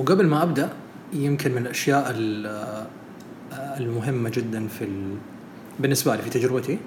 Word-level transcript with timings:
وقبل 0.00 0.26
ما 0.26 0.42
أبدأ 0.42 0.68
يمكن 1.12 1.52
من 1.52 1.62
الأشياء 1.62 2.10
ال- 2.16 2.86
المهمة 3.52 4.30
جدا 4.30 4.68
في 4.68 4.84
ال... 4.84 5.14
بالنسبة 5.80 6.16
لي 6.16 6.22
في 6.22 6.30
تجربتي 6.30 6.78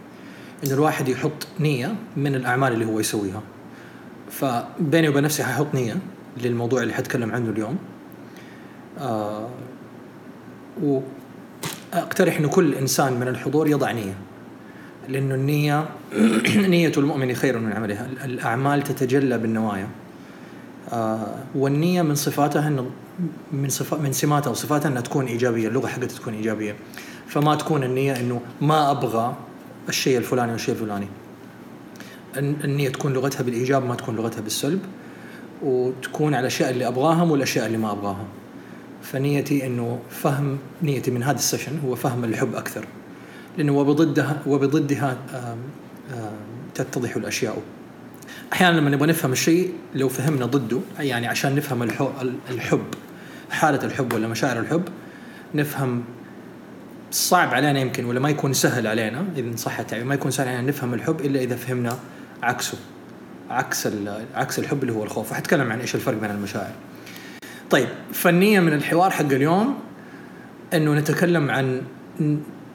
إن 0.66 0.71
الواحد 0.71 1.08
يحط 1.09 1.47
نية 1.59 1.95
من 2.17 2.35
الأعمال 2.35 2.73
اللي 2.73 2.85
هو 2.85 2.99
يسويها. 2.99 3.41
فبيني 4.31 5.09
وبين 5.09 5.23
نفسي 5.23 5.43
ححط 5.43 5.67
نية 5.73 5.95
للموضوع 6.43 6.81
اللي 6.83 6.93
حتكلم 6.93 7.31
عنه 7.31 7.49
اليوم. 7.49 7.77
آه 9.00 9.50
وأقترح 11.93 12.38
انه 12.38 12.48
كل 12.50 12.73
إنسان 12.73 13.14
من 13.20 13.27
الحضور 13.27 13.68
يضع 13.68 13.91
نية 13.91 14.14
لأنه 15.09 15.36
النية 15.36 15.86
نية 16.75 16.91
المؤمن 16.98 17.34
خير 17.34 17.59
من 17.59 17.73
عملها. 17.73 18.07
الأعمال 18.25 18.82
تتجلى 18.84 19.38
بالنوايا. 19.38 19.88
آه 20.91 21.27
والنية 21.55 22.02
من 22.02 22.15
صفاتها 22.15 22.68
إنه 22.68 22.89
من 23.52 23.70
صفات 23.70 24.00
من 24.00 24.11
سماتها 24.13 24.52
وصفاتها 24.52 24.89
إنها 24.89 25.01
تكون 25.01 25.25
إيجابية 25.25 25.68
اللغة 25.68 25.87
حقتها 25.87 26.07
تكون 26.18 26.33
إيجابية. 26.33 26.75
فما 27.28 27.55
تكون 27.55 27.83
النية 27.83 28.19
إنه 28.19 28.41
ما 28.61 28.91
أبغى 28.91 29.36
الشيء 29.89 30.18
الفلاني 30.18 30.51
والشيء 30.51 30.75
الفلاني. 30.75 31.07
الن- 32.38 32.55
النية 32.63 32.89
تكون 32.89 33.13
لغتها 33.13 33.43
بالإيجاب 33.43 33.85
ما 33.85 33.95
تكون 33.95 34.15
لغتها 34.15 34.41
بالسلب. 34.41 34.79
وتكون 35.63 36.33
على 36.33 36.39
الاشياء 36.41 36.69
اللي 36.69 36.88
ابغاها 36.88 37.23
والأشياء 37.23 37.65
اللي 37.67 37.77
ما 37.77 37.91
ابغاها 37.91 38.25
فنيتي 39.02 39.65
إنه 39.65 39.99
فهم 40.09 40.57
نيتي 40.83 41.11
من 41.11 41.23
هذا 41.23 41.38
السيشن 41.38 41.79
هو 41.85 41.95
فهم 41.95 42.23
الحب 42.23 42.55
أكثر. 42.55 42.85
لأنه 43.57 43.71
وبضدها 43.77 44.41
وبضدها 44.47 45.17
تتضح 46.75 47.15
الأشياء. 47.15 47.57
أحيانا 48.53 48.79
لما 48.79 48.89
نبغى 48.89 49.07
نفهم 49.07 49.31
الشيء 49.31 49.73
لو 49.95 50.09
فهمنا 50.09 50.45
ضده 50.45 50.79
يعني 50.99 51.27
عشان 51.27 51.55
نفهم 51.55 51.83
الحب, 52.49 52.83
حالة 53.51 53.83
الحب 53.83 54.13
ولا 54.13 54.27
مشاعر 54.27 54.59
الحب 54.59 54.83
نفهم 55.55 56.03
صعب 57.11 57.53
علينا 57.53 57.80
يمكن 57.80 58.05
ولا 58.05 58.19
ما 58.19 58.30
يكون 58.30 58.53
سهل 58.53 58.88
علينا 58.88 59.25
اذا 59.38 59.55
صح 59.55 59.80
التعبير 59.80 60.05
ما 60.05 60.16
يكون 60.16 60.31
سهل 60.31 60.47
علينا 60.47 60.61
نفهم 60.61 60.93
الحب 60.93 61.21
إلا 61.21 61.39
إذا 61.39 61.55
فهمنا 61.55 61.99
عكسه. 62.43 62.77
عكس 63.49 63.88
عكس 64.36 64.59
الحب 64.59 64.83
اللي 64.83 64.93
هو 64.93 65.03
الخوف. 65.03 65.31
وحتكلم 65.31 65.71
عن 65.71 65.80
إيش 65.80 65.95
الفرق 65.95 66.17
بين 66.17 66.31
المشاعر. 66.31 66.73
طيب 67.69 67.88
فالنية 68.13 68.59
من 68.59 68.73
الحوار 68.73 69.11
حق 69.11 69.25
اليوم 69.25 69.80
إنه 70.73 70.93
نتكلم 70.93 71.52
عن 71.52 71.81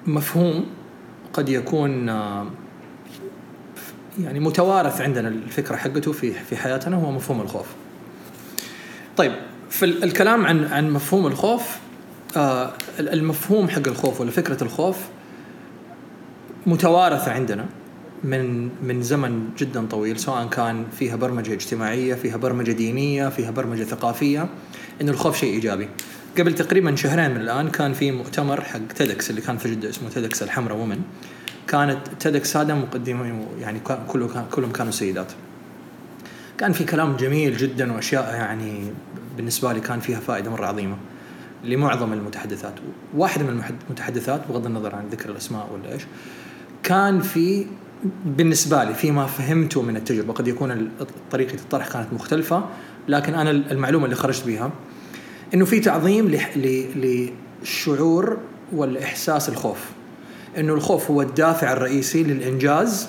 مفهوم 0.06 0.66
قد 1.33 1.48
يكون 1.48 2.08
آه، 2.08 2.46
يعني 4.24 4.41
متوارث 4.41 5.00
عندنا 5.00 5.28
الفكرة 5.28 5.77
حقته 5.77 6.12
في 6.12 6.33
في 6.33 6.56
حياتنا 6.56 6.97
هو 6.97 7.11
مفهوم 7.11 7.41
الخوف. 7.41 7.66
طيب 9.16 9.33
في 9.70 9.84
ال- 9.84 10.05
الكلام 10.05 10.47
عن 10.47 10.64
عن 10.64 10.91
مفهوم 10.91 11.27
الخوف 11.27 11.62
آه، 12.36 12.72
ال- 13.00 13.08
المفهوم 13.08 13.69
حق 13.69 13.89
الخوف 13.89 14.20
ولا 14.20 14.30
فكرة 14.30 14.62
الخوف 14.64 14.96
متوارثة 16.66 17.33
عندنا 17.33 17.66
من 18.24 18.69
من 18.83 19.02
زمن 19.02 19.48
جدا 19.58 19.86
طويل 19.86 20.19
سواء 20.20 20.46
كان 20.46 20.84
فيها 20.98 21.16
برمجة 21.16 21.52
اجتماعية 21.52 22.14
فيها 22.14 22.36
برمجة 22.36 22.72
دينية 22.72 23.28
فيها 23.28 23.50
برمجة 23.50 23.84
ثقافية 23.84 24.48
إنه 25.00 25.11
الخوف 25.12 25.39
شيء 25.39 25.52
إيجابي 25.55 25.89
قبل 26.39 26.55
تقريبا 26.55 26.96
شهرين 26.96 27.30
من 27.30 27.41
الآن 27.41 27.69
كان 27.70 27.92
في 27.92 28.11
مؤتمر 28.12 28.61
حق 28.61 28.86
تيدكس 28.96 29.30
اللي 29.30 29.41
كان 29.41 29.56
في 29.58 29.70
جدة 29.74 29.89
اسمه 29.89 30.08
تيدكس 30.08 30.42
الحمراء 30.42 30.77
ومن 30.78 31.00
كانت 31.69 31.98
تيدكس 32.20 32.56
هذا 32.56 32.74
مقدمين 32.74 33.47
يعني 33.61 33.80
كله 34.08 34.47
كلهم 34.52 34.72
كانوا 34.72 34.92
سيدات. 34.92 35.33
كان 36.58 36.72
في 36.72 36.84
كلام 36.84 37.16
جميل 37.16 37.56
جدا 37.56 37.92
وأشياء 37.92 38.34
يعني 38.34 38.83
بالنسبة 39.36 39.72
لي 39.72 39.80
كان 39.80 40.00
فيها 40.00 40.20
فائدة 40.20 40.50
مرة 40.50 40.66
عظيمة 40.66 40.96
لمعظم 41.64 42.12
المتحدثات. 42.12 42.74
واحدة 43.16 43.44
من 43.44 43.62
المتحدثات 43.89 44.41
بغض 44.48 44.66
النظر 44.66 44.94
عن 44.94 45.05
ذكر 45.12 45.30
الأسماء 45.30 45.69
ولا 45.74 45.92
إيش 45.92 46.02
كان 46.83 47.20
في 47.20 47.66
بالنسبة 48.27 48.85
لي 48.85 48.95
فيما 48.95 49.27
فهمته 49.27 49.83
من 49.83 49.96
التجربة. 49.96 50.33
قد 50.33 50.48
يكون 50.48 50.90
طريقة 51.30 51.55
الطرح 51.55 51.89
كانت 51.89 52.12
مختلفة 52.12 52.64
لكن 53.08 53.35
أنا 53.35 53.50
المعلومة 53.50 54.05
اللي 54.05 54.17
خرجت 54.17 54.46
بها 54.46 54.70
إنه 55.55 55.64
في 55.64 55.80
تعظيم 55.80 56.30
لح- 56.36 56.56
ل- 56.56 57.30
للشعور 57.62 58.39
والإحساس 58.73 59.48
الخوف. 59.48 59.79
إنه 60.58 60.74
الخوف 60.74 61.11
هو 61.11 61.23
الدافع 61.23 61.73
الرئيسي 61.73 62.23
للإنجاز 62.23 63.08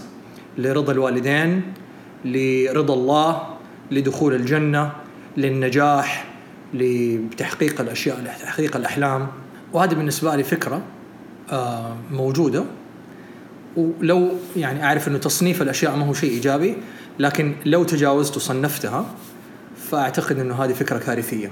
لرضا 0.57 0.93
الوالدين 0.93 1.61
لرضا 2.25 2.93
الله 2.93 3.41
لدخول 3.91 4.33
الجنة 4.33 4.91
للنجاح 5.37 6.25
لتحقيق 6.73 7.81
الأشياء 7.81 8.19
لتحقيق 8.21 8.75
الأحلام. 8.75 9.27
وهذه 9.73 9.93
بالنسبة 9.93 10.35
لي 10.35 10.43
فكرة 10.43 10.81
آه، 11.51 11.95
موجودة. 12.11 12.65
ولو 13.77 14.31
يعني 14.55 14.83
أعرف 14.83 15.07
إنه 15.07 15.17
تصنيف 15.17 15.61
الأشياء 15.61 15.95
ما 15.95 16.05
هو 16.05 16.13
شيء 16.13 16.31
إيجابي 16.31 16.77
لكن 17.19 17.55
لو 17.65 17.83
تجاوزت 17.83 18.35
وصنفتها 18.35 19.05
فأعتقد 19.91 20.39
إنه 20.39 20.63
هذه 20.63 20.73
فكرة 20.73 20.97
كارثية. 20.97 21.51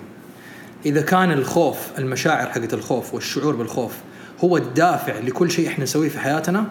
إذا 0.86 1.02
كان 1.02 1.31
الخوف 1.31 1.78
المشاعر 1.97 2.47
حقت 2.47 2.74
الخوف 2.74 3.13
والشعور 3.13 3.56
بالخوف 3.56 3.94
هو 4.44 4.58
الدافع 4.58 5.20
لكل 5.20 5.52
شيء 5.52 5.68
إحنا 5.68 5.84
نسويه 5.84 6.09
في 6.09 6.20
حياتنا 6.20 6.66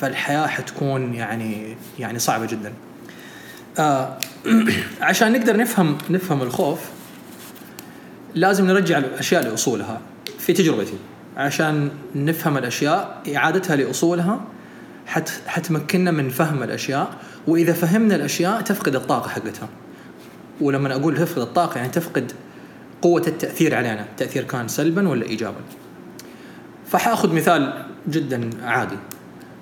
فالحياة 0.00 0.46
حتكون 0.46 1.14
يعني 1.14 1.76
يعني 1.98 2.18
صعبة 2.18 2.46
جدا. 2.46 2.72
آه 3.78 4.18
عشان 5.00 5.32
نقدر 5.32 5.56
نفهم 5.56 5.98
نفهم 6.10 6.42
الخوف 6.42 6.78
لازم 8.34 8.66
نرجع 8.66 8.98
الأشياء 8.98 9.42
لأصولها 9.42 10.00
في 10.38 10.52
تجربتي 10.52 10.94
عشان 11.36 11.90
نفهم 12.14 12.58
الأشياء 12.58 13.22
إعادتها 13.36 13.76
لأصولها 13.76 14.40
حت 15.06 15.30
حتمكننا 15.46 16.10
من 16.10 16.28
فهم 16.28 16.62
الأشياء 16.62 17.10
وإذا 17.46 17.72
فهمنا 17.72 18.14
الأشياء 18.14 18.60
تفقد 18.60 18.94
الطاقة 18.94 19.28
حقتها. 19.28 19.68
ولما 20.60 20.94
أقول 20.94 21.16
تفقد 21.16 21.38
الطاقة 21.38 21.78
يعني 21.78 21.88
تفقد 21.88 22.32
قوة 23.02 23.22
التأثير 23.26 23.74
علينا، 23.74 24.02
التاثير 24.02 24.44
كان 24.44 24.68
سلبا 24.68 25.08
ولا 25.08 25.26
ايجابا. 25.26 25.60
فحاخذ 26.92 27.34
مثال 27.34 27.84
جدا 28.08 28.50
عادي. 28.62 28.96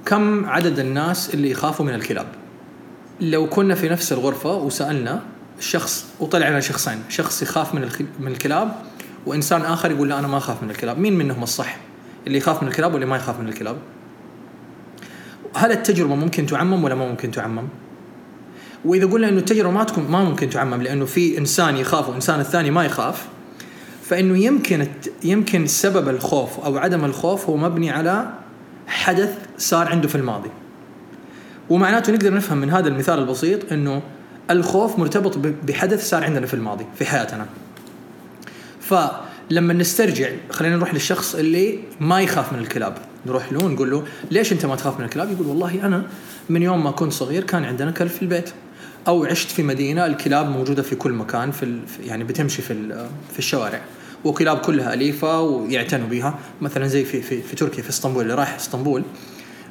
كم 0.06 0.46
عدد 0.46 0.78
الناس 0.78 1.34
اللي 1.34 1.50
يخافوا 1.50 1.86
من 1.86 1.94
الكلاب؟ 1.94 2.26
لو 3.20 3.48
كنا 3.48 3.74
في 3.74 3.88
نفس 3.88 4.12
الغرفة 4.12 4.56
وسألنا 4.56 5.22
شخص 5.60 6.06
وطلع 6.20 6.48
لنا 6.48 6.60
شخصين، 6.60 7.02
شخص 7.08 7.42
يخاف 7.42 7.74
من 7.74 7.88
من 8.20 8.32
الكلاب 8.32 8.74
وإنسان 9.26 9.62
آخر 9.62 9.90
يقول 9.90 10.08
لا 10.08 10.19
أنا 10.19 10.28
ما 10.28 10.38
أخاف 10.38 10.62
من 10.62 10.70
الكلاب، 10.70 10.98
مين 10.98 11.19
منهم 11.19 11.42
الصح؟ 11.42 11.76
اللي 12.26 12.38
يخاف 12.38 12.62
من 12.62 12.69
الكلاب 12.69 12.92
واللي 12.92 13.06
ما 13.06 13.16
يخاف 13.16 13.40
من 13.40 13.48
الكلاب؟ 13.48 13.76
هل 15.54 15.72
التجربة 15.72 16.14
ممكن 16.14 16.46
تعمم 16.46 16.84
ولا 16.84 16.94
ما 16.94 17.08
ممكن 17.08 17.30
تعمم؟ 17.30 17.69
وإذا 18.84 19.06
قلنا 19.06 19.28
إنه 19.28 19.38
التجربة 19.38 19.70
ما 19.70 19.84
تكون 19.84 20.10
ما 20.10 20.24
ممكن 20.24 20.50
تعمم 20.50 20.82
لأنه 20.82 21.04
في 21.04 21.38
إنسان 21.38 21.76
يخاف 21.76 22.08
وإنسان 22.08 22.40
الثاني 22.40 22.70
ما 22.70 22.84
يخاف 22.84 23.26
فإنه 24.10 24.38
يمكن 24.38 24.87
يمكن 25.25 25.66
سبب 25.66 26.09
الخوف 26.09 26.60
أو 26.60 26.78
عدم 26.78 27.04
الخوف 27.04 27.48
هو 27.48 27.56
مبني 27.56 27.91
على 27.91 28.31
حدث 28.87 29.38
صار 29.59 29.88
عنده 29.88 30.09
في 30.09 30.15
الماضي. 30.15 30.50
ومعناته 31.71 32.12
نقدر 32.12 32.34
نفهم 32.34 32.59
من 32.59 32.70
هذا 32.70 32.88
المثال 32.88 33.19
البسيط 33.19 33.72
إنه 33.72 34.03
الخوف 34.50 34.99
مرتبط 34.99 35.38
بحدث 35.38 36.09
صار 36.09 36.25
عندنا 36.25 36.47
في 36.47 36.54
الماضي 36.54 36.87
في 36.99 37.04
حياتنا. 37.04 37.47
فلما 38.81 39.75
نسترجع 39.75 40.28
خلينا 40.50 40.76
نروح 40.76 40.94
للشخص 40.94 41.34
اللي 41.34 41.78
ما 42.00 42.20
يخاف 42.20 42.53
من 42.53 42.59
الكلاب. 42.59 42.99
نروح 43.26 43.53
له 43.53 43.65
ونقول 43.65 43.91
له 43.91 44.04
ليش 44.31 44.53
أنت 44.53 44.66
ما 44.66 44.76
تخاف 44.76 44.99
من 44.99 45.04
الكلاب؟ 45.04 45.32
يقول 45.32 45.47
والله 45.47 45.87
أنا 45.87 46.03
من 46.49 46.62
يوم 46.62 46.84
ما 46.84 46.91
كنت 46.91 47.12
صغير 47.12 47.44
كان 47.44 47.65
عندنا 47.65 47.91
كلب 47.91 48.09
في 48.09 48.22
البيت. 48.22 48.50
أو 49.09 49.25
عشت 49.25 49.50
في 49.50 49.62
مدينة 49.62 50.06
الكلاب 50.06 50.49
موجودة 50.49 50.82
في 50.82 50.97
كل 50.97 51.12
مكان 51.12 51.50
في 51.50 51.81
يعني 52.04 52.25
بتمشي 52.25 52.62
في 52.62 52.75
في 53.32 53.38
الشوارع. 53.38 53.81
وكلاب 54.25 54.58
كلها 54.58 54.94
أليفة 54.94 55.40
ويعتنوا 55.40 56.08
بها 56.08 56.38
مثلا 56.61 56.87
زي 56.87 57.05
في 57.05 57.22
في, 57.22 57.43
في 57.43 57.56
تركيا 57.56 57.82
في 57.82 57.88
إسطنبول 57.90 58.22
اللي 58.22 58.34
رايح 58.34 58.55
إسطنبول 58.55 59.02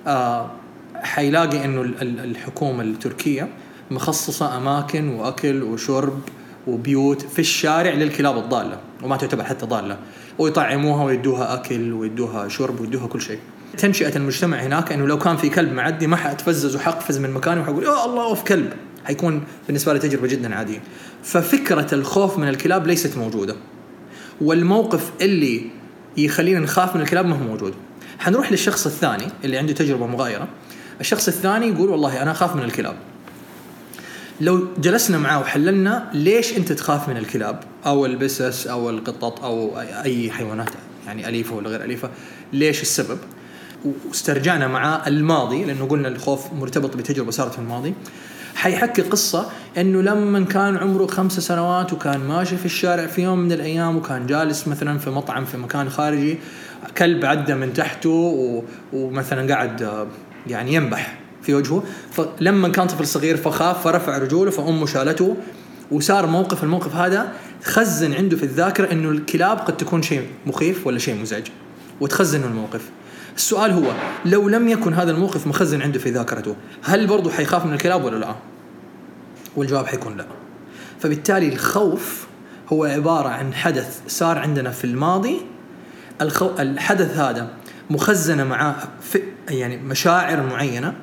آه 0.07 0.51
حيلاقي 0.95 1.65
إنه 1.65 1.81
ال- 1.81 2.01
ال- 2.01 2.19
الحكومة 2.19 2.83
التركية 2.83 3.47
مخصصة 3.91 4.57
أماكن 4.57 5.07
وأكل 5.09 5.63
وشرب 5.63 6.19
وبيوت 6.67 7.21
في 7.21 7.39
الشارع 7.39 7.91
للكلاب 7.93 8.37
الضالة 8.37 8.79
وما 9.03 9.17
تعتبر 9.17 9.43
حتى 9.43 9.65
ضالة 9.65 9.97
ويطعموها 10.39 11.03
ويدوها 11.03 11.53
أكل 11.53 11.93
ويدوها 11.93 12.47
شرب 12.47 12.79
ويدوها 12.81 13.07
كل 13.07 13.21
شيء. 13.21 13.39
تنشئة 13.77 14.15
المجتمع 14.17 14.57
هناك 14.57 14.91
إنه 14.91 15.07
لو 15.07 15.17
كان 15.17 15.37
في 15.37 15.49
كلب 15.49 15.73
معدي 15.73 16.07
ما 16.07 16.15
حأتفزز 16.15 16.75
وحقفز 16.75 17.17
من 17.17 17.31
مكاني 17.31 17.61
وحقول 17.61 17.83
يا 17.83 18.05
الله 18.05 18.23
أوف 18.23 18.43
كلب 18.43 18.73
حيكون 19.05 19.43
بالنسبة 19.67 19.93
لي 19.93 19.99
تجربة 19.99 20.27
جدا 20.27 20.55
عادية. 20.55 20.81
ففكرة 21.23 21.95
الخوف 21.95 22.37
من 22.37 22.47
الكلاب 22.49 22.87
ليست 22.87 23.17
موجودة. 23.17 23.55
والموقف 24.41 25.11
اللي 25.21 25.61
يخلينا 26.17 26.59
نخاف 26.59 26.95
من 26.95 27.01
الكلاب 27.01 27.25
ما 27.25 27.35
هو 27.35 27.43
موجود. 27.43 27.73
حنروح 28.19 28.51
للشخص 28.51 28.85
الثاني 28.85 29.27
اللي 29.43 29.57
عنده 29.57 29.73
تجربة 29.73 30.07
مغايرة. 30.07 30.47
الشخص 31.01 31.27
الثاني 31.27 31.67
يقول 31.67 31.89
والله 31.89 32.21
أنا 32.21 32.31
أخاف 32.31 32.55
من 32.55 32.63
الكلاب. 32.63 32.95
لو 34.41 34.67
جلسنا 34.77 35.17
معاه 35.17 35.39
وحللنا 35.39 36.09
ليش 36.13 36.57
أنت 36.57 36.71
تخاف 36.71 37.09
من 37.09 37.17
الكلاب 37.17 37.59
أو 37.85 38.05
البسس 38.05 38.67
أو 38.67 38.89
القطط 38.89 39.43
أو 39.43 39.79
أي 39.79 40.31
حيوانات 40.31 40.69
يعني 41.07 41.29
أليفة 41.29 41.55
ولا 41.55 41.69
غير 41.69 41.83
أليفة 41.83 42.09
ليش 42.53 42.81
السبب 42.81 43.17
واسترجعنا 44.07 44.67
معاه 44.67 45.07
الماضي 45.07 45.65
لأنه 45.65 45.85
قلنا 45.85 46.07
الخوف 46.07 46.53
مرتبط 46.53 46.97
بتجربة 46.97 47.31
صارت 47.31 47.53
في 47.53 47.59
الماضي 47.59 47.93
حيحكي 48.59 49.01
قصة 49.01 49.49
إنه 49.77 50.01
لما 50.01 50.45
كان 50.45 50.77
عمره 50.77 51.07
خمس 51.07 51.39
سنوات 51.39 51.93
وكان 51.93 52.19
ماشي 52.19 52.57
في 52.57 52.65
الشارع 52.65 53.07
في 53.07 53.21
يوم 53.21 53.39
من 53.39 53.51
الأيام 53.51 53.97
وكان 53.97 54.25
جالس 54.25 54.67
مثلا 54.67 54.97
في 54.97 55.09
مطعم 55.09 55.45
في 55.45 55.57
مكان 55.57 55.89
خارجي 55.89 56.37
كلب 56.97 57.25
عدى 57.25 57.55
من 57.55 57.73
تحته 57.73 58.09
و... 58.09 58.63
ومثلا 58.93 59.53
قاعد 59.53 60.07
يعني 60.47 60.73
ينبح 60.73 61.19
في 61.41 61.53
وجهه. 61.53 61.83
فلما 62.11 62.69
كان 62.69 62.87
طفل 62.87 63.07
صغير 63.07 63.37
فخاف 63.37 63.83
فرفع 63.83 64.17
رجوله 64.17 64.51
فأمه 64.51 64.85
شالته 64.85 65.37
وصار 65.91 66.25
موقف 66.25 66.63
الموقف 66.63 66.95
هذا 66.95 67.31
خزن 67.63 68.13
عنده 68.13 68.37
في 68.37 68.43
الذاكرة 68.43 68.91
إنه 68.91 69.09
الكلاب 69.09 69.57
قد 69.57 69.77
تكون 69.77 70.01
شيء 70.01 70.27
مخيف 70.45 70.87
ولا 70.87 70.99
شيء 70.99 71.21
مزعج. 71.21 71.47
وتخزن 72.01 72.43
الموقف. 72.43 72.89
السؤال 73.39 73.71
هو 73.71 73.91
لو 74.25 74.49
لم 74.49 74.67
يكن 74.67 74.93
هذا 74.93 75.11
الموقف 75.11 75.47
مخزن 75.47 75.81
عنده 75.81 75.99
في 75.99 76.09
ذاكرته 76.09 76.55
هل 76.83 77.07
برضه 77.07 77.31
حيخاف 77.31 77.65
من 77.65 77.73
الكلاب 77.73 78.03
ولا 78.03 78.15
لا؟ 78.15 78.35
والجواب 79.55 79.85
حيكون 79.85 80.17
لا. 80.17 80.25
فبالتالي 80.99 81.53
الخوف 81.53 82.27
هو 82.73 82.85
عبارة 82.85 83.29
عن 83.29 83.53
حدث 83.53 84.01
صار 84.07 84.37
عندنا 84.37 84.71
في 84.71 84.83
الماضي. 84.83 85.41
الخو... 86.21 86.49
الحدث 86.59 87.17
هذا 87.17 87.49
مخزنة 87.89 88.43
معاه 88.43 88.75
في 89.01 89.21
يعني 89.49 89.77
مشاعر 89.77 90.43
معينة. 90.43 90.93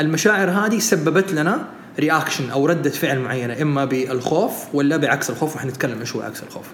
المشاعر 0.00 0.50
هذه 0.50 0.78
سببت 0.78 1.32
لنا 1.32 1.66
رياكشن 1.98 2.50
أو 2.50 2.66
ردة 2.66 2.90
فعل 2.90 3.18
معينة 3.18 3.62
إما 3.62 3.84
بالخوف 3.84 4.74
ولا 4.74 4.96
بعكس 4.96 5.30
الخوف 5.30 5.56
وحنتكلم 5.56 6.00
إيش 6.00 6.16
هو 6.16 6.22
عكس 6.22 6.42
الخوف. 6.42 6.66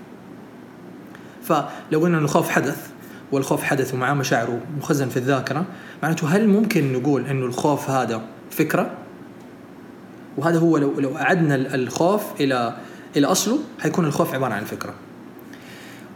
فلو 1.42 2.00
قلنا 2.00 2.18
الخوف 2.18 2.48
حدث 2.48 2.91
والخوف 3.32 3.62
حدث 3.62 3.94
ومعاه 3.94 4.14
مشاعره 4.14 4.60
مخزن 4.78 5.08
في 5.08 5.16
الذاكرة 5.16 5.64
معناته 6.02 6.28
هل 6.28 6.48
ممكن 6.48 6.92
نقول 6.92 7.26
إنه 7.26 7.46
الخوف 7.46 7.90
هذا 7.90 8.22
فكرة؟ 8.50 8.90
وهذا 10.36 10.58
هو 10.58 10.76
لو 10.76 11.00
لو 11.00 11.16
أعدنا 11.16 11.54
الخوف 11.54 12.22
إلى 12.40 12.76
إلى 13.16 13.26
أصله 13.26 13.58
حيكون 13.80 14.04
الخوف 14.04 14.34
عبارة 14.34 14.54
عن 14.54 14.64
فكرة. 14.64 14.94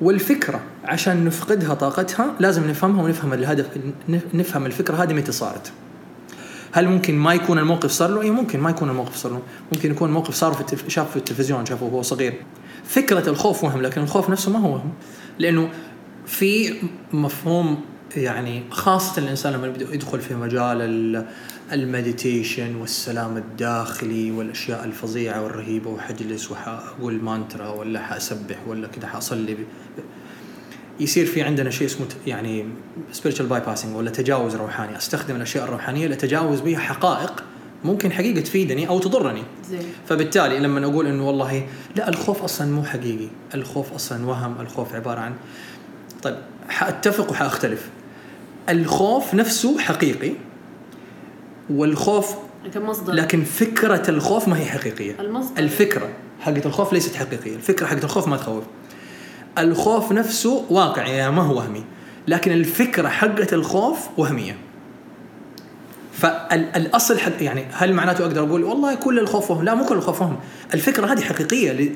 والفكرة 0.00 0.60
عشان 0.84 1.24
نفقدها 1.24 1.74
طاقتها 1.74 2.34
لازم 2.40 2.70
نفهمها 2.70 3.04
ونفهم 3.04 3.32
الهدف 3.32 3.66
نفهم 4.34 4.66
الفكرة 4.66 5.02
هذه 5.02 5.12
متى 5.12 5.32
صارت. 5.32 5.72
هل 6.72 6.88
ممكن 6.88 7.14
ما 7.14 7.34
يكون 7.34 7.58
الموقف 7.58 7.90
صار 7.90 8.10
له؟ 8.10 8.22
اي 8.22 8.30
ممكن 8.30 8.60
ما 8.60 8.70
يكون 8.70 8.90
الموقف 8.90 9.16
صار 9.16 9.32
له، 9.32 9.42
ممكن 9.72 9.90
يكون 9.90 10.08
الموقف 10.08 10.34
صار 10.34 10.52
في 10.52 10.60
التف... 10.60 10.88
شاف 10.88 11.10
في 11.10 11.16
التلفزيون 11.16 11.66
شافه 11.66 11.86
وهو 11.86 12.02
صغير. 12.02 12.34
فكرة 12.84 13.28
الخوف 13.28 13.64
وهم 13.64 13.82
لكن 13.82 14.00
الخوف 14.00 14.30
نفسه 14.30 14.50
ما 14.52 14.58
هو 14.58 14.72
وهم 14.72 14.92
لأنه 15.38 15.68
في 16.26 16.74
مفهوم 17.12 17.80
يعني 18.16 18.62
خاصة 18.70 19.22
الإنسان 19.22 19.52
لما 19.52 19.66
يبدأ 19.66 19.94
يدخل 19.94 20.20
في 20.20 20.34
مجال 20.34 21.24
ال 21.72 21.82
meditation 21.82 22.76
والسلام 22.76 23.36
الداخلي 23.36 24.30
والأشياء 24.30 24.84
الفظيعة 24.84 25.42
والرهيبة 25.42 25.90
وحجلس 25.90 26.50
وحقول 26.50 27.22
مانترا 27.22 27.68
ولا 27.68 28.00
حأسبح 28.00 28.56
ولا 28.66 28.88
كده 28.88 29.06
حأصلي 29.06 29.56
يصير 31.00 31.26
في 31.26 31.42
عندنا 31.42 31.70
شيء 31.70 31.86
اسمه 31.86 32.06
يعني 32.26 32.64
spiritual 33.12 33.50
bypassing 33.50 33.86
ولا 33.94 34.10
تجاوز 34.10 34.56
روحاني. 34.56 34.96
أستخدم 34.96 35.36
الأشياء 35.36 35.64
الروحانية 35.64 36.06
لتجاوز 36.06 36.60
بها 36.60 36.78
حقائق 36.78 37.44
ممكن 37.84 38.12
حقيقة 38.12 38.40
تفيدني 38.40 38.88
أو 38.88 38.98
تضرني. 38.98 39.42
زي. 39.70 39.78
فبالتالي 40.08 40.58
لما 40.58 40.84
أقول 40.86 41.06
إنه 41.06 41.26
والله 41.26 41.66
لا 41.96 42.08
الخوف 42.08 42.42
أصلا 42.42 42.72
مو 42.72 42.84
حقيقي. 42.84 43.28
الخوف 43.54 43.92
أصلا 43.92 44.26
وهم 44.26 44.60
الخوف 44.60 44.94
عبارة 44.94 45.20
عن 45.20 45.34
طيب 46.22 46.36
حاتفق 46.68 47.30
وحأختلف. 47.30 47.88
الخوف 48.68 49.34
نفسه 49.34 49.78
حقيقي 49.78 50.32
والخوف 51.70 52.34
كمصدر 52.74 53.12
لكن 53.12 53.44
فكرة 53.44 54.10
الخوف 54.10 54.48
ما 54.48 54.58
هي 54.58 54.64
حقيقية. 54.64 55.16
المصدر. 55.20 55.58
الفكرة 55.58 56.08
حقت 56.40 56.66
الخوف 56.66 56.92
ليست 56.92 57.14
حقيقية 57.14 57.56
الفكرة 57.56 57.86
حقت 57.86 58.04
الخوف 58.04 58.28
ما 58.28 58.36
تخوف. 58.36 58.64
الخوف 59.58 60.12
نفسه 60.12 60.64
واقعي 60.70 61.16
يعني 61.16 61.32
ما 61.32 61.42
هو 61.42 61.56
وهمي. 61.56 61.84
لكن 62.28 62.52
الفكرة 62.52 63.08
حقت 63.08 63.52
الخوف 63.52 63.98
وهمية. 64.16 64.56
فالاصل 66.16 67.18
يعني 67.40 67.64
هل 67.72 67.92
معناته 67.92 68.24
أقدر 68.24 68.42
أقول 68.42 68.64
والله 68.64 68.94
كل 68.94 69.18
الخوف 69.18 69.50
وهم 69.50 69.64
لا 69.64 69.74
مو 69.74 69.84
كل 69.84 69.94
الخوف 69.94 70.22
وهم 70.22 70.36
الفكرة 70.74 71.12
هذه 71.12 71.20
حقيقية 71.20 71.92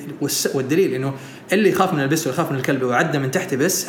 والدليل 0.55 0.95
إنه 0.95 1.15
اللي 1.53 1.69
يخاف 1.69 1.93
من 1.93 2.01
البس 2.01 2.27
ويخاف 2.27 2.53
من 2.53 2.59
الكلب 2.59 2.83
وعدى 2.83 3.19
من 3.19 3.31
تحت 3.31 3.55
بس 3.55 3.87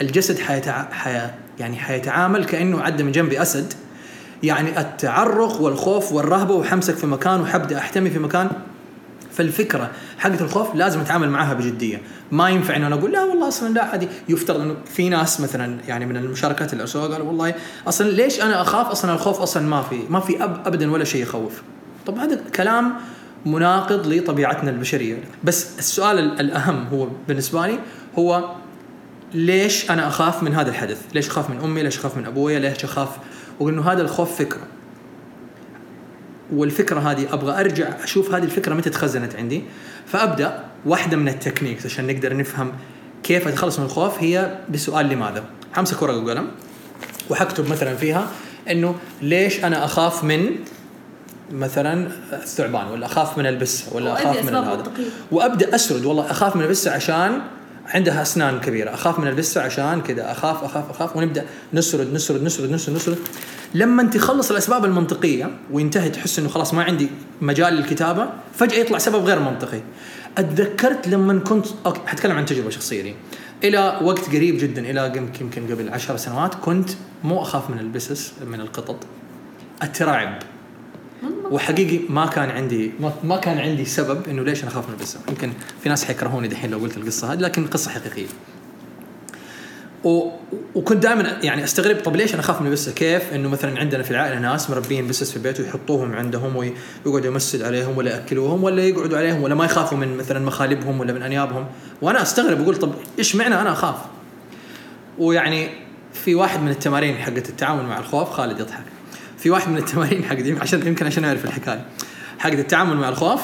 الجسد 0.00 0.38
حيتع... 0.38 0.90
حي... 0.92 1.20
يعني 1.58 1.76
حيتعامل 1.76 2.44
كأنه 2.44 2.80
عدى 2.80 3.02
من 3.02 3.12
جنبي 3.12 3.42
أسد. 3.42 3.72
يعني 4.42 4.80
التعرق 4.80 5.60
والخوف 5.60 6.12
والرهبة 6.12 6.54
وحمسك 6.54 6.94
في 6.94 7.06
مكان 7.06 7.40
وحبدأ 7.40 7.78
أحتمي 7.78 8.10
في 8.10 8.18
مكان 8.18 8.50
فالفكرة 9.36 9.90
حقت 10.18 10.42
الخوف 10.42 10.74
لازم 10.74 11.00
أتعامل 11.00 11.30
معها 11.30 11.54
بجدية. 11.54 12.00
ما 12.30 12.48
ينفع 12.48 12.76
انه 12.76 12.86
أنا 12.86 12.94
أقول 12.94 13.12
لا 13.12 13.24
والله 13.24 13.48
أصلا 13.48 13.74
لا 13.74 13.84
عادي 13.84 14.08
يفترض 14.28 14.60
إنه 14.60 14.76
في 14.84 15.08
ناس 15.08 15.40
مثلا 15.40 15.78
يعني 15.88 16.06
من 16.06 16.16
المشاركات 16.16 16.72
اللي 16.72 16.82
ارسلوها 16.82 17.08
قالوا 17.08 17.26
والله 17.26 17.54
أصلا 17.88 18.10
ليش 18.10 18.42
أنا 18.42 18.62
أخاف؟ 18.62 18.86
أصلا 18.86 19.12
الخوف 19.14 19.40
أصلا 19.40 19.62
ما 19.62 19.82
في 19.82 20.00
ما 20.08 20.20
في 20.20 20.44
أب 20.44 20.66
ابدا 20.66 20.92
ولا 20.92 21.04
شيء 21.04 21.22
يخوف. 21.22 21.62
طب 22.06 22.18
هذا 22.18 22.40
كلام 22.54 22.94
مناقض 23.46 24.06
لطبيعتنا 24.06 24.70
البشرية. 24.70 25.16
بس 25.44 25.78
السؤال 25.78 26.40
الأهم 26.40 26.86
هو 26.92 27.08
بالنسبة 27.28 27.66
لي 27.66 27.78
هو 28.18 28.50
ليش 29.34 29.90
أنا 29.90 30.08
أخاف 30.08 30.42
من 30.42 30.54
هذا 30.54 30.70
الحدث؟ 30.70 30.98
ليش 31.14 31.28
أخاف 31.28 31.50
من 31.50 31.60
أمي؟ 31.64 31.82
ليش 31.82 31.98
أخاف 31.98 32.16
من 32.16 32.26
أبويا؟ 32.26 32.58
ليش 32.58 32.84
أخاف؟ 32.84 33.08
وانه 33.60 33.92
هذا 33.92 34.02
الخوف 34.02 34.38
فكرة. 34.38 34.62
والفكرة 36.52 37.00
هذه 37.00 37.32
أبغى 37.32 37.60
أرجع 37.60 37.88
أشوف 38.04 38.34
هذه 38.34 38.44
الفكرة 38.44 38.74
متى 38.74 38.90
تخزنت 38.90 39.36
عندي. 39.36 39.62
فأبدأ 40.06 40.64
واحدة 40.86 41.16
من 41.16 41.28
التكنيكس 41.28 41.86
عشان 41.86 42.06
نقدر 42.06 42.36
نفهم 42.36 42.72
كيف 43.22 43.48
اتخلص 43.48 43.78
من 43.78 43.84
الخوف 43.84 44.22
هي 44.22 44.58
بسؤال 44.70 45.08
لماذا؟ 45.08 45.44
حمسك 45.72 46.02
ورقة 46.02 46.18
وقلم 46.18 46.48
وحكتب 47.30 47.68
مثلا 47.68 47.96
فيها 47.96 48.28
إنه 48.70 48.94
ليش 49.22 49.64
أنا 49.64 49.84
أخاف 49.84 50.24
من 50.24 50.50
مثلا 51.52 52.08
الثعبان 52.32 52.86
ولا 52.86 53.06
أخاف 53.06 53.38
من 53.38 53.46
البسة 53.46 53.96
ولا 53.96 54.12
أخاف 54.12 54.44
من 54.44 54.54
هذا. 54.54 54.84
وأبدأ 55.32 55.74
أسرد 55.74 56.04
والله 56.04 56.30
أخاف 56.30 56.56
من 56.56 56.62
البسة 56.62 56.90
عشان 56.90 57.40
عندها 57.86 58.22
أسنان 58.22 58.60
كبيرة. 58.60 58.94
أخاف 58.94 59.18
من 59.18 59.28
البسه 59.28 59.60
عشان 59.62 60.02
كذا 60.02 60.32
أخاف 60.32 60.64
أخاف 60.64 60.90
أخاف. 60.90 61.16
ونبدأ. 61.16 61.44
نسرد 61.74 62.12
نسرد 62.12 62.42
نسرد 62.42 62.70
نسرد 62.70 62.96
نسرد. 62.96 63.18
لما 63.74 64.02
تخلص 64.02 64.50
الأسباب 64.50 64.84
المنطقية 64.84 65.50
وينتهي 65.72 66.10
تحس 66.10 66.38
إنه 66.38 66.48
خلاص 66.48 66.74
ما 66.74 66.84
عندي 66.84 67.08
مجال 67.40 67.74
للكتابة 67.74 68.28
فجأة 68.54 68.78
يطلع 68.78 68.98
سبب 68.98 69.24
غير 69.24 69.38
منطقي. 69.38 69.80
أتذكرت 70.38 71.08
لما 71.08 71.38
كنت 71.38 71.66
حتكلم 72.06 72.36
عن 72.36 72.46
تجربة 72.46 72.70
شخصية 72.70 73.02
لي 73.02 73.14
إلى 73.64 73.98
وقت 74.02 74.26
قريب 74.26 74.58
جدا 74.58 74.90
إلى 74.90 75.12
يمكن 75.40 75.66
قبل 75.74 75.88
عشر 75.88 76.16
سنوات 76.16 76.54
كنت 76.54 76.90
مو 77.24 77.42
أخاف 77.42 77.70
من 77.70 77.78
البسس 77.78 78.32
من 78.46 78.60
القطط. 78.60 78.96
أترعب. 79.82 80.38
وحقيقي 81.50 82.00
ما 82.08 82.26
كان 82.26 82.50
عندي 82.50 82.92
ما 83.24 83.36
كان 83.36 83.58
عندي 83.58 83.84
سبب 83.84 84.28
إنه 84.28 84.42
ليش 84.42 84.62
أنا 84.62 84.70
أخاف 84.70 84.88
من 84.88 84.94
البسه 84.94 85.20
يمكن 85.28 85.52
في 85.82 85.88
ناس 85.88 86.04
حيكرهوني 86.04 86.48
دحين 86.48 86.70
لو 86.70 86.78
قلت 86.78 86.96
القصة 86.96 87.32
هذه 87.32 87.38
لكن 87.38 87.66
قصة 87.66 87.90
حقيقية. 87.90 88.26
و... 90.04 90.30
وكنت 90.74 91.02
دائما 91.02 91.38
يعني 91.42 91.64
أستغرب 91.64 91.96
طب 91.96 92.16
ليش 92.16 92.34
أنا 92.34 92.40
أخاف 92.40 92.60
من 92.60 92.66
البسه؟ 92.66 92.92
كيف؟ 92.92 93.32
إنه 93.32 93.48
مثلا 93.48 93.78
عندنا 93.78 94.02
في 94.02 94.10
العائلة 94.10 94.38
ناس 94.38 94.70
مربين 94.70 95.08
بسس 95.08 95.30
في 95.30 95.36
البيت 95.36 95.60
ويحطوهم 95.60 96.12
عندهم 96.12 96.56
ويقعدوا 96.56 97.26
يمسد 97.26 97.62
عليهم 97.62 97.98
ولا 97.98 98.10
يأكلوهم 98.10 98.64
ولا 98.64 98.82
يقعدوا 98.82 99.18
عليهم 99.18 99.42
ولا 99.42 99.54
ما 99.54 99.64
يخافوا 99.64 99.98
من 99.98 100.16
مثلا 100.16 100.38
مخالبهم 100.38 101.00
ولا 101.00 101.12
من 101.12 101.22
أنيابهم. 101.22 101.66
وأنا 102.02 102.22
أستغرب 102.22 102.60
أقول 102.60 102.76
طب 102.76 102.92
إيش 103.18 103.36
معنى 103.36 103.60
أنا 103.60 103.72
أخاف؟ 103.72 103.96
ويعني 105.18 105.68
في 106.12 106.34
واحد 106.34 106.60
من 106.60 106.68
التمارين 106.68 107.16
حقت 107.16 107.48
التعامل 107.48 107.84
مع 107.84 107.98
الخوف 107.98 108.30
خالد 108.30 108.60
يضحك. 108.60 108.95
في 109.38 109.50
واحد 109.50 109.68
من 109.70 109.78
التمارين 109.78 110.24
حق 110.24 110.60
عشان 110.60 110.86
يمكن 110.86 111.06
عشان 111.06 111.24
أعرف 111.24 111.44
الحكاية. 111.44 111.84
حق 112.38 112.50
التعامل 112.50 112.96
مع 112.96 113.08
الخوف 113.08 113.42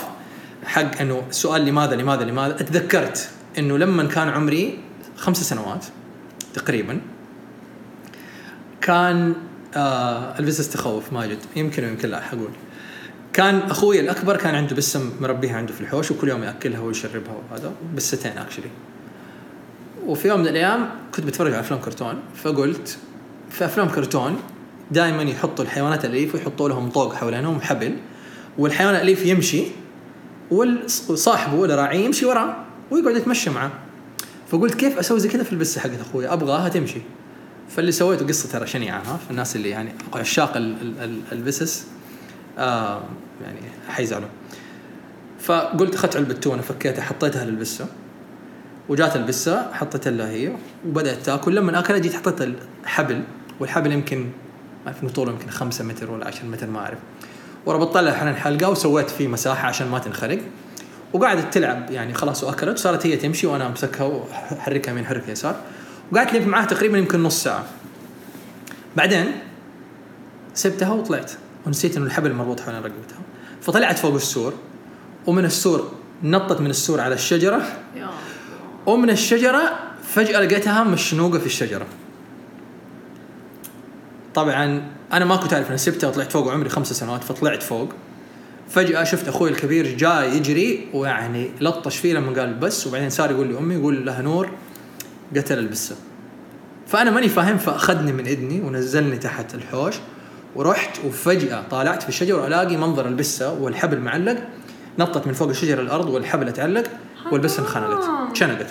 حق 0.64 1.00
إنه 1.00 1.22
سؤال 1.30 1.64
لماذا 1.64 1.94
لماذا 1.96 2.24
لماذا؟ 2.24 2.60
اتذكرت 2.60 3.30
إنه 3.58 3.78
لما 3.78 4.04
كان 4.04 4.28
عمري 4.28 4.78
خمس 5.16 5.48
سنوات 5.48 5.86
تقريبا 6.54 7.00
كان 8.80 9.34
آه 9.76 10.38
البسس 10.38 10.70
تخوف 10.70 11.12
ماجد 11.12 11.38
يمكن 11.56 11.84
ويمكن 11.84 12.08
لا 12.08 12.20
حقول. 12.20 12.50
كان 13.32 13.58
أخوي 13.58 14.00
الأكبر 14.00 14.36
كان 14.36 14.54
عنده 14.54 14.76
بسه 14.76 15.00
مربيها 15.20 15.56
عنده 15.56 15.72
في 15.72 15.80
الحوش 15.80 16.10
وكل 16.10 16.28
يوم 16.28 16.42
يأكلها 16.42 16.80
ويشربها 16.80 17.34
وهذا 17.50 17.72
بستين 17.96 18.38
اكشلي 18.38 18.70
وفي 20.06 20.28
يوم 20.28 20.40
من 20.40 20.48
الأيام 20.48 20.88
كنت 21.14 21.26
بتفرج 21.26 21.52
على 21.52 21.60
أفلام 21.60 21.80
كرتون 21.80 22.14
فقلت 22.34 22.98
في 23.50 23.64
أفلام 23.64 23.88
كرتون 23.88 24.38
دائما 24.92 25.22
يحطوا 25.22 25.64
الحيوانات 25.64 26.04
الاليفه 26.04 26.38
ويحطوا 26.38 26.68
لهم 26.68 26.90
طوق 26.90 27.14
حوالينهم 27.14 27.60
حبل 27.60 27.96
والحيوان 28.58 28.94
الأليف 28.94 29.26
يمشي 29.26 29.62
وصاحبه 31.08 31.54
ولا 31.54 31.76
راعيه 31.76 32.04
يمشي 32.04 32.26
وراه 32.26 32.56
ويقعد 32.90 33.16
يتمشى 33.16 33.50
معاه 33.50 33.70
فقلت 34.48 34.74
كيف 34.74 34.98
أسوي 34.98 35.20
زي 35.20 35.28
كذا 35.28 35.42
في 35.42 35.52
البسة 35.52 35.80
حقت 35.80 36.00
أخوي؟ 36.00 36.26
أبغاها 36.26 36.68
تمشي. 36.68 37.00
فاللي 37.68 37.92
سويته 37.92 38.26
قصة 38.26 38.48
ترى 38.48 38.66
شنيعة 38.66 38.98
ها؟ 38.98 39.18
الناس 39.30 39.56
اللي 39.56 39.70
يعني 39.70 39.92
عشاق 40.14 40.52
البسس 41.32 41.86
آه 42.58 43.02
يعني 43.42 43.58
حيزعلوا. 43.88 44.28
فقلت 45.40 45.94
اخذت 45.94 46.16
علبة 46.16 46.34
تونة 46.34 46.62
فكيتها 46.62 47.02
حطيتها 47.02 47.44
للبسة. 47.44 47.86
وجات 48.88 49.16
البسة 49.16 49.72
حطيت 49.72 50.08
لها 50.08 50.30
هي 50.30 50.52
وبدأت 50.86 51.18
تأكل. 51.26 51.54
لما 51.54 51.78
أكلت 51.78 52.02
جيت 52.02 52.14
حطيت 52.14 52.54
الحبل 52.84 53.22
والحبل 53.60 53.92
يمكن 53.92 54.26
ما 54.86 54.92
اعرف 54.92 55.12
طوله 55.12 55.32
يمكن 55.32 55.50
5 55.50 55.84
متر 55.84 56.10
ولا 56.10 56.26
10 56.26 56.44
متر 56.44 56.66
ما 56.66 56.78
أعرف. 56.78 56.98
وربطت 57.66 57.96
لها 57.96 58.14
حنا 58.14 58.30
الحلقة 58.30 58.70
وسويت 58.70 59.10
فيه 59.10 59.28
مساحة 59.28 59.68
عشان 59.68 59.88
ما 59.88 59.98
تنخرق. 59.98 60.38
وقعدت 61.12 61.54
تلعب 61.54 61.90
يعني 61.90 62.14
خلاص 62.14 62.44
وأكلت 62.44 62.78
وصارت 62.78 63.06
هي 63.06 63.16
تمشي 63.16 63.46
وأنا 63.46 63.66
أمسكها 63.66 64.04
وأحركها 64.04 64.94
من 64.94 65.06
حركة 65.06 65.30
يسار. 65.30 65.56
وقعدت 66.12 66.32
لي 66.32 66.46
معاها 66.46 66.66
تقريبا 66.66 66.98
يمكن 66.98 67.22
نص 67.22 67.42
ساعة. 67.42 67.64
بعدين 68.96 69.32
سبتها 70.54 70.92
وطلعت. 70.92 71.32
ونسيت 71.66 71.96
إنه 71.96 72.06
الحبل 72.06 72.32
مربوط 72.32 72.60
حول 72.60 72.74
رقبتها. 72.74 73.20
فطلعت 73.62 73.98
فوق 73.98 74.14
السور 74.14 74.54
ومن 75.26 75.44
السور 75.44 75.92
نطت 76.22 76.60
من 76.60 76.70
السور 76.70 77.00
على 77.00 77.14
الشجرة. 77.14 77.62
ومن 78.86 79.10
الشجرة 79.10 79.78
فجأة 80.04 80.40
لقيتها 80.40 80.84
مشنوقة 80.84 81.38
في 81.38 81.46
الشجرة. 81.46 81.86
طبعا 84.34 84.82
أنا 85.12 85.24
ما 85.24 85.36
كنت 85.36 85.52
اعرف 85.52 85.68
أنا 85.68 85.76
سبتها 85.76 86.08
وطلعت 86.08 86.32
فوق 86.32 86.46
وعمري 86.46 86.68
خمس 86.68 86.92
سنوات 86.92 87.24
فطلعت 87.24 87.62
فوق. 87.62 87.88
فجأة 88.68 89.04
شفت 89.04 89.28
أخوي 89.28 89.50
الكبير 89.50 89.96
جاي 89.96 90.36
يجري 90.36 90.88
ويعني 90.94 91.50
لطش 91.60 91.96
فيه 91.96 92.14
لما 92.14 92.40
قال 92.40 92.54
بس 92.54 92.86
وبعدين 92.86 93.10
صار 93.10 93.30
يقول 93.30 93.46
لي 93.46 93.58
أمي 93.58 93.74
يقول 93.74 94.06
لها 94.06 94.22
نور 94.22 94.50
قتل 95.36 95.58
البسة. 95.58 95.96
فأنا 96.86 97.10
ماني 97.10 97.28
فاهم 97.28 97.58
فأخذني 97.58 98.12
من 98.12 98.26
إذني 98.26 98.60
ونزلني 98.60 99.18
تحت 99.18 99.54
الحوش. 99.54 99.94
ورحت 100.56 101.04
وفجأة 101.04 101.62
طالعت 101.70 102.02
في 102.02 102.08
الشجرة 102.08 102.42
وألاقي 102.42 102.76
منظر 102.76 103.08
البسة 103.08 103.52
والحبل 103.52 104.00
معلق 104.00 104.36
نطت 104.98 105.26
من 105.26 105.32
فوق 105.32 105.48
الشجرة 105.48 105.80
الأرض 105.80 106.08
والحبل 106.08 106.48
اتعلق 106.48 106.84
والبسة 107.32 107.62
انخنقت 107.62 108.36
شنقت. 108.36 108.66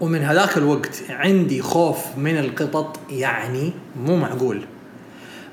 ومن 0.00 0.22
هذاك 0.22 0.56
الوقت 0.56 1.02
عندي 1.10 1.62
خوف 1.62 1.98
من 2.16 2.38
القطط 2.38 2.96
يعني 3.10 3.72
مو 4.04 4.16
معقول. 4.16 4.64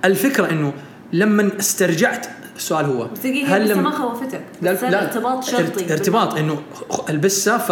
الفكرة 0.05 0.49
إنه 0.49 0.73
لما 1.13 1.49
استرجعت 1.59 2.27
السؤال 2.57 2.85
هو 2.85 3.07
هل 3.45 3.69
لما 3.69 3.81
ما 3.81 3.89
خوفتك 3.89 4.41
لا 4.61 4.73
لا. 4.73 5.03
ارتباط 5.03 5.43
شرطي. 5.43 5.93
ارتباط 5.93 6.37
إنه 6.37 6.61
البسة 7.09 7.57
ف 7.57 7.71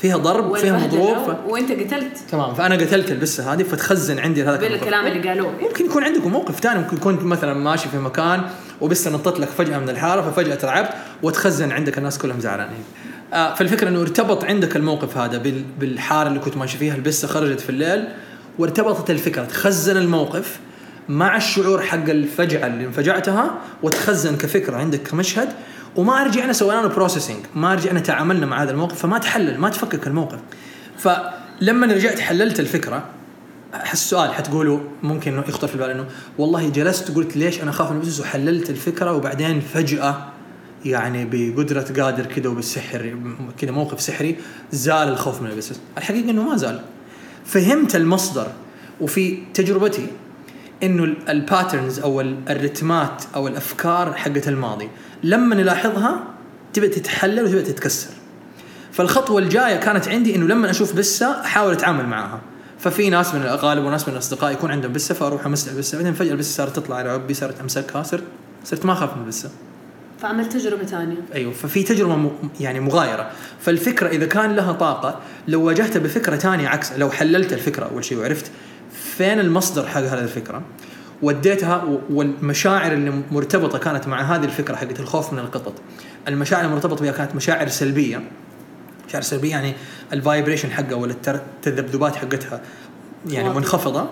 فيها 0.00 0.16
ضرب 0.16 0.56
فيها 0.56 0.78
مضروب 0.78 1.16
ف... 1.16 1.36
وأنت 1.48 1.72
قتلت. 1.72 2.18
تمام 2.30 2.54
فأنا 2.54 2.74
قتلت 2.74 3.10
البسة 3.10 3.52
هذه 3.52 3.62
فتخزن 3.62 4.18
عندي 4.18 4.42
هذا 4.44 4.66
الكلام 4.66 5.06
اللي 5.06 5.28
قالوه. 5.28 5.52
ممكن 5.62 5.84
يكون 5.84 6.04
عندكم 6.04 6.30
موقف 6.30 6.60
ثاني 6.60 6.78
ممكن 6.78 6.96
كنت 6.96 7.22
مثلا 7.22 7.54
ماشي 7.54 7.88
في 7.88 7.98
مكان 7.98 8.42
وبسة 8.80 9.10
نطت 9.10 9.40
لك 9.40 9.48
فجأة 9.48 9.78
من 9.78 9.88
الحارة 9.88 10.30
ففجأة 10.30 10.54
ترعبت 10.54 10.90
وتخزن 11.22 11.72
عندك 11.72 11.98
الناس 11.98 12.18
كلهم 12.18 12.40
زعلانين. 12.40 12.84
فالفكرة 13.32 13.88
إنه 13.88 14.00
ارتبط 14.00 14.44
عندك 14.44 14.76
الموقف 14.76 15.16
هذا 15.16 15.42
بالحارة 15.78 16.28
اللي 16.28 16.38
كنت 16.38 16.56
ماشي 16.56 16.78
فيها 16.78 16.94
البسة 16.94 17.28
خرجت 17.28 17.60
في 17.60 17.70
الليل 17.70 18.08
وارتبطت 18.58 19.10
الفكرة. 19.10 19.44
تخزن 19.44 19.96
الموقف 19.96 20.58
مع 21.08 21.36
الشعور 21.36 21.82
حق 21.82 22.08
الفجعة 22.08 22.66
اللي 22.66 22.84
انفجعتها 22.84 23.58
وتخزن 23.82 24.36
كفكرة 24.36 24.76
عندك 24.76 25.02
كمشهد. 25.02 25.48
وما 25.96 26.22
رجعنا 26.22 26.52
سوينا 26.52 26.80
له 26.80 26.88
بروسيسنج 26.88 27.44
ما 27.54 27.74
رجعنا 27.74 28.00
تعاملنا 28.00 28.46
مع 28.46 28.62
هذا 28.62 28.70
الموقف 28.70 28.98
فما 28.98 29.18
تحلل 29.18 29.58
ما 29.58 29.68
تفكك 29.68 30.06
الموقف. 30.06 30.38
فلما 30.98 31.86
رجعت 31.86 32.18
حللت 32.18 32.60
الفكرة 32.60 33.04
السؤال 33.92 34.34
حتقولوا 34.34 34.80
ممكن 35.02 35.42
يخطر 35.48 35.66
في 35.68 35.74
البال 35.74 35.90
إنه 35.90 36.06
والله 36.38 36.68
جلست 36.68 37.10
قلت 37.10 37.36
ليش 37.36 37.62
أنا 37.62 37.70
أخاف 37.70 37.92
من 37.92 38.12
وحللت 38.20 38.70
الفكرة 38.70 39.12
وبعدين 39.12 39.60
فجأة 39.60 40.28
يعني 40.84 41.28
بقدرة 41.32 42.02
قادر 42.02 42.26
كذا 42.26 42.48
وبالسحر 42.48 43.16
كذا 43.58 43.70
موقف 43.70 44.00
سحري 44.00 44.36
زال 44.72 45.08
الخوف 45.08 45.42
من 45.42 45.50
البسس 45.50 45.80
الحقيقة 45.98 46.30
إنه 46.30 46.42
ما 46.42 46.56
زال. 46.56 46.80
فهمت 47.44 47.96
المصدر 47.96 48.46
وفي 49.00 49.38
تجربتي 49.54 50.06
إنه 50.82 51.04
ال 51.28 51.36
patterns 51.36 51.98
أو 51.98 52.20
ال 52.20 52.33
rhythmات 52.33 53.24
أو 53.34 53.48
الأفكار 53.48 54.12
حقت 54.12 54.48
الماضي 54.48 54.88
لما 55.22 55.54
نلاحظها 55.54 56.24
تبدأ 56.72 56.88
تتحلل 56.88 57.44
وتبدأ 57.44 57.62
تتكسر. 57.62 58.10
فالخطوة 58.92 59.42
الجاية 59.42 59.76
كانت 59.76 60.08
عندي 60.08 60.36
إنه 60.36 60.46
لما 60.46 60.70
أشوف 60.70 60.94
بسة 60.94 61.40
أحاول 61.40 61.72
أتعامل 61.72 62.06
معها. 62.06 62.40
ففي 62.78 63.10
ناس 63.10 63.34
من 63.34 63.42
الاغالب 63.42 63.84
وناس 63.84 64.08
من 64.08 64.14
الأصدقاء 64.14 64.52
يكون 64.52 64.70
عندهم 64.70 64.92
بسة 64.92 65.14
فأروح 65.14 65.46
امسك 65.46 65.72
البسه 65.72 65.98
بعدين 65.98 66.14
فجأة 66.14 66.32
البسة 66.32 66.56
صارت 66.56 66.76
تطلع 66.76 66.96
على 66.96 67.08
عبي 67.08 67.34
صارت 67.34 67.60
امسكها 67.60 68.02
صرت 68.02 68.24
صرت 68.64 68.86
ما 68.86 68.92
أخاف 68.92 69.16
من 69.16 69.22
البسة. 69.22 69.50
فعملت 70.18 70.52
تجربة 70.52 70.84
ثانية. 70.84 71.16
أيوه 71.34 71.52
ففي 71.52 71.82
تجربة 71.82 72.16
م... 72.16 72.30
يعني 72.60 72.80
مغايرة. 72.80 73.30
فالفكرة 73.60 74.08
إذا 74.08 74.26
كان 74.26 74.56
لها 74.56 74.72
طاقة 74.72 75.20
لو 75.48 75.62
واجهتها 75.62 76.00
بفكرة 76.00 76.36
ثانية 76.36 76.68
عكس 76.68 76.92
لو 76.92 77.10
حللت 77.10 77.52
الفكرة 77.52 77.84
أول 77.84 78.04
شيء 78.04 78.18
وعرفت 78.18 78.50
فين 79.16 79.40
المصدر 79.40 79.86
حق 79.86 80.00
هذه 80.00 80.22
الفكرة 80.22 80.62
وديتها 81.22 81.84
والمشاعر 82.10 82.92
اللي 82.92 83.22
مرتبطة 83.30 83.78
كانت 83.78 84.08
مع 84.08 84.22
هذه 84.22 84.44
الفكرة 84.44 84.76
حقت 84.76 85.00
الخوف 85.00 85.32
من 85.32 85.38
القطط 85.38 85.72
المشاعر 86.28 86.64
المرتبطه 86.64 87.02
بها 87.02 87.12
كانت 87.12 87.34
مشاعر 87.34 87.68
سلبية. 87.68 88.22
مشاعر 89.08 89.22
سلبية 89.22 89.50
يعني 89.50 89.74
الفايبريشن 90.12 90.70
حقها 90.70 90.94
ولا 90.94 91.14
التذبذبات 91.28 92.16
حقتها 92.16 92.60
يعني 93.26 93.48
منخفضة. 93.48 94.08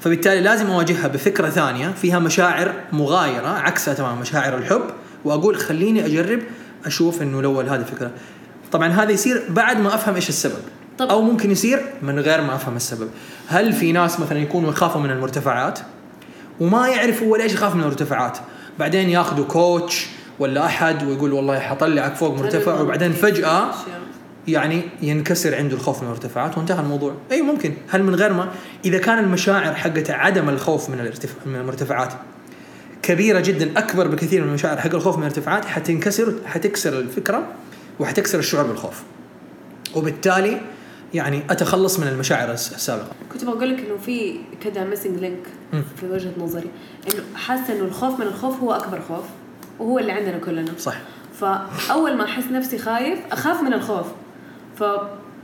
فبالتالي 0.00 0.40
لازم 0.40 0.66
أواجهها 0.66 1.08
بفكرة 1.08 1.48
ثانية 1.48 1.88
فيها 1.88 2.18
مشاعر 2.18 2.74
مغايرة 2.92 3.48
عكسها 3.48 3.94
تماما 3.94 4.20
مشاعر 4.20 4.58
الحب 4.58 4.82
وأقول 5.24 5.56
خليني 5.56 6.06
أجرب 6.06 6.40
أشوف 6.84 7.22
إنه 7.22 7.40
الأول 7.40 7.68
هذه 7.68 7.80
الفكرة 7.80 8.10
طبعا 8.72 8.88
هذا 8.88 9.10
يصير 9.10 9.42
بعد 9.48 9.80
ما 9.80 9.94
أفهم 9.94 10.14
إيش 10.14 10.28
السبب 10.28 10.62
طب. 10.98 11.08
أو 11.08 11.22
ممكن 11.22 11.50
يصير 11.50 11.82
من 12.02 12.18
غير 12.18 12.40
ما 12.40 12.54
أفهم 12.54 12.76
السبب. 12.76 13.08
هل 13.48 13.72
في 13.72 13.92
ناس 13.92 14.20
مثلا 14.20 14.38
يكونوا 14.38 14.70
يخافوا 14.70 15.00
من 15.00 15.10
المرتفعات؟ 15.10 15.78
وما 16.60 16.88
يعرفوا 16.88 17.32
ولا 17.32 17.42
إيش 17.42 17.52
يخاف 17.52 17.74
من 17.74 17.80
المرتفعات. 17.80 18.38
بعدين 18.78 19.08
ياخذوا 19.08 19.44
كوتش 19.44 20.06
ولا 20.38 20.66
أحد 20.66 21.02
ويقول 21.02 21.32
والله 21.32 21.58
حطلعك 21.58 22.14
فوق 22.14 22.38
مرتفع 22.38 22.80
وبعدين 22.80 23.12
فجأة 23.12 23.70
يعني 24.48 24.82
ينكسر 25.02 25.54
عنده 25.54 25.76
الخوف 25.76 26.02
من 26.02 26.06
المرتفعات 26.06 26.58
وانتهى 26.58 26.80
الموضوع. 26.80 27.14
أي 27.32 27.42
ممكن. 27.42 27.74
هل 27.88 28.02
من 28.02 28.14
غير 28.14 28.32
ما؟ 28.32 28.48
إذا 28.84 28.98
كان 28.98 29.18
المشاعر 29.18 29.74
حقت 29.74 30.10
عدم 30.10 30.48
الخوف 30.48 30.90
من 30.90 31.00
الارتفاع 31.00 31.36
من 31.46 31.56
المرتفعات 31.56 32.12
كبيرة 33.02 33.40
جدا 33.40 33.78
أكبر 33.78 34.08
بكثير 34.08 34.42
من 34.42 34.48
المشاعر 34.48 34.76
حق 34.76 34.94
الخوف 34.94 35.16
من 35.16 35.22
الارتفاعات 35.22 35.64
حتنكسر 35.64 36.34
حتكسر 36.46 36.98
الفكرة 36.98 37.46
وحتكسر 38.00 38.38
الشعور 38.38 38.66
بالخوف. 38.66 39.02
وبالتالي 39.94 40.60
يعني 41.14 41.42
أتخلص 41.50 41.98
من 41.98 42.08
المشاعر 42.08 42.52
السابقة. 42.52 43.08
كنت 43.32 43.44
بقول 43.44 43.70
لك 43.70 43.78
إنه 43.78 43.96
في 43.96 44.40
كذا 44.64 44.84
missing 44.84 45.18
link 45.18 45.46
في 46.00 46.06
وجهة 46.06 46.32
نظري. 46.38 46.70
إنه 47.14 47.22
حاسة 47.34 47.72
إنه 47.72 47.84
الخوف 47.84 48.20
من 48.20 48.26
الخوف 48.26 48.60
هو 48.60 48.72
أكبر 48.72 49.00
خوف 49.08 49.24
وهو 49.78 49.98
اللي 49.98 50.12
عندنا 50.12 50.38
كلنا. 50.38 50.72
صح 50.78 50.96
فأول 51.40 52.16
ما 52.16 52.24
أحس 52.24 52.44
نفسي 52.44 52.78
خايف 52.78 53.18
أخاف 53.32 53.62
من 53.62 53.72
الخوف. 53.72 54.06
ف 54.78 54.84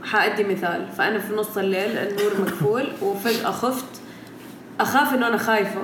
حأدي 0.03 0.43
مثال. 0.43 0.87
فأنا 0.97 1.19
في 1.19 1.33
نص 1.33 1.57
الليل 1.57 1.97
النور 1.97 2.31
مقفول 2.41 2.87
وفجأة 3.01 3.51
خفت 3.51 3.85
أخاف 4.79 5.13
إنه 5.13 5.27
أنا 5.27 5.37
خايفة. 5.37 5.81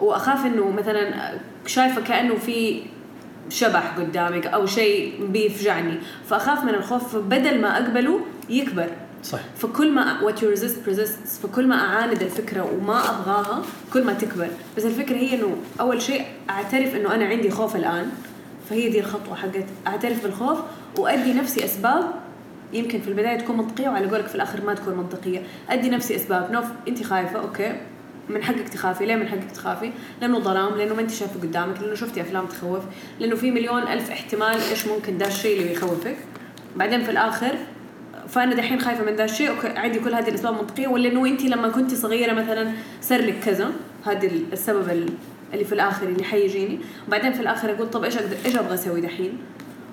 وأخاف 0.00 0.46
إنه 0.46 0.70
مثلا 0.70 1.32
شايفة 1.66 2.00
كأنه 2.00 2.34
في 2.34 2.82
شبح 3.48 3.98
قدامك 3.98 4.46
أو 4.46 4.66
شيء 4.66 5.26
بيفجعني. 5.26 5.98
فأخاف 6.28 6.64
من 6.64 6.74
الخوف 6.74 7.16
بدل 7.16 7.60
ما 7.60 7.76
أقبله 7.76 8.20
يكبر. 8.50 8.88
صح 9.22 9.38
فكل 9.58 9.92
ما 9.92 10.18
what 10.20 10.34
you 10.34 10.58
resist 10.58 10.88
persists. 10.88 11.42
فكل 11.42 11.66
ما 11.66 11.74
أعاند 11.74 12.22
الفكرة 12.22 12.72
وما 12.72 12.98
أبغاها 12.98 13.62
كل 13.92 14.04
ما 14.04 14.12
تكبر. 14.12 14.48
بس 14.76 14.84
الفكرة 14.84 15.16
هي 15.16 15.34
إنه 15.34 15.56
أول 15.80 16.02
شيء 16.02 16.24
أعترف 16.50 16.96
إنه 16.96 17.14
أنا 17.14 17.24
عندي 17.24 17.50
خوف 17.50 17.76
الآن. 17.76 18.10
فهي 18.70 18.88
دي 18.88 19.00
الخطوة 19.00 19.34
حقت 19.34 19.66
أعترف 19.86 20.22
بالخوف 20.22 20.58
وأدي 20.98 21.34
نفسي 21.34 21.64
أسباب. 21.64 22.04
يمكن 22.72 23.00
في 23.00 23.08
البداية 23.08 23.38
تكون 23.38 23.56
منطقية 23.56 23.88
وعلى 23.88 24.10
قولك 24.10 24.26
في 24.26 24.34
الآخر 24.34 24.64
ما 24.66 24.74
تكون 24.74 24.94
منطقية. 24.94 25.42
أدي 25.70 25.90
نفسي 25.90 26.16
أسباب. 26.16 26.52
نوف 26.52 26.64
انت 26.88 27.02
خايفة 27.02 27.40
أوكي. 27.40 27.76
من 28.28 28.42
حقك 28.42 28.68
تخافي 28.68 29.06
ليه 29.06 29.16
من 29.16 29.28
حقك 29.28 29.50
تخافي؟ 29.54 29.90
لأنه 30.20 30.38
ظلام 30.38 30.74
لأنه 30.74 30.94
ما 30.94 31.00
أنت 31.00 31.10
شايفة 31.10 31.40
قدامك 31.40 31.80
لأنه 31.80 31.94
شفتي 31.94 32.20
أفلام 32.20 32.46
تخوف 32.46 32.82
لأنه 33.20 33.36
في 33.36 33.50
مليون 33.50 33.82
ألف 33.82 34.10
احتمال 34.10 34.60
إيش 34.70 34.86
ممكن 34.86 35.18
ده 35.18 35.26
الشيء 35.26 35.56
اللي 35.56 35.68
بيخوفك 35.68 36.16
بعدين 36.76 37.02
في 37.04 37.10
الآخر 37.10 37.54
فأنا 38.28 38.54
دحين 38.54 38.80
خايفة 38.80 39.04
من 39.04 39.16
ذا 39.16 39.24
الشيء 39.24 39.50
عندي 39.76 39.98
كل 39.98 40.14
هذه 40.14 40.28
الأسباب 40.28 40.54
منطقية. 40.54 40.88
ولا 40.88 41.08
انه 41.08 41.26
أنت 41.26 41.42
لما 41.42 41.68
كنت 41.68 41.94
صغيرة 41.94 42.32
مثلا 42.32 42.72
صار 43.00 43.20
لك 43.20 43.34
كذا 43.44 43.70
هذا 44.06 44.30
السبب 44.52 45.08
اللي 45.52 45.64
في 45.64 45.72
الآخر 45.72 46.08
اللي 46.08 46.24
حيجيني. 46.24 46.78
وبعدين 47.08 47.32
في 47.32 47.40
الآخر 47.40 47.72
أقول 47.72 47.90
طب 47.90 48.04
إيش 48.04 48.16
أقدر 48.18 48.36
إيش 48.44 48.56
أبغى 48.56 48.74
أسوي 48.74 49.00
دحين؟ 49.00 49.38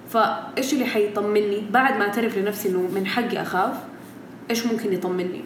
فإيش 0.10 0.74
اللي 0.74 0.86
حيطمني؟ 0.86 1.64
بعد 1.72 1.98
ما 1.98 2.02
اعترف 2.06 2.38
لنفسي 2.38 2.70
إنه 2.70 2.80
من 2.96 3.08
حقي 3.08 3.42
أخاف 3.42 3.74
إيش 4.50 4.66
ممكن 4.66 4.94
يطمني؟ 4.94 5.42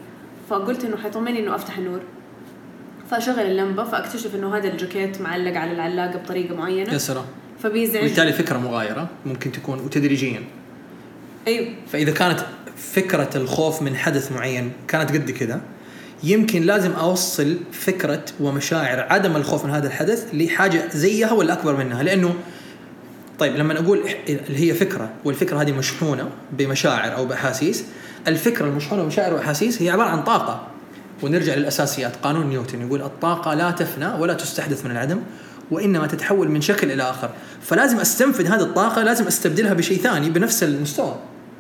فقلت 0.50 0.86
إنه 0.86 0.98
حيطمني 0.98 1.40
إنه 1.40 1.56
أفتح 1.56 1.78
النور. 1.78 2.02
فاشغل 3.12 3.40
اللمبة 3.40 3.84
فاكتشف 3.84 4.36
إنه 4.36 4.58
هذا 4.58 4.68
الجاكيت 4.68 5.22
معلق 5.22 5.58
على 5.58 5.72
العلاقة 5.72 6.18
بطريقة 6.18 6.56
معينة. 6.56 6.94
يا 6.94 6.98
سلام. 6.98 7.26
فبيزعج. 7.60 8.04
وبالتالي 8.04 8.34
فكرة 8.34 8.58
مغايرة 8.58 9.10
ممكن 9.26 9.52
تكون 9.52 9.80
وتدريجيا. 9.80 10.44
أيوه. 11.48 11.68
فإذا 11.88 12.12
كانت 12.12 12.40
فكرة 12.78 13.30
الخوف 13.36 13.82
من 13.82 13.96
حدث 13.96 14.32
معين 14.32 14.72
كانت 14.88 15.12
قد 15.12 15.32
كذا 15.32 15.62
يمكن 16.24 16.62
لازم 16.62 16.92
أوصل 16.92 17.58
فكرة 17.72 18.26
ومشاعر 18.40 19.00
عدم 19.00 19.36
الخوف 19.36 19.66
من 19.66 19.72
هذا 19.72 19.88
الحدث 19.88 20.28
لحاجة 20.34 20.90
زيها 20.90 21.32
ولا 21.32 21.54
أكبر 21.54 21.76
منها. 21.76 22.04
لأنه 22.04 22.36
طيب 23.40 23.56
لما 23.56 23.80
أقول 23.80 24.04
اللي 24.30 24.70
هي 24.70 24.74
فكرة 24.74 25.10
والفكرة 25.24 25.62
هذه 25.62 25.72
مشحونة 25.72 26.30
بمشاعر 26.52 27.16
أو 27.16 27.26
بأحاسيس 27.26 27.86
الفكرة 28.28 28.66
المشحونة 28.66 29.04
بمشاعر 29.04 29.34
وأحاسيس 29.34 29.82
هي 29.82 29.90
عبارة 29.90 30.10
عن 30.10 30.24
طاقة. 30.24 30.68
ونرجع 31.24 31.56
للأساسيات. 31.56 32.16
قانون 32.24 32.48
نيوتن 32.48 32.88
يقول 32.88 33.02
الطاقة 33.02 33.54
لا 33.54 33.72
تفنى 33.72 34.08
ولا 34.08 34.34
تستحدث 34.34 34.86
من 34.86 34.92
العدم 34.92 35.20
وإنما 35.72 36.08
تتحول 36.08 36.50
من 36.50 36.62
شكل 36.62 36.92
إلى 36.92 37.04
آخر. 37.04 37.30
فلازم 37.62 38.00
أستنفذ 38.00 38.48
هذه 38.48 38.62
الطاقة 38.62 39.04
لازم 39.04 39.28
أستبدلها 39.28 39.74
بشيء 39.74 39.98
ثاني 40.02 40.30
بنفس 40.30 40.64
المستوى 40.64 41.16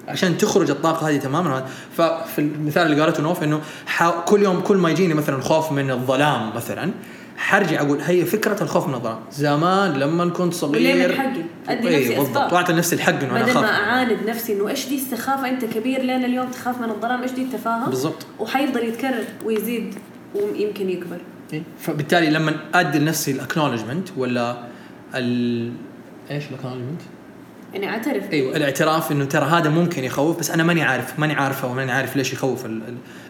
عشان 0.08 0.38
تخرج 0.38 0.70
الطاقة 0.70 1.10
هذه 1.10 1.17
تماما. 1.17 1.65
ففي 1.98 2.39
المثال 2.39 2.84
اللي 2.84 3.01
قالته 3.01 3.24
نوف 3.24 3.43
إنه 3.43 3.62
كل 4.25 4.43
يوم 4.43 4.62
كل 4.62 4.77
ما 4.77 4.89
يجيني 4.89 5.13
مثلا 5.13 5.41
خوف 5.41 5.72
من 5.72 5.91
الظلام 5.91 6.55
مثلا 6.55 6.91
حرجع 7.44 7.82
أقول 7.82 8.02
هي 8.02 8.26
فكرة 8.26 8.64
الخوف 8.64 8.88
من 8.88 8.94
الظلام 8.94 9.20
زمان 9.32 9.94
لما 9.94 10.30
كنت 10.30 10.54
صغير 10.54 10.76
وليه 10.76 11.08
من 11.08 11.14
حقي؟ 11.14 11.44
أدي 11.70 11.88
إيه، 11.88 12.00
نفسي 12.00 12.16
بالضبط. 12.16 12.54
واعطي 12.54 12.74
نفسي 12.74 12.96
الحق 12.96 13.14
انه 13.24 13.32
أنا 13.32 13.44
بدل 13.44 13.54
ما 13.54 13.60
اخاف 13.60 13.70
أعاند 13.70 14.18
نفسي 14.28 14.54
إنه 14.54 14.70
إيش 14.70 14.90
دي 14.90 14.96
السخافة 14.96 15.50
أنت 15.50 15.66
كبير 15.66 16.02
لين 16.02 16.26
اليوم 16.26 16.52
تخاف 16.52 16.82
من 16.82 16.90
الظلام 16.90 17.22
إيش 17.22 17.32
دي 17.32 17.42
التفاهه 17.42 17.90
بالضبط. 17.90 18.26
وحيفضل 18.40 18.84
يتكرر 18.84 19.24
ويزيد 19.46 19.96
ويمكن 20.36 20.90
يكبر 20.90 21.18
إيه؟ 21.54 21.64
فبالتالي 21.80 22.30
لما 22.30 22.56
أدي 22.74 23.00
لنفسي 23.00 23.32
ال 23.32 23.37
acknowledgment 23.37 24.10
ولا 24.18 24.58
ال 25.16 25.72
إيش 26.32 26.44
ال 26.50 26.53
acknowledgment؟ 26.53 27.01
يعني 27.74 27.89
أعترف. 27.89 28.32
أيوه 28.32 28.56
الاعتراف 28.56 29.12
إنه 29.12 29.25
ترى 29.25 29.46
هذا 29.46 29.70
ممكن 29.70 30.03
يخوف 30.03 30.39
بس 30.39 30.51
أنا 30.51 30.63
ماني 30.63 30.84
عارف 30.84 31.20
ماني 31.20 31.34
عارفه 31.34 31.68
وماني 31.68 31.92
عارف 31.92 32.15
ليش 32.15 32.34
يخوف 32.34 32.65
ال... 32.65 32.82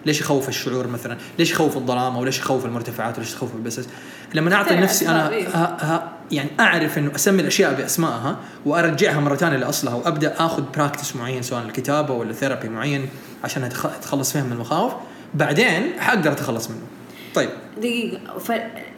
ليش 0.06 0.22
يخوف 0.22 0.50
الشعور 0.50 0.88
مثلا 0.88 1.18
ليش 1.40 1.52
يخوف 1.52 1.78
الظلام 1.78 2.16
أو 2.16 2.26
ليش 2.26 2.40
يخوف 2.40 2.66
المرتفعات 2.66 3.18
وليش 3.18 3.34
يخوف 3.34 3.56
البسس. 3.56 3.90
لما 4.34 4.56
أعطي 4.56 4.76
لنفسي 4.76 5.08
أنا 5.08 5.26
أسباب، 5.26 5.40
إيه. 5.40 5.48
ها 5.48 5.78
ها 5.80 6.12
يعني 6.32 6.50
أعرف 6.60 6.98
إنه 6.98 7.16
أسمي 7.16 7.42
الأشياء 7.42 7.74
بأسمائها 7.74 8.38
وأرجعها 8.66 9.20
مرة 9.20 9.36
ثانية 9.36 9.58
لأصلها 9.58 9.94
وأبدأ 9.94 10.36
آخذ 10.40 10.64
practice 10.78 11.16
معين 11.16 11.42
سواء 11.42 11.64
الكتابة 11.64 12.14
ولا 12.14 12.34
therapy 12.34 12.70
معين 12.70 13.10
عشان 13.44 13.64
أتخلص 13.64 14.32
فيها 14.32 14.44
من 14.44 14.52
المخاوف. 14.52 14.94
بعدين 15.34 16.00
حقدر 16.00 16.32
أتخلص 16.32 16.70
منه. 16.70 16.82
طيب. 17.36 17.50
دقيقة. 17.78 18.38
ف... 18.38 18.52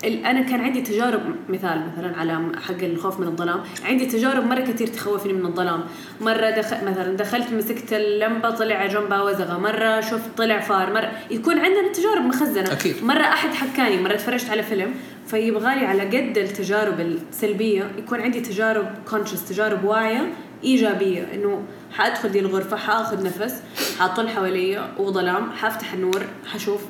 أنا 0.03 0.41
كان 0.41 0.61
عندي 0.61 0.81
تجارب 0.81 1.21
مثال 1.49 1.81
مثلا 1.91 2.17
على 2.17 2.39
حق 2.61 2.83
الخوف 2.83 3.19
من 3.19 3.27
الظلام. 3.27 3.59
عندي 3.85 4.05
تجارب 4.05 4.45
مرة 4.45 4.59
كثير 4.59 4.87
تخوفني 4.87 5.33
من 5.33 5.45
الظلام. 5.45 5.83
مرة 6.21 6.49
دخل 6.49 6.85
مثلا 6.85 7.17
دخلت 7.17 7.51
مسكت 7.51 7.93
اللمبة 7.93 8.49
طلع 8.49 8.85
جنبها 8.85 9.21
وزغة. 9.21 9.57
مرة 9.57 10.01
شفت 10.01 10.37
طلع 10.37 10.59
فار. 10.59 10.93
مرة 10.93 11.11
يكون 11.31 11.59
عندنا 11.59 11.91
تجارب 11.91 12.25
مخزنة. 12.25 12.71
أكيد. 12.71 13.03
مرة 13.03 13.23
أحد 13.23 13.49
حكاني 13.53 14.01
مرة 14.01 14.15
تفرجت 14.15 14.49
على 14.49 14.63
فيلم 14.63 14.93
فيبغالي 15.27 15.85
على 15.85 16.03
قد 16.03 16.37
التجارب 16.37 16.99
السلبية 16.99 17.91
يكون 17.97 18.21
عندي 18.21 18.41
تجارب 18.41 18.87
كونشس 19.09 19.45
تجارب 19.45 19.83
واعية 19.83 20.33
إيجابية. 20.63 21.27
إنه 21.33 21.63
حأدخل 21.91 22.29
دي 22.29 22.39
الغرفة 22.39 22.77
حأخذ 22.77 23.23
نفس 23.23 23.63
حأطل 23.99 24.29
حواليا 24.29 24.91
وظلام 24.97 25.51
حفتح 25.51 25.93
النور 25.93 26.21
حشوف 26.45 26.81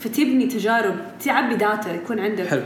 فتبني 0.00 0.46
تجارب 0.46 0.94
تعبي 1.24 1.54
data 1.56 1.94
يكون 1.94 2.20
عندك 2.20 2.46
حلو. 2.46 2.62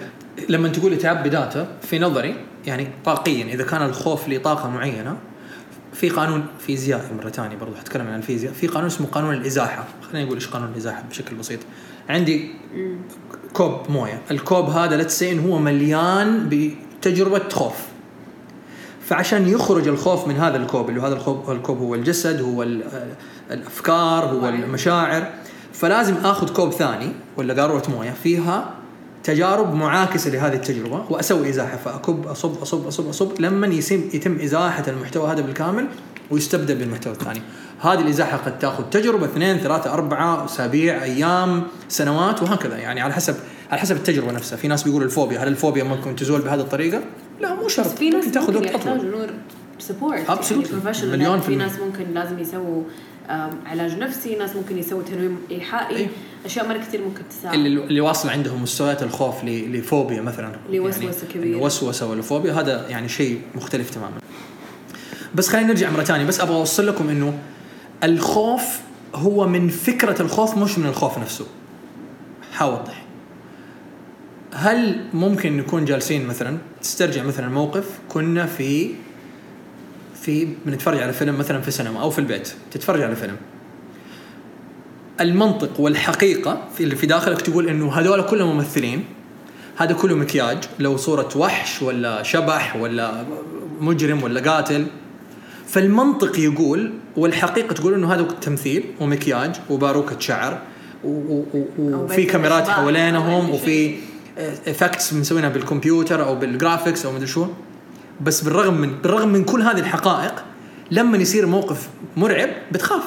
لما 0.49 0.69
تقولي 0.69 0.97
تعبي 0.97 1.29
data 1.29 1.69
في 1.83 1.99
نظري 1.99 2.35
يعني 2.67 2.89
طاقيا 3.05 3.45
إذا 3.45 3.65
كان 3.65 3.83
الخوف 3.83 4.29
لطاقة 4.29 4.71
معينة 4.71 5.17
في 5.93 6.09
قانون 6.09 6.47
فيزيائي 6.59 7.03
مرة 7.19 7.29
ثانية 7.31 7.57
برضو 7.57 7.75
حتكلم 7.75 8.07
عن 8.07 8.15
الفيزياء 8.19 8.53
في 8.53 8.67
قانون 8.67 8.87
اسمه 8.87 9.07
قانون 9.07 9.35
الإزاحة. 9.35 9.85
خلينا 10.03 10.25
نقول 10.27 10.37
إيش 10.39 10.49
قانون 10.49 10.69
الإزاحة 10.73 11.03
بشكل 11.11 11.37
بسيط. 11.37 11.59
عندي 12.09 12.51
كوب 13.53 13.91
موية. 13.91 14.23
الكوب 14.31 14.65
هذا 14.71 14.97
لتسين 14.97 15.41
هو 15.41 15.59
مليان 15.59 16.49
بتجربة 16.49 17.49
خوف. 17.49 17.75
فعشان 19.07 19.49
يخرج 19.49 19.89
الخوف 19.89 20.29
من 20.29 20.37
هذا 20.37 20.57
الكوب 20.57 20.89
اللي 20.89 21.01
هو 21.01 21.07
هذا 21.07 21.15
الكوب 21.17 21.51
الكوب 21.51 21.79
هو 21.79 21.95
الجسد 21.95 22.41
هو 22.43 22.63
ال- 22.63 22.83
الأفكار 23.51 24.25
هو. 24.25 24.49
المشاعر 24.49 25.31
فلازم 25.73 26.15
آخذ 26.25 26.53
كوب 26.53 26.73
ثاني 26.73 27.13
ولا 27.37 27.63
قارورة 27.63 27.83
موية 27.97 28.15
فيها 28.23 28.75
تجارب 29.25 29.75
معاكسة 29.75 30.31
لهذه 30.31 30.55
التجربة 30.55 31.05
وأسوي 31.11 31.49
إزاحة 31.49 31.77
فأكب 31.77 32.27
أصب 32.27 32.63
أصب 32.63 32.87
أصب 32.87 33.09
أصب 33.09 33.41
لما 33.41 33.67
يتم 33.67 34.03
يتم 34.15 34.39
إزاحة 34.41 34.85
المحتوى 34.89 35.33
هذا 35.33 35.41
بالكامل 35.41 35.87
ويستبدل 36.31 36.75
بالمحتوى 36.75 37.13
الثاني. 37.13 37.43
هذه 37.81 38.01
الإزاحة 38.01 38.37
قد 38.37 38.59
تأخذ 38.59 38.85
تجربة 38.91 39.25
اثنين 39.25 39.59
ثلاثة 39.59 39.93
أربعة 39.93 40.45
أسابيع 40.45 41.03
أيام 41.03 41.63
سنوات 41.89 42.43
وهكذا 42.43 42.79
يعني 42.79 43.01
على 43.01 43.15
حسب 43.15 43.35
على 43.71 43.81
حسب 43.81 43.97
التجربة 43.97 44.33
نفسها، 44.33 44.57
في 44.57 44.69
ناس 44.69 44.83
بيقولوا 44.83 45.07
الفوبيا، 45.07 45.39
هل 45.39 45.49
الفوبيا 45.49 45.85
ممكن 45.85 46.17
تزول 46.17 46.41
بهذه 46.41 46.61
الطريقة؟ 46.61 47.01
لا 47.41 47.55
مو 47.55 47.69
شرط 47.69 47.87
في 47.87 48.11
ناس 48.11 48.25
ممكن 48.25 48.33
تأخذ 48.33 48.57
وقت 48.57 48.75
أطول. 48.75 49.31
سبورت. 49.79 50.19
يعني 50.19 51.11
مليون 51.11 51.41
في 51.41 51.47
في. 51.47 51.57
ناس 51.57 51.73
ممكن 51.79 52.15
لازم 52.15 52.39
يسووا 52.39 52.83
علاج 53.67 53.99
نفسي 53.99 54.37
ناس 54.37 54.57
ممكن 54.57 54.79
يسووا 54.79 55.03
تنويم 55.03 55.39
ايحائي 55.51 55.97
أيوه. 55.97 56.09
أشياء 56.45 56.69
مرة 56.69 56.79
كثير 56.79 57.05
ممكن 57.05 57.23
تساعد. 57.31 57.55
اللي 57.55 57.85
اللي 57.85 58.01
واصل 58.01 58.29
عندهم 58.29 58.63
مستويات 58.63 59.03
الخوف 59.03 59.45
لفوبيا 59.45 60.23
مثلا. 60.23 60.53
يعني 60.71 61.27
كبيرة. 61.35 61.57
إنه 61.57 61.65
وسوسة 61.65 62.11
ولا 62.11 62.23
فوبيا 62.23 62.53
هذا 62.53 62.89
يعني 62.89 63.09
شيء 63.09 63.41
مختلف 63.55 63.91
تماما. 63.91 64.17
بس 65.35 65.49
خلينا 65.49 65.67
نرجع 65.67 65.91
مرة 65.91 66.05
ثانية 66.05 66.25
بس 66.25 66.41
أبغى 66.41 66.57
أوصل 66.57 66.87
لكم 66.87 67.09
إنه 67.09 67.39
الخوف 68.05 68.81
هو 69.15 69.49
من 69.49 69.69
فكرة 69.69 70.23
الخوف 70.23 70.57
مش 70.57 70.79
من 70.79 70.87
الخوف 70.87 71.19
نفسه. 71.19 71.47
حوضح 72.53 73.03
هل 74.55 75.05
ممكن 75.15 75.57
نكون 75.57 75.85
جالسين 75.85 76.27
مثلا 76.27 76.59
تسترجع 76.83 77.23
مثلا 77.23 77.49
موقف 77.49 77.99
كنا 78.09 78.47
في 78.47 78.95
في 80.23 80.49
بنتفرج 80.67 81.03
على 81.03 81.13
فيلم 81.13 81.39
مثلا 81.39 81.61
في 81.61 81.69
السينما 81.69 82.01
أو 82.01 82.11
في 82.11 82.19
البيت 82.19 82.53
تتفرج 82.71 83.03
على 83.03 83.17
فيلم. 83.17 83.37
المنطق 85.21 85.81
والحقيقة 85.81 86.69
في 86.75 86.85
اللي 86.85 86.97
في 86.97 87.07
داخلك 87.07 87.41
تقول 87.41 87.69
إنه 87.69 87.93
هذول 87.93 88.23
كلهم 88.23 88.57
ممثلين 88.57 89.05
هذا 89.77 89.93
كله 89.93 90.15
مكياج. 90.15 90.59
لو 90.79 90.97
صورة 90.97 91.29
وحش 91.37 91.83
ولا 91.83 92.23
شبح 92.23 92.77
ولا 92.77 93.25
مجرم 93.81 94.23
ولا 94.23 94.51
قاتل. 94.51 94.87
فالمنطق 95.67 96.39
يقول 96.39 96.93
والحقيقة 97.17 97.73
تقول 97.73 97.95
إنه 97.95 98.15
هذا 98.15 98.23
تمثيل 98.23 98.85
ومكياج 99.01 99.57
وباروكة 99.71 100.19
شعر 100.19 100.59
وفي 101.79 102.25
كاميرات 102.25 102.69
حوالينهم 102.69 103.51
وفي 103.51 103.95
effects 104.67 105.15
مسوينها 105.15 105.49
بالكمبيوتر 105.49 106.25
أو 106.25 106.35
بال 106.35 106.49
graphics 106.49 107.07
أو 107.07 107.13
مدري 107.13 107.27
شو. 107.27 107.47
بس 108.23 108.41
بالرغم 108.41 108.75
من 108.75 108.99
بالرغم 109.03 109.29
من 109.29 109.45
كل 109.45 109.63
هذه 109.63 109.79
الحقائق 109.79 110.45
لما 110.91 111.19
يصير 111.19 111.47
موقف 111.47 111.89
مرعب 112.17 112.51
بتخاف. 112.73 113.03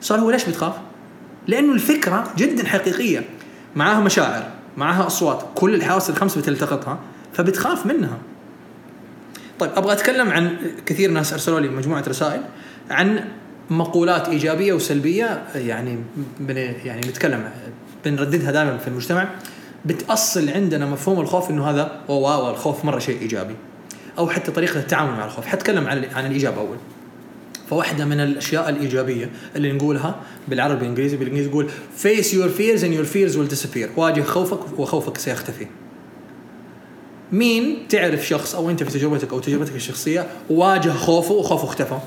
صار 0.00 0.20
هو 0.20 0.30
ليش 0.30 0.44
بتخاف؟ 0.44 0.74
لأنه 1.46 1.72
الفكرة 1.72 2.24
جدا 2.36 2.66
حقيقية. 2.66 3.24
معاها 3.76 4.00
مشاعر 4.00 4.50
معاها 4.76 5.06
أصوات 5.06 5.44
كل 5.54 5.74
الحواس 5.74 6.10
الخمس 6.10 6.38
بتلتقطها 6.38 6.98
فبتخاف 7.32 7.86
منها. 7.86 8.18
طيب 9.58 9.70
أبغى 9.76 9.92
أتكلم 9.92 10.30
عن 10.30 10.56
كثير 10.86 11.10
ناس 11.10 11.32
أرسلوا 11.32 11.60
لي 11.60 11.68
مجموعة 11.68 12.04
رسائل 12.08 12.42
عن 12.90 13.24
مقولات 13.70 14.28
إيجابية 14.28 14.72
وسلبية 14.72 15.42
يعني 15.54 15.98
بن 16.40 16.56
يعني 16.56 17.00
نتكلم 17.00 17.50
بنرددها 18.04 18.50
دائما 18.50 18.78
في 18.78 18.88
المجتمع. 18.88 19.28
بتأصل 19.84 20.48
عندنا 20.48 20.86
مفهوم 20.86 21.20
الخوف 21.20 21.50
إنه 21.50 21.70
هذا 21.70 22.00
واو 22.08 22.50
الخوف 22.50 22.84
مرة 22.84 22.98
شيء 22.98 23.20
إيجابي. 23.20 23.54
أو 24.18 24.28
حتى 24.28 24.50
طريقة 24.52 24.80
التعامل 24.80 25.12
مع 25.12 25.24
الخوف. 25.24 25.46
حتكلم 25.46 25.86
عن 25.86 26.04
عن 26.14 26.26
الإيجاب 26.26 26.58
أول. 26.58 26.76
فواحدة 27.70 28.04
من 28.04 28.20
الأشياء 28.20 28.68
الإيجابية 28.68 29.30
اللي 29.56 29.72
نقولها 29.72 30.20
بالعربي 30.48 30.80
والانجليزي 30.80 31.16
بالإنجليزي 31.16 31.48
يقول 31.48 31.70
face 32.02 32.26
your 32.26 32.58
fears 32.58 32.82
and 32.82 32.92
your 32.92 33.14
fears 33.14 33.36
will 33.36 33.56
disappear. 33.56 33.98
واجه 33.98 34.22
خوفك 34.22 34.78
وخوفك 34.78 35.18
سيختفي. 35.18 35.66
مين 37.32 37.88
تعرف 37.88 38.26
شخص 38.26 38.54
أو 38.54 38.70
أنت 38.70 38.82
في 38.82 38.90
تجربتك 38.90 39.32
أو 39.32 39.38
تجربتك 39.38 39.74
الشخصية 39.74 40.26
واجه 40.50 40.90
خوفه 40.90 41.34
وخوفه 41.34 41.64
اختفى؟ 41.64 41.98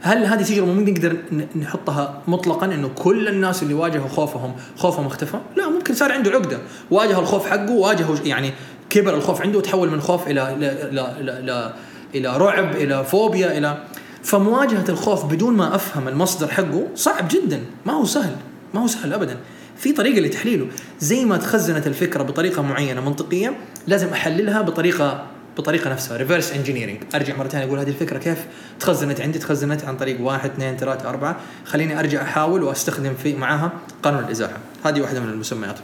هل 0.00 0.24
هذه 0.24 0.42
تجربة 0.42 0.72
ممكن 0.72 0.92
نقدر 0.92 1.16
نحطها 1.56 2.22
مطلقا 2.28 2.66
إنه 2.66 2.88
كل 2.88 3.28
الناس 3.28 3.62
اللي 3.62 3.74
واجهوا 3.74 4.08
خوفهم 4.08 4.54
خوفهم 4.76 5.06
اختفى؟ 5.06 5.38
لا 5.56 5.68
ممكن 5.68 5.94
صار 5.94 6.12
عنده 6.12 6.30
عقدة، 6.30 6.58
واجه 6.90 7.18
الخوف 7.18 7.46
حقه 7.46 7.72
واجهه 7.72 8.20
يعني 8.24 8.52
كبر 8.96 9.14
الخوف 9.14 9.42
عنده 9.42 9.58
وتحول 9.58 9.90
من 9.90 10.00
خوف 10.00 10.28
إلى 10.28 10.54
إلى 10.54 10.72
إلى 10.72 11.16
إلى, 11.20 11.38
إلى, 11.38 11.72
إلى 12.14 12.36
رعب 12.36 12.76
إلى 12.76 13.04
فوبيا 13.04 13.58
إلى 13.58 13.78
فمواجهة 14.22 14.84
الخوف 14.88 15.24
بدون 15.24 15.56
ما 15.56 15.74
أفهم 15.74 16.08
المصدر 16.08 16.48
حقه 16.48 16.86
صعب 16.94 17.28
جدا. 17.28 17.60
ما 17.86 17.92
هو 17.92 18.04
سهل. 18.04 18.36
ما 18.74 18.80
هو 18.80 18.86
سهل 18.86 19.12
ابدا. 19.12 19.36
في 19.76 19.92
طريقة 19.92 20.20
لتحليله. 20.20 20.66
زي 21.00 21.24
ما 21.24 21.36
تخزنت 21.36 21.86
الفكرة 21.86 22.22
بطريقة 22.22 22.62
معينة 22.62 23.00
منطقيه 23.00 23.56
لازم 23.86 24.08
أحللها 24.08 24.62
بطريقه 24.62 25.26
بطريقة 25.58 25.90
نفسها. 25.90 26.16
reverse 26.16 26.52
engineering 26.52 26.98
أرجع 27.14 27.36
مرة 27.36 27.48
ثانية 27.48 27.66
أقول 27.66 27.78
هذه 27.78 27.88
الفكرة 27.88 28.18
كيف 28.18 28.46
تخزنت 28.80 29.20
عندي؟ 29.20 29.38
تخزنت 29.38 29.84
عن 29.84 29.96
طريق 29.96 30.20
واحد 30.20 30.50
اثنين 30.50 30.76
ثلاثة 30.76 31.08
أربعة. 31.08 31.36
خليني 31.64 31.98
أرجع 31.98 32.22
أحاول 32.22 32.62
وأستخدم 32.62 33.14
في 33.14 33.34
معاها 33.34 33.72
قانون 34.02 34.24
الإزاحة. 34.24 34.56
هذه 34.84 35.00
واحدة 35.00 35.20
من 35.20 35.28
المسميات. 35.28 35.76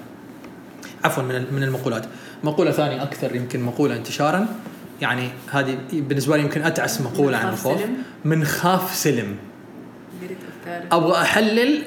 عفوا 1.05 1.23
من 1.23 1.55
من 1.55 1.63
المقولات. 1.63 2.05
مقولة 2.45 2.71
ثانية 2.71 3.03
أكثر 3.03 3.37
يمكن 3.37 3.63
مقولة 3.63 3.97
انتشارا. 3.97 4.47
يعني 5.01 5.29
هذه 5.51 5.79
بالنسبة 5.93 6.37
لي 6.37 6.43
يمكن 6.43 6.63
أتعس 6.63 7.01
مقولة 7.01 7.37
عن 7.37 7.49
الخوف. 7.49 7.81
من 8.25 8.45
خاف 8.45 8.95
سلم. 8.95 9.37
أبغى 10.93 11.23
أحلل 11.23 11.83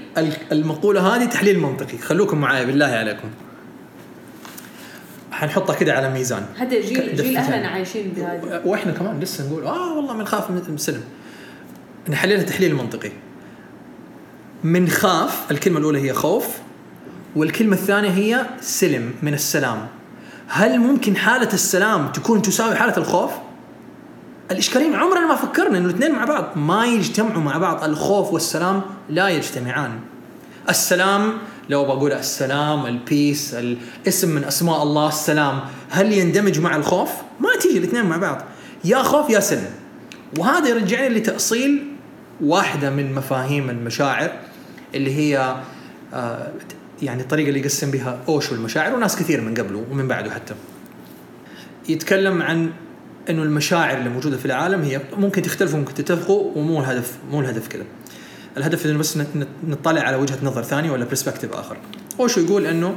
المقولة 0.51 1.15
هذه 1.15 1.25
تحليل 1.25 1.59
منطقي. 1.59 1.97
خلوكم 1.97 2.37
معايا 2.37 2.65
بالله 2.65 2.85
عليكم. 2.85 3.27
حنحطها 5.31 5.75
كده 5.75 5.93
على 5.93 6.09
ميزان. 6.09 6.45
هذا 6.57 6.81
جيل 6.81 7.15
جيل 7.15 7.37
أهلنا 7.37 7.67
عايشين 7.67 8.13
بهذه. 8.15 8.61
وإحنا 8.65 8.91
كمان 8.91 9.19
لسه 9.19 9.49
نقول 9.49 9.65
آه 9.65 9.97
والله 9.97 10.13
بنخاف 10.13 10.51
من 10.51 10.77
سلم. 10.77 11.03
نحللها 12.09 12.43
تحليل 12.43 12.75
منطقي. 12.75 13.11
من 14.63 14.89
خاف 14.89 15.51
الكلمة 15.51 15.79
الأولى 15.79 16.09
هي 16.09 16.13
خوف 16.13 16.47
والكلمة 17.35 17.73
الثانية 17.73 18.09
هي 18.09 18.45
سلم 18.61 19.13
من 19.23 19.33
السلام. 19.33 19.87
هل 20.47 20.79
ممكن 20.79 21.17
حالة 21.17 21.53
السلام 21.53 22.07
تكون 22.07 22.41
تساوي 22.41 22.75
حالة 22.75 22.97
الخوف؟ 22.97 23.31
الاشكاليه 24.51 24.95
عمرنا 24.95 25.27
ما 25.27 25.35
فكرنا 25.35 25.77
إنه 25.77 25.89
الاثنين 25.89 26.11
مع 26.11 26.25
بعض. 26.25 26.57
ما 26.57 26.85
يجتمعوا 26.85 27.41
مع 27.41 27.57
بعض. 27.57 27.83
الخوف 27.83 28.33
والسلام 28.33 28.81
لا 29.09 29.27
يجتمعان. 29.27 29.99
السلام 30.69 31.33
لو 31.69 31.85
بقول 31.85 32.11
السلام 32.11 32.85
البيس 32.85 33.53
الاسم 33.53 34.35
من 34.35 34.43
أسماء 34.43 34.83
الله 34.83 35.07
السلام 35.07 35.59
هل 35.89 36.13
يندمج 36.13 36.59
مع 36.59 36.75
الخوف؟ 36.75 37.09
ما 37.39 37.49
تيجي 37.59 37.77
الاثنين 37.77 38.05
مع 38.05 38.17
بعض. 38.17 38.41
يا 38.83 39.03
خوف 39.03 39.29
يا 39.29 39.39
سلم. 39.39 39.71
وهذا 40.39 40.69
يرجعني 40.69 41.09
لتأصيل 41.09 41.87
واحدة 42.41 42.89
من 42.89 43.15
مفاهيم 43.15 43.69
المشاعر 43.69 44.31
اللي 44.95 45.15
هي 45.15 45.55
آه 46.13 46.51
يعني 47.01 47.21
الطريقة 47.21 47.49
اللي 47.49 47.59
يقسم 47.59 47.91
بها 47.91 48.19
اوشو 48.27 48.55
المشاعر 48.55 48.95
وناس 48.95 49.15
كثير 49.15 49.41
من 49.41 49.53
قبله 49.53 49.85
ومن 49.91 50.07
بعده 50.07 50.31
حتى. 50.31 50.53
يتكلم 51.89 52.41
عن 52.41 52.71
إنه 53.29 53.43
المشاعر 53.43 53.97
اللي 53.97 54.09
موجودة 54.09 54.37
في 54.37 54.45
العالم 54.45 54.81
هي 54.81 55.01
ممكن 55.17 55.41
تختلفوا 55.41 55.79
ممكن 55.79 55.93
تتفقوا 55.93 56.51
ومو 56.55 56.79
الهدف 56.79 57.17
مو 57.31 57.41
الهدف 57.41 57.67
كذا. 57.67 57.83
الهدف 58.57 58.85
إنه 58.85 58.99
بس 58.99 59.19
نطلع 59.67 60.01
على 60.01 60.17
وجهة 60.17 60.37
نظر 60.43 60.63
ثانية 60.63 60.91
ولا 60.91 61.05
perspective 61.05 61.53
آخر. 61.53 61.77
اوشو 62.19 62.41
يقول 62.41 62.65
إنه 62.65 62.95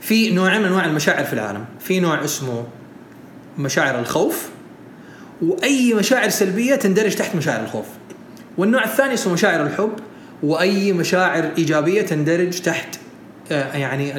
في 0.00 0.30
نوعين 0.30 0.60
من 0.60 0.66
أنواع 0.66 0.84
المشاعر 0.84 1.24
في 1.24 1.32
العالم. 1.32 1.64
في 1.80 2.00
نوع 2.00 2.24
اسمه 2.24 2.66
مشاعر 3.58 3.98
الخوف 3.98 4.48
وأي 5.42 5.94
مشاعر 5.94 6.28
سلبية 6.28 6.74
تندرج 6.74 7.14
تحت 7.14 7.36
مشاعر 7.36 7.64
الخوف. 7.64 7.86
والنوع 8.58 8.84
الثاني 8.84 9.14
اسمه 9.14 9.32
مشاعر 9.32 9.66
الحب 9.66 9.92
وأي 10.42 10.92
مشاعر 10.92 11.50
إيجابية 11.58 12.02
تندرج 12.02 12.60
تحت 12.60 12.98
يعني 13.52 14.12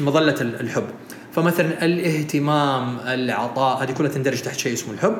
مظلة 0.00 0.40
الحب. 0.40 0.84
فمثلا 1.32 1.84
الاهتمام 1.84 2.98
العطاء 3.06 3.82
هذه 3.82 3.92
كلها 3.92 4.10
تندرج 4.10 4.42
تحت 4.42 4.58
شيء 4.58 4.72
اسمه 4.72 4.94
الحب. 4.94 5.16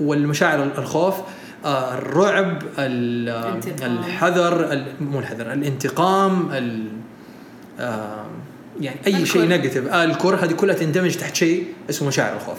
والمشاعر 0.00 0.62
الخوف 0.78 1.14
آه، 1.64 1.94
الرعب 1.94 2.62
الحذر 3.82 4.84
مو 5.00 5.18
الحذر 5.18 5.52
الانتقام 5.52 6.48
آه، 7.80 8.24
يعني 8.80 8.96
أي 9.06 9.26
شيء 9.26 9.42
نيجاتيف 9.42 9.94
الكره 9.94 10.36
هذه 10.36 10.52
كلها 10.52 10.74
تندمج 10.74 11.14
تحت 11.14 11.36
شيء 11.36 11.66
اسمه 11.90 12.08
مشاعر 12.08 12.36
الخوف. 12.36 12.58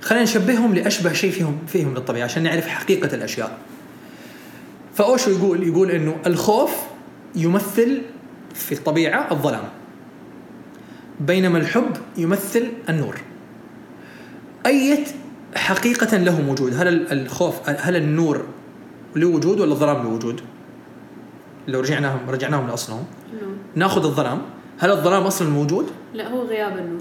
خلينا 0.00 0.24
نشبههم 0.24 0.74
لأشبه 0.74 1.12
شيء 1.12 1.30
فيهم 1.30 1.58
فيهم 1.66 1.94
للطبيعه 1.94 2.24
عشان 2.24 2.42
نعرف 2.42 2.66
حقيقة 2.66 3.14
الأشياء. 3.14 3.58
فأوشو 4.94 5.30
يقول 5.30 5.68
يقول 5.68 5.90
إنه 5.90 6.16
الخوف 6.26 6.76
يمثل 7.36 8.02
في 8.60 8.72
الطبيعة 8.72 9.32
الظلام. 9.32 9.64
بينما 11.20 11.58
الحب 11.58 11.96
يمثل 12.16 12.68
النور. 12.88 13.16
أية 14.66 15.04
حقيقة 15.56 16.16
له 16.16 16.50
وجود 16.50 16.74
هل 16.74 17.12
الخوف 17.12 17.68
هل 17.68 17.96
النور 17.96 18.44
له 19.16 19.26
وجود 19.26 19.60
ولا 19.60 19.72
الظلام 19.72 20.02
له 20.02 20.08
وجود؟ 20.08 20.40
لو 21.68 21.80
رجعناهم 21.80 22.30
رجعناهم 22.30 22.66
لأصلهم. 22.66 23.04
نأخذ 23.74 24.04
الظلام. 24.04 24.42
هل 24.78 24.90
الظلام 24.90 25.22
أصلا 25.22 25.48
موجود؟ 25.48 25.90
لا 26.14 26.28
هو 26.28 26.42
غياب 26.42 26.78
النور. 26.78 27.00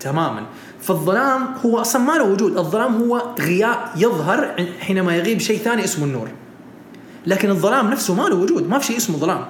تماما. 0.00 0.46
فالظلام 0.80 1.54
هو 1.66 1.80
أصلا 1.80 2.02
ما 2.02 2.12
له 2.12 2.24
وجود. 2.24 2.56
الظلام 2.56 3.02
هو 3.02 3.34
غياب 3.40 3.78
يظهر 3.96 4.66
حينما 4.80 5.16
يغيب 5.16 5.38
شيء 5.38 5.58
ثاني 5.58 5.84
اسمه 5.84 6.04
النور. 6.04 6.28
لكن 7.26 7.50
الظلام 7.50 7.90
نفسه 7.90 8.14
ما 8.14 8.22
له 8.22 8.36
وجود. 8.36 8.68
ما 8.68 8.78
في 8.78 8.86
شيء 8.86 8.96
اسمه 8.96 9.16
ظلام. 9.16 9.46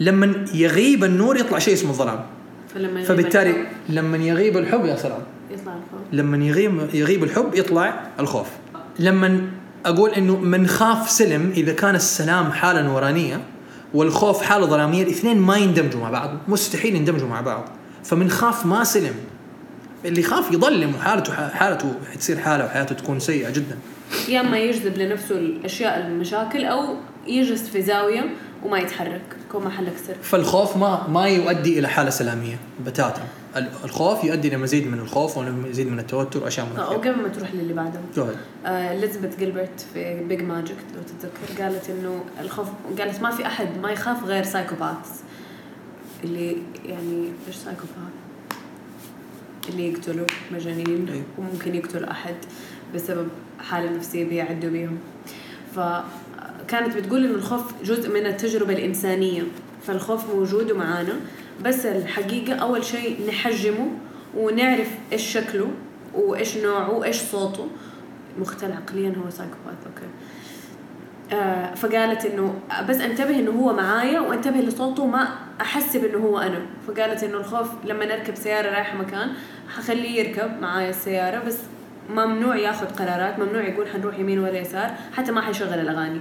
لما 0.00 0.44
يغيب 0.54 1.04
النور 1.04 1.36
يطلع 1.36 1.58
شيء 1.58 1.74
اسمه 1.74 1.92
ظلام 1.92 2.20
فلما 2.74 3.04
فبالتالي 3.04 3.50
الحب 3.50 3.66
لما 3.88 4.16
يغيب 4.16 4.56
الحب 4.56 4.84
يا 4.84 4.96
سلام. 4.96 5.22
يطلع 5.50 5.72
الخوف. 5.72 6.00
لما 6.12 6.44
يغيب 6.44 6.94
يغيب 6.94 7.24
الحب 7.24 7.54
يطلع 7.54 8.06
الخوف. 8.20 8.46
لما 8.98 9.50
أقول 9.86 10.10
إنه 10.10 10.36
من 10.36 10.66
خاف 10.66 11.10
سلم 11.10 11.52
إذا 11.56 11.72
كان 11.72 11.94
السلام 11.94 12.52
حالة 12.52 12.82
نورانية 12.82 13.40
والخوف 13.94 14.42
حالة 14.42 14.66
ظلامية 14.66 15.02
الاثنين 15.02 15.38
ما 15.38 15.56
يندمجوا 15.56 16.00
مع 16.00 16.10
بعض. 16.10 16.30
مستحيل 16.48 16.94
يندمجوا 16.94 17.28
مع 17.28 17.40
بعض. 17.40 17.68
فمن 18.04 18.30
خاف 18.30 18.66
ما 18.66 18.84
سلم 18.84 19.14
اللي 20.04 20.20
يخاف 20.20 20.52
يظلم 20.52 20.94
وحالته 20.94 21.48
حالته 21.48 21.94
تصير 22.18 22.38
حالة 22.38 22.64
وحياته 22.64 22.94
تكون 22.94 23.20
سيئة 23.20 23.50
جدا. 23.50 23.78
يا 24.28 24.40
إما 24.40 24.58
يجذب 24.58 24.98
لنفسه 24.98 25.38
الأشياء 25.38 26.06
المشاكل 26.06 26.64
أو 26.64 26.96
يجلس 27.26 27.68
في 27.68 27.82
زاوية 27.82 28.24
وما 28.64 28.78
يتحرك 28.78 29.22
يكون 29.48 29.64
محلك 29.64 29.96
سر. 30.06 30.14
فالخوف 30.22 30.76
ما 30.76 31.06
ما 31.08 31.28
يؤدي 31.28 31.78
إلى 31.78 31.88
حالة 31.88 32.10
سلامية 32.10 32.58
بتاتا. 32.86 33.22
الخوف 33.84 34.24
يؤدي 34.24 34.48
إلى 34.48 34.56
مزيد 34.56 34.86
من 34.86 34.98
الخوف 34.98 35.36
ومزيد 35.36 35.86
من 35.86 35.98
التوتر 35.98 36.42
وأشياء 36.42 36.66
من 36.66 36.80
وقبل 36.80 37.22
ما 37.22 37.28
تروح 37.28 37.54
للي 37.54 37.72
بعده. 37.72 38.00
آه 38.66 38.92
اليزابيث 38.92 39.38
جيلبرت 39.38 39.86
في 39.94 40.24
Big 40.24 40.42
Magic 40.42 40.76
لو 40.96 41.02
تتذكر 41.02 41.62
قالت 41.62 41.90
إنه 41.90 42.24
الخوف 42.40 42.68
قالت 42.98 43.22
ما 43.22 43.30
في 43.30 43.46
أحد 43.46 43.68
ما 43.82 43.90
يخاف 43.90 44.24
غير 44.24 44.44
psychopaths 44.44 45.24
اللي 46.24 46.56
يعني 46.86 47.28
إيش 47.48 47.56
psychopath 47.56 48.12
اللي 49.68 49.92
يقتلوا 49.92 50.26
مجانين 50.52 51.08
أيوه. 51.08 51.24
وممكن 51.38 51.74
يقتلوا 51.74 52.10
أحد 52.10 52.34
بسبب 52.94 53.28
حالة 53.60 53.96
نفسية 53.96 54.24
بيعدوا 54.24 54.70
بيهم. 54.70 54.98
ف 55.76 55.78
كانت 56.70 56.96
بتقول 56.96 57.24
إنه 57.24 57.34
الخوف 57.34 57.82
جزء 57.84 58.10
من 58.10 58.26
التجربة 58.26 58.72
الإنسانية 58.72 59.42
فالخوف 59.82 60.34
موجود 60.34 60.70
ومعانا. 60.70 61.12
بس 61.64 61.86
الحقيقة 61.86 62.54
أول 62.54 62.84
شيء 62.84 63.26
نحجمه 63.28 63.88
ونعرف 64.36 64.88
إيش 65.12 65.22
شكله 65.32 65.70
وإيش 66.14 66.56
نوعه 66.56 66.90
وإيش 66.94 67.16
صوته. 67.16 67.68
مختل 68.38 68.72
عقليا 68.72 69.08
هو 69.08 69.30
psychopath 69.30 69.76
okay. 69.86 70.06
آه 71.32 71.74
فقالت 71.74 72.26
إنه 72.26 72.54
بس 72.88 73.00
انتبه 73.00 73.38
إنه 73.38 73.50
هو 73.50 73.72
معايا 73.72 74.20
وانتبه 74.20 74.60
لصوته 74.60 75.06
ما 75.06 75.28
أحسب 75.60 76.04
إنه 76.04 76.18
هو 76.18 76.38
أنا. 76.38 76.62
فقالت 76.86 77.22
إنه 77.22 77.36
الخوف 77.36 77.68
لما 77.84 78.04
نركب 78.04 78.34
سيارة 78.34 78.70
رايحة 78.70 78.98
مكان 78.98 79.28
حخليه 79.68 80.20
يركب 80.20 80.60
معايا 80.60 80.90
السيارة 80.90 81.44
بس 81.44 81.58
ممنوع 82.10 82.56
ياخذ 82.56 82.86
قرارات 82.86 83.38
ممنوع 83.38 83.62
يقول 83.62 83.88
حنروح 83.88 84.18
يمين 84.18 84.38
ولا 84.38 84.58
يسار 84.58 84.90
حتى 85.16 85.32
ما 85.32 85.40
حيشغل 85.40 85.78
الأغاني. 85.78 86.20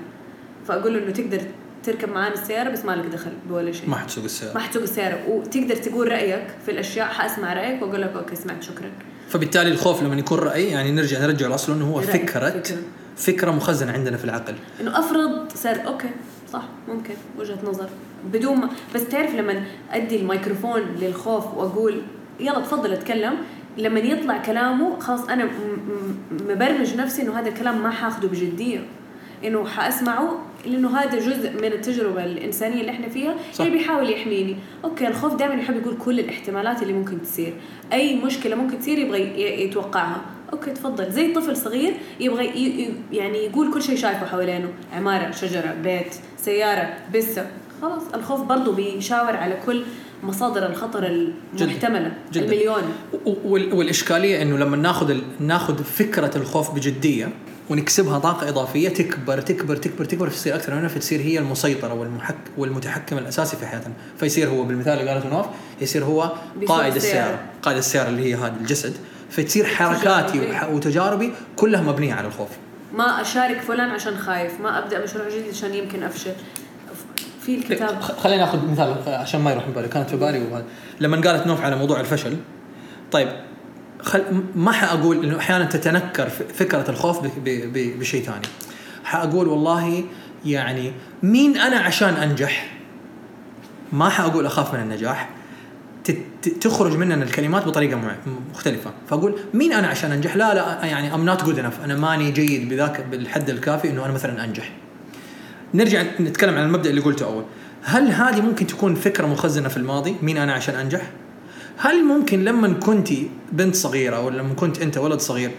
فأقول 0.69 0.93
له 0.93 1.03
إنه 1.03 1.11
تقدر 1.11 1.41
تركب 1.83 2.09
معانا 2.09 2.33
السيارة 2.33 2.69
بس 2.69 2.85
ما 2.85 2.91
لك 2.91 3.05
دخل 3.05 3.31
بولا 3.49 3.71
شيء. 3.71 3.89
ما 3.89 3.95
حتسوق 3.95 4.23
السيارة. 4.23 4.53
ما 4.53 4.59
حتسوق 4.59 4.83
السيارة. 4.83 5.19
وتقدر 5.27 5.75
تقول 5.75 6.11
رأيك 6.11 6.47
في 6.65 6.71
الأشياء 6.71 7.07
حأسمع 7.07 7.53
رأيك 7.53 7.81
وأقول 7.81 8.01
لك 8.01 8.13
okay 8.15 8.35
سمعت 8.35 8.63
شكرا. 8.63 8.91
فبالتالي 9.29 9.71
الخوف 9.71 10.03
لما 10.03 10.15
يكون 10.15 10.39
رأي 10.39 10.69
يعني 10.69 10.91
نرجع 10.91 11.19
نرجع 11.19 11.47
لأصله 11.47 11.75
إنه 11.75 11.85
هو 11.85 12.01
فكرة 12.01 12.49
فكرة. 12.49 12.77
فكرة 13.17 13.51
مخزنة 13.51 13.91
عندنا 13.91 14.17
في 14.17 14.25
العقل. 14.25 14.55
إنه 14.81 14.99
أفرض 14.99 15.51
صار 15.55 15.87
okay 15.87 16.09
صح 16.53 16.63
ممكن 16.87 17.13
وجهة 17.39 17.59
نظر. 17.63 17.89
بدون 18.33 18.57
ما 18.57 18.69
بس 18.95 19.07
تعرف 19.07 19.35
لما 19.35 19.63
أدي 19.91 20.15
الميكروفون 20.15 20.81
للخوف 20.81 21.53
وأقول 21.53 22.01
يلا 22.39 22.59
تفضل 22.59 22.93
أتكلم 22.93 23.33
لما 23.77 23.99
يطلع 23.99 24.37
كلامه 24.37 24.99
خلاص 24.99 25.29
أنا 25.29 25.49
مبرمج 26.31 26.95
نفسي 26.95 27.21
إنه 27.21 27.39
هذا 27.39 27.49
الكلام 27.49 27.83
ما 27.83 27.89
حاخده 27.89 28.27
بجدية. 28.27 28.85
إنه 29.43 29.65
حأسمعه 29.65 30.37
لأنه 30.65 30.97
هذا 30.99 31.19
جزء 31.19 31.49
من 31.51 31.65
التجربة 31.65 32.23
الإنسانية 32.25 32.81
اللي 32.81 32.91
إحنا 32.91 33.09
فيها. 33.09 33.35
صح. 33.53 33.65
اللي 33.65 33.77
بيحاول 33.77 34.09
يحميني. 34.09 34.55
أوكي 34.83 35.07
الخوف 35.07 35.33
دائما 35.35 35.53
يحب 35.53 35.75
يقول 35.75 35.97
كل 35.97 36.19
الاحتمالات 36.19 36.81
اللي 36.81 36.93
ممكن 36.93 37.21
تصير. 37.21 37.53
أي 37.93 38.15
مشكلة 38.15 38.55
ممكن 38.55 38.79
تصير 38.79 38.97
يبغى 38.99 39.41
يتوقعها. 39.63 40.21
أوكي 40.53 40.71
تفضل. 40.71 41.11
زي 41.11 41.33
طفل 41.33 41.57
صغير 41.57 41.93
يبغى 42.19 42.45
يعني 43.11 43.37
يقول 43.37 43.73
كل 43.73 43.81
شيء 43.83 43.95
شايفه 43.95 44.25
حوالينه. 44.25 44.69
عمارة 44.93 45.31
شجرة 45.31 45.75
بيت 45.83 46.15
سيارة 46.37 46.93
بسة. 47.15 47.47
خلاص 47.81 48.01
الخوف 48.15 48.41
برضه 48.41 48.71
بيشاور 48.75 49.35
على 49.35 49.57
كل 49.65 49.83
مصادر 50.23 50.65
الخطر 50.65 51.05
المحتملة. 51.05 52.11
جداً. 52.33 52.45
المليون. 52.45 52.81
والإشكالية 53.45 54.41
إنه 54.41 54.57
لما 54.57 54.77
ناخذ 54.77 55.09
ال- 55.09 55.23
ناخذ 55.39 55.83
فكرة 55.83 56.31
الخوف 56.37 56.75
بجدية 56.75 57.29
ونكسبها 57.69 58.19
طاقة 58.19 58.49
إضافية 58.49 58.89
تكبر 58.89 59.41
تكبر 59.41 59.75
تكبر 59.75 60.05
تكبر 60.05 60.29
تصير 60.29 60.55
أكثر 60.55 60.75
منها 60.75 60.87
فتصير 60.87 61.19
هي 61.19 61.39
المسيطرة 61.39 61.93
والمحك 61.93 62.35
والمتحكم 62.57 63.17
الأساسي 63.17 63.57
في 63.57 63.67
حياتنا. 63.67 63.93
فيصير 64.19 64.49
هو 64.49 64.63
بالمثال 64.63 64.99
اللي 64.99 65.11
قالته 65.11 65.29
نواف 65.29 65.45
يصير 65.81 66.05
هو 66.05 66.31
قائد 66.67 66.95
السيارة. 66.95 66.95
السيارة. 66.95 67.39
قائد 67.61 67.77
السيارة 67.77 68.09
اللي 68.09 68.29
هي 68.29 68.35
هذا 68.35 68.55
الجسد. 68.61 68.93
فتصير 69.29 69.65
حركاتي 69.65 70.39
تجاربي. 70.39 70.75
وتجاربي 70.75 71.33
كلها 71.55 71.81
مبنية 71.81 72.13
على 72.13 72.27
الخوف. 72.27 72.49
ما 72.95 73.21
أشارك 73.21 73.61
فلان 73.61 73.89
عشان 73.89 74.17
خايف. 74.17 74.61
ما 74.61 74.79
أبدأ 74.79 75.03
مشروع 75.03 75.29
جديد 75.29 75.49
عشان 75.53 75.73
يمكن 75.73 76.03
أفشل. 76.03 76.33
في 77.41 77.55
الكتاب. 77.55 78.01
خلينا 78.01 78.45
ناخذ 78.45 78.71
مثال 78.71 78.95
عشان 79.07 79.41
ما 79.41 79.51
يروح 79.51 79.67
من 79.67 79.73
بالي. 79.73 79.87
كانت 79.87 80.09
في 80.09 80.15
بالي 80.15 80.39
وهذا. 80.39 80.65
لما 80.99 81.21
قالت 81.21 81.47
نوف 81.47 81.61
على 81.61 81.75
موضوع 81.75 81.99
الفشل. 81.99 82.37
طيب 83.11 83.29
خل 84.01 84.23
ما 84.55 84.71
حأقول 84.71 85.25
إنه 85.25 85.37
أحيانا 85.37 85.65
تتنكر 85.65 86.29
فكرة 86.29 86.89
الخوف 86.89 87.19
ب- 87.19 87.31
ب- 87.43 87.73
ب- 87.73 87.99
بشيء 87.99 88.23
ثاني. 88.23 88.45
حأقول 89.03 89.47
والله 89.47 90.03
يعني 90.45 90.91
مين 91.23 91.57
أنا 91.57 91.77
عشان 91.77 92.09
أنجح؟ 92.13 92.71
ما 93.93 94.09
حأقول 94.09 94.45
أخاف 94.45 94.73
من 94.73 94.79
النجاح. 94.79 95.29
تخرج 96.61 96.97
مننا 96.97 97.23
الكلمات 97.23 97.65
بطريقة 97.65 98.01
مختلفة. 98.53 98.91
فأقول 99.09 99.35
مين 99.53 99.73
أنا 99.73 99.87
عشان 99.87 100.11
أنجح؟ 100.11 100.35
لا 100.35 100.53
لا 100.53 100.85
يعني 100.85 101.13
I'm 101.13 101.25
not 101.25 101.43
good 101.43 101.59
enough 101.59 101.83
أنا 101.83 101.95
ماني 101.95 102.31
جيد 102.31 102.69
بذاك 102.69 103.05
بالحد 103.11 103.49
الكافي 103.49 103.89
إنه 103.89 104.05
أنا 104.05 104.13
مثلا 104.13 104.43
أنجح. 104.43 104.71
نرجع 105.73 106.03
نتكلم 106.19 106.55
عن 106.57 106.63
المبدأ 106.63 106.89
اللي 106.89 107.01
قلته 107.01 107.25
أول. 107.25 107.43
هل 107.83 108.11
هذه 108.11 108.41
ممكن 108.41 108.67
تكون 108.67 108.95
فكرة 108.95 109.27
مخزنة 109.27 109.69
في 109.69 109.77
الماضي؟ 109.77 110.15
مين 110.21 110.37
أنا 110.37 110.53
عشان 110.53 110.75
أنجح؟ 110.75 111.01
هل 111.81 112.03
ممكن 112.03 112.43
لما 112.43 112.73
كنت 112.73 113.09
بنت 113.51 113.75
صغيرة 113.75 114.15
أو 114.15 114.29
لما 114.29 114.53
كنت 114.53 114.81
أنت 114.81 114.97
ولد 114.97 115.19
صغير 115.19 115.51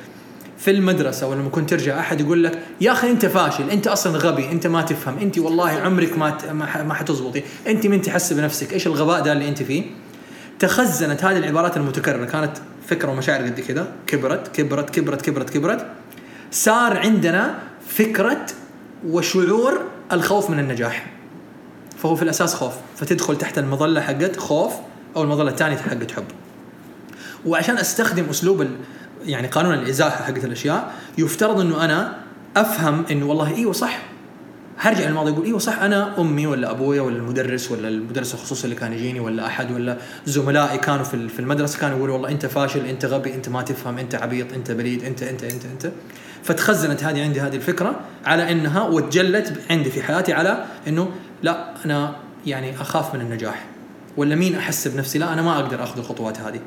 في 0.59 0.71
المدرسة 0.71 1.29
ولا 1.29 1.41
لما 1.41 1.49
كنت 1.49 1.71
ترجع 1.71 2.01
أحد 2.01 2.21
يقول 2.21 2.45
لك 2.45 2.63
يا 2.81 2.93
أخي 2.93 3.11
أنت 3.11 3.27
فاشل 3.27 3.71
أنت 3.71 3.87
أصلا 3.87 4.19
غبي 4.19 4.53
أنت 4.53 4.67
ما 4.67 4.83
تفهم 4.83 5.19
أنت 5.19 5.39
والله 5.39 5.71
عمرك 5.71 6.19
ما 6.19 6.53
ما 6.83 6.95
حتزبطي 6.95 7.43
أنت 7.67 7.87
من 7.87 8.03
تحس 8.03 8.33
بنفسك 8.33 8.73
إيش 8.73 8.87
الغباء 8.87 9.21
ده 9.23 9.33
اللي 9.33 9.49
أنت 9.49 9.63
فيه؟ 9.63 9.83
تخزنت 10.59 11.25
هذه 11.25 11.37
العبارات 11.37 11.77
المتكررة 11.77 12.25
كانت 12.25 12.53
فكرة 12.87 13.11
ومشاعر 13.11 13.45
قد 13.45 13.61
كذا 13.61 13.93
كبرت 14.07 14.49
كبرت 14.57 14.91
كبرت 14.91 15.23
كبرت 15.23 15.51
كبرت. 15.51 15.87
صار 16.51 16.99
عندنا 16.99 17.59
فكرة 17.89 18.47
وشعور 19.07 19.81
الخوف 20.13 20.51
من 20.51 20.59
النجاح. 20.59 21.07
فهو 21.99 22.17
في 22.17 22.23
الأساس 22.23 22.55
خوف 22.55 22.73
فتدخل 22.97 23.39
تحت 23.39 23.59
المظلة 23.59 24.01
حقت 24.01 24.37
خوف. 24.37 24.73
أو 25.17 25.23
المظله 25.23 25.51
الثانية 25.51 25.77
حقت 25.77 26.11
حب. 26.11 26.25
وعشان 27.47 27.79
أستخدم 27.79 28.25
أسلوب. 28.25 28.67
يعني 29.25 29.49
قانون 29.49 29.75
الإزاحة 29.75 30.25
حقت 30.25 30.45
الأشياء 30.45 30.95
يفترض 31.19 31.61
إنه 31.61 31.85
أنا 31.85 32.19
أفهم 32.57 33.05
إنه 33.11 33.27
والله 33.27 33.55
إيوه 33.55 33.73
صح. 33.73 34.03
هرجع 34.81 35.09
للماضي 35.09 35.31
أقول 35.31 35.45
إيوه 35.45 35.59
صح 35.59 35.79
أنا 35.79 36.21
أمي 36.21 36.47
ولا 36.47 36.71
أبويا 36.71 37.03
ولا 37.03 37.17
المدرس 37.17 37.71
ولا 37.71 37.89
المدرس 37.89 38.35
الخصوصي 38.35 38.65
اللي 38.65 38.77
كان 38.77 38.93
يجيني 38.93 39.21
ولا 39.21 39.47
أحد 39.47 39.71
ولا 39.71 39.97
زملائي 40.27 40.79
كانوا 40.79 41.05
في 41.05 41.41
المدرسة 41.41 41.79
كانوا 41.79 41.97
يقولوا 41.97 42.15
والله 42.15 42.29
أنت 42.29 42.47
فاشل 42.47 42.87
أنت 42.87 43.05
غبي 43.05 43.35
أنت 43.35 43.49
ما 43.49 43.63
تفهم 43.63 43.99
أنت 43.99 44.15
عبيط 44.15 44.53
أنت 44.53 44.71
بليد 44.71 45.05
أنت 45.05 45.23
أنت 45.23 45.45
أنت 45.45 45.65
أنت. 45.65 45.93
فتخزنت 46.45 47.05
هذه 47.05 47.23
عندي 47.23 47.41
هذه 47.41 47.57
الفكرة 47.57 48.01
على 48.25 48.53
إنها 48.53 48.83
وتجلت 48.83 49.61
عندي 49.71 49.91
في 49.91 50.03
حياتي 50.03 50.33
على 50.33 50.65
إنه 50.89 51.11
لا 51.43 51.75
أنا 51.85 52.17
يعني 52.47 52.81
أخاف 52.81 53.15
من 53.15 53.21
النجاح. 53.21 53.70
ولا 54.17 54.35
مين 54.35 54.55
أحس 54.55 54.89
بنفسي؟ 54.89 55.19
لا 55.19 55.33
أنا 55.33 55.43
ما 55.43 55.59
أقدر 55.59 55.83
أخذ 55.83 55.99
الخطوات 55.99 56.41
هذه. 56.41 56.61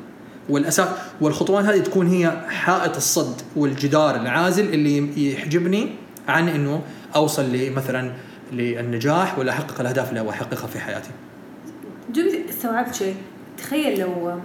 والأساس 0.48 0.88
والخطوات 1.20 1.64
هذه 1.64 1.78
تكون 1.78 2.06
هي 2.06 2.42
حائط 2.48 2.96
الصد 2.96 3.40
والجدار 3.56 4.16
العازل 4.16 4.74
اللي 4.74 5.32
يحجبني 5.32 5.90
عن 6.28 6.48
إنه 6.48 6.82
أوصل 7.16 7.52
لمثلا 7.52 8.12
للنجاح 8.52 9.38
ولا 9.38 9.52
أحقق 9.52 9.80
الأهداف 9.80 10.08
اللي 10.08 10.20
أبغى 10.20 10.30
أحققها 10.30 10.66
في 10.66 10.80
حياتي. 10.80 11.10
دوبي 12.08 12.44
استوعبت 12.50 12.94
شيء. 12.94 13.16
تخيل 13.58 14.00
لو 14.00 14.38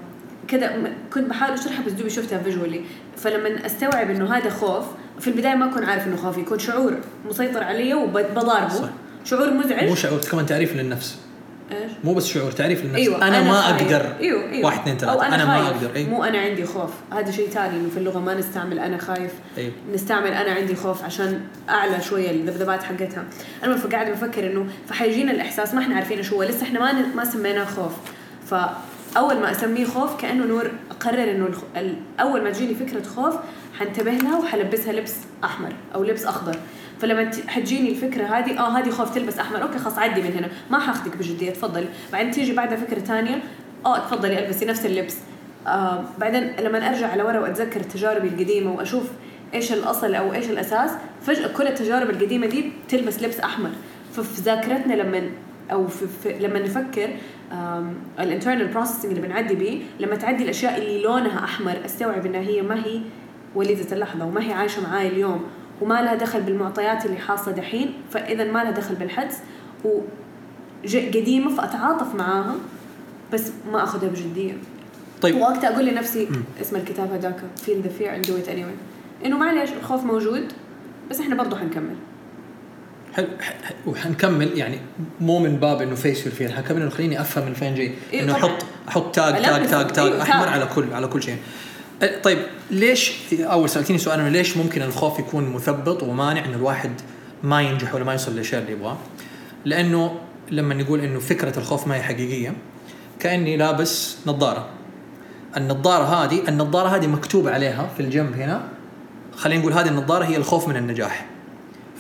كذا 0.48 0.94
كنت 1.14 1.30
بحاول 1.30 1.54
اشرحها 1.54 1.86
بس 1.86 1.92
دوبي 1.92 2.10
شفتها 2.10 2.44
فيجولي 2.44 2.82
فلما 3.18 3.66
أستوعب 3.66 4.10
إنه 4.10 4.34
هذا 4.34 4.50
خوف 4.50 4.86
في 5.20 5.28
البداية 5.28 5.56
ما 5.56 5.72
أكون 5.72 5.84
عارف 5.84 6.08
إنه 6.08 6.16
خوف 6.16 6.38
يكون 6.38 6.60
شعور 6.60 6.98
مسيطر 7.30 7.64
علي 7.64 7.94
وبضاربه. 7.94 8.70
صح. 8.70 8.90
شعور 9.26 9.54
مزعج. 9.54 9.90
مو 9.90 9.96
شعور 9.96 10.20
كمان 10.20 10.46
تعريف 10.46 10.76
للنفس. 10.76 11.18
إيش؟ 11.72 11.92
مو 12.04 12.14
بس 12.14 12.28
شعور 12.28 12.52
تعريف 12.52 12.82
للنفس. 12.84 12.96
أيوه 13.00 13.28
أنا, 13.28 13.44
ما 13.44 13.62
خايف. 13.62 13.82
أقدر 13.82 14.16
أيوه 14.20 14.52
أيوه. 14.52 14.66
واحد 14.66 14.80
اثنين 14.80 14.98
ثلاثة. 14.98 15.28
أنا, 15.28 15.36
أنا 15.36 15.46
ما. 15.46 15.68
أقدر. 15.68 15.96
اي 15.96 16.06
مو 16.06 16.24
أنا 16.24 16.38
عندي 16.40 16.66
خوف. 16.66 16.90
هذا 17.14 17.32
شيء 17.32 17.50
ثاني 17.50 17.78
إنه 17.78 17.90
في 17.90 17.98
اللغة 17.98 18.20
ما 18.20 18.34
نستعمل 18.34 18.80
أنا 18.80 18.98
خايف. 18.98 19.32
اي 19.58 19.72
نستعمل 19.94 20.32
أنا 20.32 20.52
عندي 20.52 20.76
خوف 20.76 21.04
عشان 21.04 21.42
أعلى 21.70 22.02
شوية 22.02 22.32
الذبذبات 22.32 22.84
حقتها. 22.84 23.24
أنا 23.64 23.78
فقاعد 23.78 24.12
بفكر 24.12 24.52
إنه 24.52 24.66
فحيجينا 24.88 25.32
الإحساس 25.32 25.74
ما 25.74 25.82
إحنا 25.82 25.96
عارفين 25.96 26.18
إيش 26.18 26.34
هو. 26.34 26.44
لسه 26.44 26.64
إحنا 26.64 26.80
ما 26.80 27.06
ما 27.16 27.26
سميناه 27.26 27.66
خوف. 27.66 27.92
فاول 28.46 29.38
ما 29.40 29.52
أسميه 29.52 29.86
خوف 29.86 30.22
كأنه 30.22 30.46
نور 30.46 30.72
أقرر 30.92 31.32
إنه 31.32 31.46
الخ... 31.46 31.60
ال- 31.78 31.96
أول 32.20 32.44
ما 32.44 32.52
تجيني 32.52 32.76
فكرة 32.76 33.04
خوف 33.04 33.36
حنتبه 33.80 34.12
لها 34.12 34.38
وحلبسها 34.38 34.94
لبس 34.94 35.14
أحمر 35.44 35.74
أو 35.96 36.04
لبس 36.04 36.26
أخضر. 36.26 36.56
فلما 37.00 37.32
حتجيني 37.48 37.90
الفكرة 37.90 38.24
هذه 38.24 38.60
آه 38.60 38.78
هذه 38.78 38.90
خوف 38.90 39.16
تلبس 39.16 39.40
أحمر. 39.40 39.62
أوكي 39.62 39.78
خلاص 39.78 39.98
عدي 39.98 40.22
من 40.22 40.34
هنا. 40.34 40.48
ما 40.72 40.80
حاخذك 40.80 41.18
بجدية 41.18 41.52
تفضلي. 41.52 41.88
بعدين 42.12 42.32
تيجي 42.32 42.54
بعدها 42.54 42.78
فكرة 42.78 43.00
ثانية. 43.00 43.44
آه 43.86 44.00
تفضلي 44.00 44.46
ألبسي 44.46 44.66
نفس 44.66 44.86
اللبس. 44.86 45.18
آه 45.68 46.04
بعدين 46.20 46.56
لما 46.60 46.90
أرجع 46.90 47.08
على 47.08 47.24
ورا 47.24 47.40
وأتذكر 47.40 47.80
تجاربي 47.80 48.28
القديمة 48.28 48.72
وأشوف 48.72 49.04
إيش 49.54 49.74
الأصل 49.74 50.16
أو 50.16 50.34
إيش 50.34 50.50
الأساس 50.50 50.92
فجأة 51.22 51.48
كل 51.48 51.68
التجارب 51.68 52.10
القديمة 52.10 52.48
دي 52.48 52.72
تلبس 52.90 53.24
لبس 53.24 53.40
أحمر. 53.40 53.70
ففي 54.14 54.42
ذاكرتنا 54.42 54.94
لما 54.94 55.22
أو 55.72 55.88
في, 55.88 56.08
في 56.24 56.40
لما 56.40 56.60
نفكر 56.60 57.10
ال 58.20 58.25
internal 58.25 58.68
processing 58.68 59.12
اللي 59.12 59.28
بنعدي 59.28 59.56
بيه 59.56 59.82
لما 60.00 60.16
تعدي 60.16 60.44
الأشياء 60.44 60.78
اللي 60.78 61.02
لونها 61.02 61.44
أحمر 61.44 61.78
أستوعب 61.86 62.26
إنها 62.26 62.42
هي 62.42 62.62
ما 62.62 62.86
هي 62.86 63.02
وليدة 63.56 63.96
اللحظة 63.96 64.26
وما 64.26 64.42
هي 64.48 64.54
عايشة 64.54 64.82
معاي 64.82 65.08
اليوم. 65.08 65.44
وما 65.82 66.02
لها 66.02 66.16
دخل 66.16 66.42
بالمعطيات 66.42 67.06
اللي 67.06 67.18
حاصلة 67.18 67.54
دحين 67.54 67.94
فاذا 68.12 68.44
ما 68.44 68.64
لها 68.64 68.72
دخل 68.72 68.96
بالحدس 68.96 69.38
وقديمة 69.84 71.56
فأتعاطف 71.56 72.16
معاها 72.16 72.56
بس 73.34 73.52
ما 73.72 73.84
أخذها 73.84 74.10
بجدية. 74.10 74.54
طيب. 75.22 75.36
وقتها 75.36 75.74
أقول 75.74 75.86
لنفسي 75.86 76.28
اسم 76.62 76.76
الكتاب 76.76 77.14
هذاك 77.14 77.40
feel 77.66 77.86
the 77.86 78.02
fear 78.02 78.10
and 78.10 78.28
do 78.28 78.32
it 78.32 78.50
anyway. 78.50 79.26
إنه 79.26 79.38
معليش 79.38 79.70
الخوف 79.82 80.04
موجود 80.04 80.52
بس 81.10 81.20
إحنا 81.20 81.36
برضه 81.36 81.58
حنكمل. 81.58 81.96
حلو 83.14 83.28
وحنكمل 83.88 84.58
يعني 84.58 84.80
مو 85.22 85.40
من 85.40 85.56
باب 85.56 85.82
إنه 85.82 85.96
face 85.96 86.22
the 86.22 86.28
fear 86.28 86.54
حنكمل 86.54 86.82
إنه 86.82 86.90
خليني 86.90 87.22
أفهم 87.22 87.46
من 87.46 87.54
فين 87.54 87.76
جاي. 87.76 87.94
إيه 88.14 88.24
إنه. 88.24 88.34
أحط 88.34 88.66
أحط 88.88 89.16
tag 89.16 89.42
tag 89.44 89.68
tag 89.68 89.88
tag 89.88 90.12
أحمر. 90.12 90.48
على 90.48 90.66
كل 90.76 90.94
على 90.94 91.08
كل 91.08 91.24
شيء. 91.24 91.38
طيب 92.24 92.40
ليش 92.72 93.14
أول 93.34 93.70
سالتيني 93.70 94.00
سؤال 94.00 94.20
انه 94.20 94.30
ليش 94.30 94.58
ممكن 94.58 94.82
الخوف 94.82 95.20
يكون 95.20 95.50
مثبط 95.50 96.04
ومانع 96.04 96.46
انه 96.46 96.56
الواحد 96.56 96.92
ما 97.44 97.62
ينجح 97.62 97.96
ولا 97.96 98.04
ما 98.04 98.12
يوصل 98.12 98.36
للشيء 98.36 98.60
اللي 98.60 98.72
يبغاه؟ 98.72 98.98
لأنه 99.66 100.16
لما 100.52 100.74
نقول 100.74 101.00
إنه 101.00 101.20
فكرة 101.20 101.60
الخوف 101.60 101.88
ما 101.88 101.96
هي 101.96 102.02
حقيقية 102.02 102.54
كأني 103.20 103.58
لابس 103.58 104.18
نظارة. 104.28 104.70
النظارة 105.58 106.04
هذه 106.04 106.50
النظارة 106.50 106.88
هذه 106.88 107.08
مكتوب 107.08 107.48
عليها 107.48 107.90
في 107.98 108.00
الجنب 108.04 108.34
هنا. 108.34 108.62
خلينا 109.36 109.62
نقول 109.62 109.74
هذه 109.74 109.88
النظارة 109.88 110.26
هي 110.26 110.38
الخوف 110.38 110.68
من 110.68 110.78
النجاح. 110.78 111.26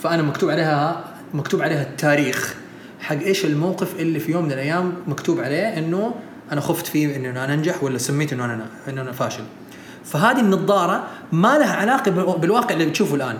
فأنا 0.03 0.21
مكتوب 0.21 0.49
عليها 0.49 1.03
مكتوب 1.33 1.61
عليها 1.61 1.81
التاريخ 1.81 2.55
حق 2.99 3.17
إيش 3.17 3.45
الموقف 3.45 3.99
اللي 3.99 4.19
في 4.19 4.31
يوم 4.31 4.45
من 4.45 4.51
الأيام 4.51 4.93
مكتوب 5.07 5.39
عليه 5.39 5.77
إنه 5.77 6.15
أنا 6.51 6.61
خفت 6.61 6.87
فيه 6.87 7.15
إنه 7.15 7.29
أنا 7.29 7.53
أنجح 7.53 7.83
ولا 7.83 7.97
سميت 7.97 8.33
إنه 8.33 8.45
أنا 8.45 8.65
إنه 8.87 9.01
أنا 9.01 9.11
فاشل. 9.11 9.43
فهذه 10.11 10.39
النظارة 10.39 11.03
ما 11.31 11.57
لها 11.57 11.75
علاقة 11.75 12.11
بالوا- 12.11 12.37
بالواقع 12.37 12.73
اللي 12.73 12.85
بتشوفه 12.85 13.15
الآن. 13.15 13.37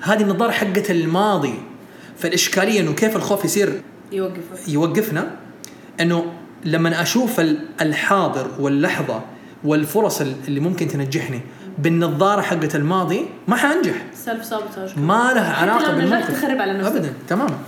هذه 0.00 0.22
النظارة 0.22 0.50
حقت 0.50 0.90
الماضي 0.90 1.54
فالإشكالية 2.18 2.80
إنه 2.80 2.92
كيف 2.92 3.16
الخوف 3.16 3.44
يصير 3.44 3.80
يوقفك 4.12 4.68
يوقفنا؟ 4.68 5.30
إنه 6.00 6.24
لما 6.64 7.02
أشوف 7.02 7.40
ال- 7.40 7.58
الحاضر 7.80 8.46
واللحظة 8.58 9.20
والفرص 9.64 10.20
اللي 10.20 10.60
ممكن 10.60 10.88
تنجحني 10.88 11.40
بالنظارة 11.78 12.40
حقت 12.42 12.74
الماضي 12.76 13.26
ما 13.48 13.56
حأنجح. 13.56 13.94
self 14.14 14.44
sabotage 14.44 14.98
ما 14.98 15.32
لها 15.34 15.52
علاقة 15.54 15.92
بالموقف. 15.94 16.30
تخرب 16.30 16.60
على 16.60 16.72
نفسك. 16.72 16.92
ابدا 16.96 17.12
تماما. 17.28 17.58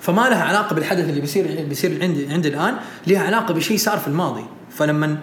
فما 0.00 0.20
لها 0.28 0.42
علاقة 0.44 0.74
بالحدث 0.74 1.08
اللي 1.08 1.20
بيصير 1.20 1.64
بيصير 1.68 1.98
عندي 2.02 2.26
عندي 2.32 2.48
الآن 2.48 2.74
لها 3.06 3.20
علاقة 3.22 3.54
بشيء 3.54 3.78
صار 3.78 3.98
في 3.98 4.08
الماضي. 4.08 4.44
فلما 4.70 5.16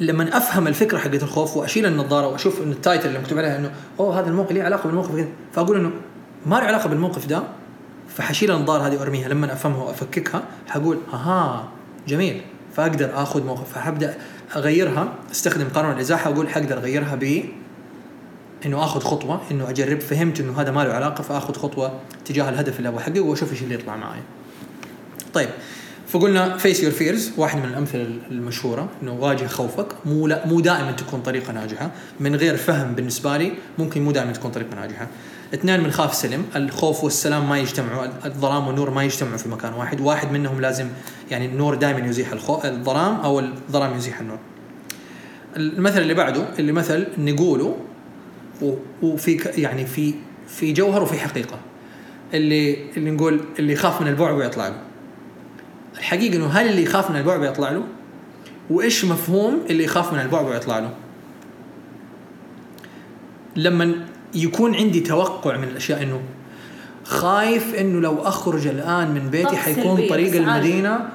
لما 0.00 0.36
أفهم 0.36 0.66
الفكرة 0.66 0.98
حقت 0.98 1.22
الخوف 1.22 1.56
وأشيل 1.56 1.86
النظارة 1.86 2.26
وأشوف 2.26 2.62
انه 2.62 2.72
ال 2.72 2.78
title 2.78 3.08
اللي 3.08 3.18
مكتوب 3.18 3.38
عليها 3.38 3.58
إنه 3.58 3.70
أوه 4.00 4.20
هذا 4.20 4.28
الموقف 4.28 4.52
له 4.52 4.62
علاقة 4.62 4.86
بالموقف 4.86 5.16
كذا؟ 5.16 5.28
فأقول 5.52 5.76
إنه 5.76 5.90
ما 6.46 6.56
له 6.56 6.62
علاقة 6.62 6.88
بالموقف 6.88 7.26
ده 7.26 7.42
فحشيل 8.08 8.50
النظارة 8.50 8.86
هذه 8.86 8.96
وأرميها. 8.96 9.28
لما 9.28 9.52
أفهمها 9.52 9.82
وأفككها 9.84 10.42
حقول 10.68 10.98
أها 11.12 11.68
جميل 12.08 12.42
فأقدر 12.76 13.22
آخذ 13.22 13.44
موقف. 13.46 13.72
فحبدا 13.72 14.14
أغيرها 14.56 15.12
أستخدم 15.30 15.68
قانون 15.74 15.92
الإزاحة 15.92 16.30
واقول 16.30 16.48
حقدر 16.48 16.78
أغيرها 16.78 17.14
ب 17.14 17.44
إنه 18.66 18.84
آخذ 18.84 19.00
خطوة 19.00 19.40
إنه 19.50 19.70
أجرب 19.70 20.00
فهمت 20.00 20.40
إنه 20.40 20.60
هذا 20.60 20.70
ما 20.70 20.84
له 20.84 20.92
علاقة 20.92 21.22
فآخذ 21.22 21.54
خطوة 21.54 22.00
تجاه 22.24 22.48
الهدف 22.48 22.78
اللي 22.78 22.88
أبغى 22.88 23.00
أحققه 23.00 23.20
وأشوف 23.20 23.52
إيش 23.52 23.62
اللي 23.62 23.74
يطلع 23.74 23.96
معي. 23.96 24.20
طيب 25.34 25.48
فقلنا 26.14 26.56
face 26.56 26.82
your 26.82 26.92
fears 26.92 27.32
واحد 27.36 27.58
من 27.58 27.64
الأمثلة 27.64 28.06
المشهورة 28.30 28.88
إنه 29.02 29.12
واجه 29.12 29.46
خوفك. 29.46 29.86
مو 30.06 30.26
لا 30.26 30.46
مو 30.46 30.60
دائما 30.60 30.92
تكون 30.92 31.20
طريقة 31.20 31.52
ناجحة. 31.52 31.90
من 32.20 32.36
غير 32.36 32.56
فهم 32.56 32.94
بالنسبة 32.94 33.36
لي 33.36 33.52
ممكن 33.78 34.02
مو 34.02 34.12
دائما 34.12 34.32
تكون 34.32 34.50
طريقة 34.50 34.74
ناجحة. 34.74 35.08
اثنين 35.54 35.80
من 35.80 35.90
خاف 35.90 36.14
سلم 36.14 36.44
الخوف 36.56 37.04
والسلام 37.04 37.48
ما 37.48 37.58
يجتمعوا 37.58 38.06
الظلام 38.24 38.66
والنور 38.66 38.90
ما 38.90 39.04
يجتمعوا 39.04 39.36
في 39.36 39.48
مكان 39.48 39.72
واحد. 39.72 40.00
واحد 40.00 40.32
منهم 40.32 40.60
لازم 40.60 40.86
يعني 41.30 41.46
النور 41.46 41.74
دائما 41.74 42.06
يزيح 42.06 42.32
الخوف 42.32 42.66
الظلام 42.66 43.14
أو 43.14 43.40
الظلام 43.40 43.96
يزيح 43.96 44.20
النور. 44.20 44.38
المثل 45.56 46.02
اللي 46.02 46.14
بعده 46.14 46.44
اللي 46.58 46.72
مثل 46.72 47.06
نقوله 47.18 47.76
وفي 49.02 49.50
يعني 49.56 49.86
في 49.86 50.14
في 50.48 50.72
جوهر 50.72 51.02
وفي 51.02 51.18
حقيقة. 51.18 51.58
اللي 52.34 52.76
اللي 52.96 53.10
نقول 53.10 53.40
اللي 53.58 53.72
يخاف 53.72 54.00
من 54.00 54.08
البعبع 54.08 54.44
يطلع 54.44 54.68
له. 54.68 54.93
الحقيقة 55.98 56.36
إنه 56.36 56.46
هل 56.46 56.68
اللي 56.68 56.82
يخاف 56.82 57.10
من 57.10 57.16
البعبع 57.16 57.46
يطلع 57.46 57.70
له؟ 57.70 57.82
وإيش 58.70 59.04
مفهوم 59.04 59.60
اللي 59.70 59.84
يخاف 59.84 60.12
من 60.12 60.20
البعبع 60.20 60.56
يطلع 60.56 60.78
له؟ 60.78 60.90
لما 63.56 63.94
يكون 64.34 64.74
عندي 64.74 65.00
توقع 65.00 65.56
من 65.56 65.68
الأشياء 65.68 66.02
إنه 66.02 66.20
خايف 67.04 67.74
إنه 67.74 68.00
لو 68.00 68.22
أخرج 68.22 68.66
الآن 68.66 69.10
من 69.10 69.30
بيتي 69.30 69.56
حيكون 69.56 70.08
طريق. 70.08 70.34
المدينة 70.34 71.08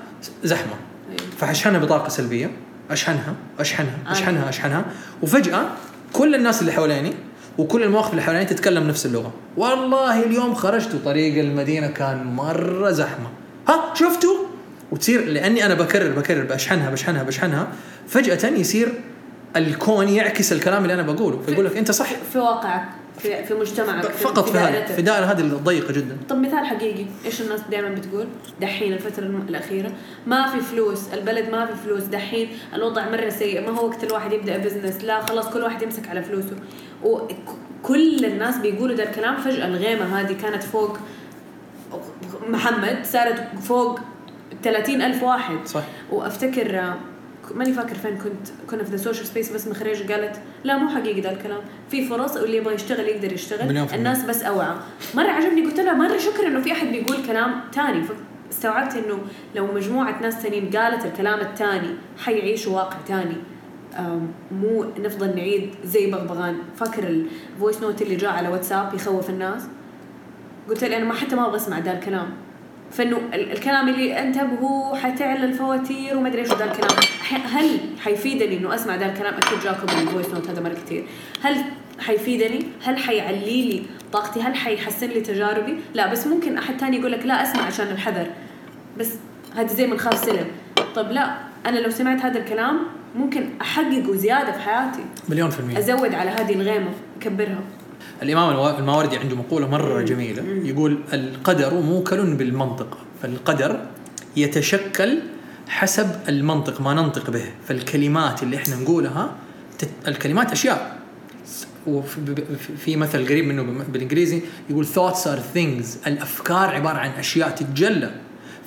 زحمة. 0.43 0.73
أيوة. 1.09 1.19
فاشحنها 1.37 1.79
بطاقة 1.79 2.09
سلبية. 2.09 2.51
أشحنها 2.91 3.35
أشحنها. 3.59 3.97
أشحنها 4.07 4.49
أشحنها. 4.49 4.85
وفجأة 5.21 5.65
كل 6.13 6.35
الناس 6.35 6.61
اللي 6.61 6.71
حواليني 6.71 7.13
وكل 7.57 7.83
المواقف 7.83 8.11
اللي 8.11 8.21
حواليني 8.21 8.45
تتكلم 8.45 8.87
نفس 8.87 9.05
اللغة. 9.05 9.33
والله 9.57 10.23
اليوم 10.23 10.53
خرجت 10.53 10.95
وطريق 10.95 11.39
المدينة 11.39 11.87
كان 11.87 12.23
مرة 12.35 12.91
زحمة. 12.91 13.29
ها 13.67 13.93
شفتوا؟ 13.93 14.48
وتصير 14.91 15.25
لأني 15.25 15.65
أنا 15.65 15.73
بكرر 15.73 16.11
بكرر 16.11 16.43
بشحنها 16.43 16.89
بشحنها 16.89 17.23
بشحنها 17.23 17.67
فجأة 18.07 18.49
يصير 18.49 18.93
الكون 19.55 20.07
يعكس 20.09 20.53
الكلام 20.53 20.81
اللي 20.83 20.93
أنا 20.93 21.01
بقوله 21.01 21.39
فيقول 21.45 21.65
لك 21.65 21.77
أنت 21.77 21.91
صح. 21.91 22.09
في 22.33 22.39
واقعك 22.39 22.89
في, 23.19 23.45
في 23.45 23.53
مجتمعك 23.53 24.05
فقط 24.05 24.49
في 24.49 24.57
هذا 24.57 24.71
دائرتك. 24.71 24.95
في 24.95 25.01
دائرة 25.01 25.25
هذه 25.25 25.39
الضيقة 25.39 25.93
جدا. 25.93 26.17
طب 26.29 26.37
مثال 26.37 26.65
حقيقي 26.65 27.05
إيش 27.25 27.41
الناس 27.41 27.59
دائما 27.71 27.89
بتقول؟ 27.89 28.27
دحين 28.61 28.93
الفترة 28.93 29.23
الم- 29.23 29.45
الأخيرة. 29.49 29.91
ما 30.27 30.47
في 30.51 30.59
فلوس 30.59 30.99
البلد 31.13 31.49
ما 31.49 31.65
في 31.65 31.71
فلوس. 31.85 32.03
دحين 32.03 32.49
الوضع 32.73 33.09
مرة 33.09 33.29
سيء 33.29 33.61
ما 33.61 33.79
هو 33.79 33.87
وقت 33.87 34.03
الواحد 34.03 34.33
يبدأ 34.33 34.57
بزنس 34.57 35.03
لا 35.03 35.21
خلاص 35.25 35.49
كل 35.49 35.61
واحد 35.63 35.81
يمسك 35.81 36.07
على 36.09 36.23
فلوسه. 36.23 36.55
وكل 37.03 38.25
الناس 38.25 38.57
بيقولوا 38.57 38.95
ده 38.95 39.03
الكلام 39.03 39.37
فجأة. 39.37 39.67
الغيمة 39.67 40.19
هذه 40.21 40.33
كانت 40.41 40.63
فوق 40.63 40.97
محمد 42.49 42.97
صارت 43.03 43.43
فوق 43.63 43.99
30 44.63 45.01
ألف 45.01 45.23
واحد. 45.23 45.57
صح. 45.67 45.83
وأفتكر 46.11 46.79
آه، 46.79 46.95
ماني 47.55 47.73
فاكر 47.73 47.95
فين 47.95 48.17
كنت 48.17 48.47
كنا 48.69 48.83
في 48.83 48.91
ذا 48.91 48.97
social 48.97 49.25
space 49.25 49.51
بس 49.51 49.67
مخرج 49.67 50.11
قالت 50.11 50.39
لا 50.63 50.77
مو 50.77 50.89
حقيقي 50.89 51.21
ده 51.21 51.31
الكلام. 51.31 51.59
في 51.91 52.05
فرص 52.07 52.37
واللي 52.37 52.57
يبغى 52.57 52.73
يشتغل 52.75 53.07
يقدر 53.07 53.33
يشتغل. 53.33 53.67
الناس 53.93 54.23
بس 54.23 54.43
أوعى. 54.43 54.75
مرة 55.15 55.27
عجبني 55.29 55.65
قلت 55.65 55.79
لها 55.79 55.93
مرة 55.93 56.17
شكرا 56.17 56.47
انه 56.47 56.61
في 56.61 56.71
أحد 56.71 56.87
بيقول 56.87 57.17
كلام 57.27 57.61
تاني. 57.71 58.03
فاستوعبت 58.49 58.93
إنه 58.95 59.19
لو 59.55 59.67
مجموعة 59.73 60.21
ناس 60.21 60.43
تانيين 60.43 60.69
قالت 60.69 61.05
الكلام 61.05 61.39
التاني 61.39 61.89
حيعيشوا 62.17 62.75
واقع 62.75 62.97
تاني. 63.07 63.35
آم، 63.99 64.27
مو 64.51 64.85
نفضل 64.99 65.35
نعيد 65.35 65.75
زي 65.85 66.11
بغبغان. 66.11 66.55
فاكر 66.75 67.03
ال 67.07 67.20
voice 67.20 67.81
note 67.81 68.01
اللي 68.01 68.15
جاء 68.15 68.31
على 68.31 68.49
واتساب 68.49 68.93
يخوف 68.93 69.29
الناس؟ 69.29 69.63
قلت 70.69 70.83
لي 70.83 70.97
أنا 70.97 71.05
ما 71.05 71.13
حتى 71.13 71.35
ما 71.35 71.45
أبغى 71.45 71.55
أسمع 71.55 71.79
ده 71.79 71.91
الكلام. 71.93 72.27
فإنه 72.91 73.17
ال- 73.33 73.51
الكلام 73.51 73.89
اللي 73.89 74.19
انتبهوا 74.19 74.95
حتعلى 74.95 75.45
الفواتير 75.45 76.17
وما 76.17 76.27
أدري 76.27 76.41
إيش 76.41 76.47
ذا 76.53 76.65
الكلام. 76.65 76.99
هل 77.51 77.79
حيفيدني 77.99 78.57
إنه 78.57 78.75
أسمع 78.75 78.95
ذا 78.95 79.05
الكلام؟ 79.05 79.33
أكيد 79.33 79.59
جاكم 79.63 79.99
ال 80.01 80.06
voice 80.06 80.29
note 80.29 80.49
هذا 80.49 80.61
مرة 80.61 80.73
كثير 80.85 81.03
هل 81.41 81.55
حيفيدني؟ 81.99 82.65
هل 82.83 82.97
حيعلي 82.97 83.61
لي 83.69 83.83
طاقتي؟ 84.13 84.41
هل 84.41 84.55
حيحسن 84.55 85.07
لي 85.07 85.21
تجاربي؟ 85.21 85.75
لا 85.93 86.11
بس 86.11 86.27
ممكن 86.27 86.57
أحد 86.57 86.77
تاني 86.77 86.97
يقول 86.97 87.11
لك 87.11 87.25
لا 87.25 87.43
أسمع 87.43 87.63
عشان 87.63 87.87
الحذر. 87.87 88.27
بس 88.99 89.09
هذا 89.55 89.67
زي 89.67 89.87
من 89.87 89.99
خاف 89.99 90.17
سلم. 90.25 90.47
طب 90.95 91.11
لا 91.11 91.37
أنا 91.65 91.79
لو 91.79 91.89
سمعت 91.89 92.21
هذا 92.21 92.39
الكلام 92.39 92.79
ممكن 93.15 93.49
أحققه 93.61 94.15
زيادة 94.15 94.51
في 94.51 94.59
حياتي. 94.59 94.99
مليون 95.29 95.49
في 95.49 95.59
المية. 95.59 95.77
أزود 95.79 96.13
على 96.13 96.29
هذه 96.29 96.53
الغيمة 96.53 96.89
أكبرها. 97.21 97.59
الإمام 98.23 98.49
الوا- 98.49 98.79
الماوردي 98.79 99.17
عنده 99.17 99.35
مقولة 99.35 99.67
مرة 99.67 100.01
جميلة. 100.01 100.43
يقول 100.63 100.99
القدر 101.13 101.73
موكل 101.73 102.33
بالمنطق 102.35 102.97
فالقدر 103.21 103.79
يتشكل 104.37 105.19
حسب 105.67 106.09
المنطق 106.29 106.81
ما 106.81 106.93
ننطق 106.93 107.29
به. 107.29 107.43
فالكلمات 107.67 108.43
اللي 108.43 108.57
إحنا 108.57 108.75
نقولها 108.75 109.31
تت... 109.79 109.89
الكلمات 110.07 110.51
أشياء. 110.51 110.99
وفي 111.87 112.95
مثل 112.95 113.25
قريب 113.27 113.45
منه 113.45 113.83
بالإنجليزي 113.89 114.41
يقول 114.69 114.85
thoughts 114.85 115.23
are 115.25 115.55
things. 115.57 116.07
الأفكار 116.07 116.69
عبارة 116.69 116.97
عن 116.97 117.09
أشياء 117.09 117.49
تتجلى. 117.49 118.11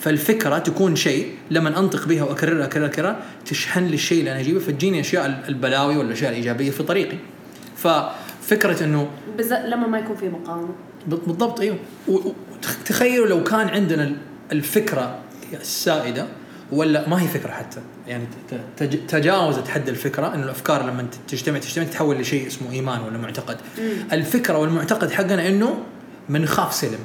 فالفكرة 0.00 0.58
تكون 0.58 0.96
شيء 0.96 1.26
لما 1.50 1.78
أنطق 1.78 2.08
بها 2.08 2.22
وأكررها 2.24 2.64
اكررها 2.64 2.86
اكررها 2.86 3.16
تشحن 3.46 3.84
لي 3.86 3.94
الشيء 3.94 4.18
اللي 4.18 4.32
أنا 4.32 4.40
أجيبه. 4.40 4.60
فتجيني 4.60 5.00
أشياء 5.00 5.26
ال- 5.26 5.42
البلاوي 5.48 5.96
والاشياء 5.96 6.30
الإيجابية 6.30 6.70
في 6.70 6.82
طريقي. 6.82 7.16
ففكره 8.42 8.84
إنه 8.84 9.08
بالذات 9.36 9.64
لما 9.64 9.86
ما 9.86 9.98
يكون 9.98 10.16
في 10.16 10.28
مقاومة. 10.28 10.68
بال- 11.06 11.18
بالضبط 11.26 11.60
أيوه. 11.60 11.76
و- 12.08 12.12
و- 12.16 12.32
تخ- 12.62 12.82
تخيلوا 12.84 13.26
لو 13.26 13.44
كان 13.44 13.68
عندنا 13.68 14.02
ال- 14.04 14.16
الفكرة 14.52 15.18
السائدة 15.52 16.26
ولا 16.72 17.08
ما 17.08 17.22
هي 17.22 17.28
فكرة 17.28 17.50
حتى 17.50 17.80
يعني 18.08 18.24
تجاوزت 19.08 19.68
حد 19.68 19.88
الفكرة 19.88 20.34
إنه 20.34 20.44
الأفكار 20.44 20.82
لما 20.90 21.06
تجتمع 21.28 21.58
تجتمع 21.58 21.84
تتحول 21.84 22.16
لشيء 22.18 22.46
اسمه 22.46 22.72
إيمان 22.72 23.00
ولا 23.00 23.18
معتقد. 23.18 23.56
الفكرة 24.12 24.58
والمعتقد 24.58 25.10
حقنا 25.10 25.48
إنه 25.48 25.78
بنخاف 26.28 26.74
سلم 26.74 26.98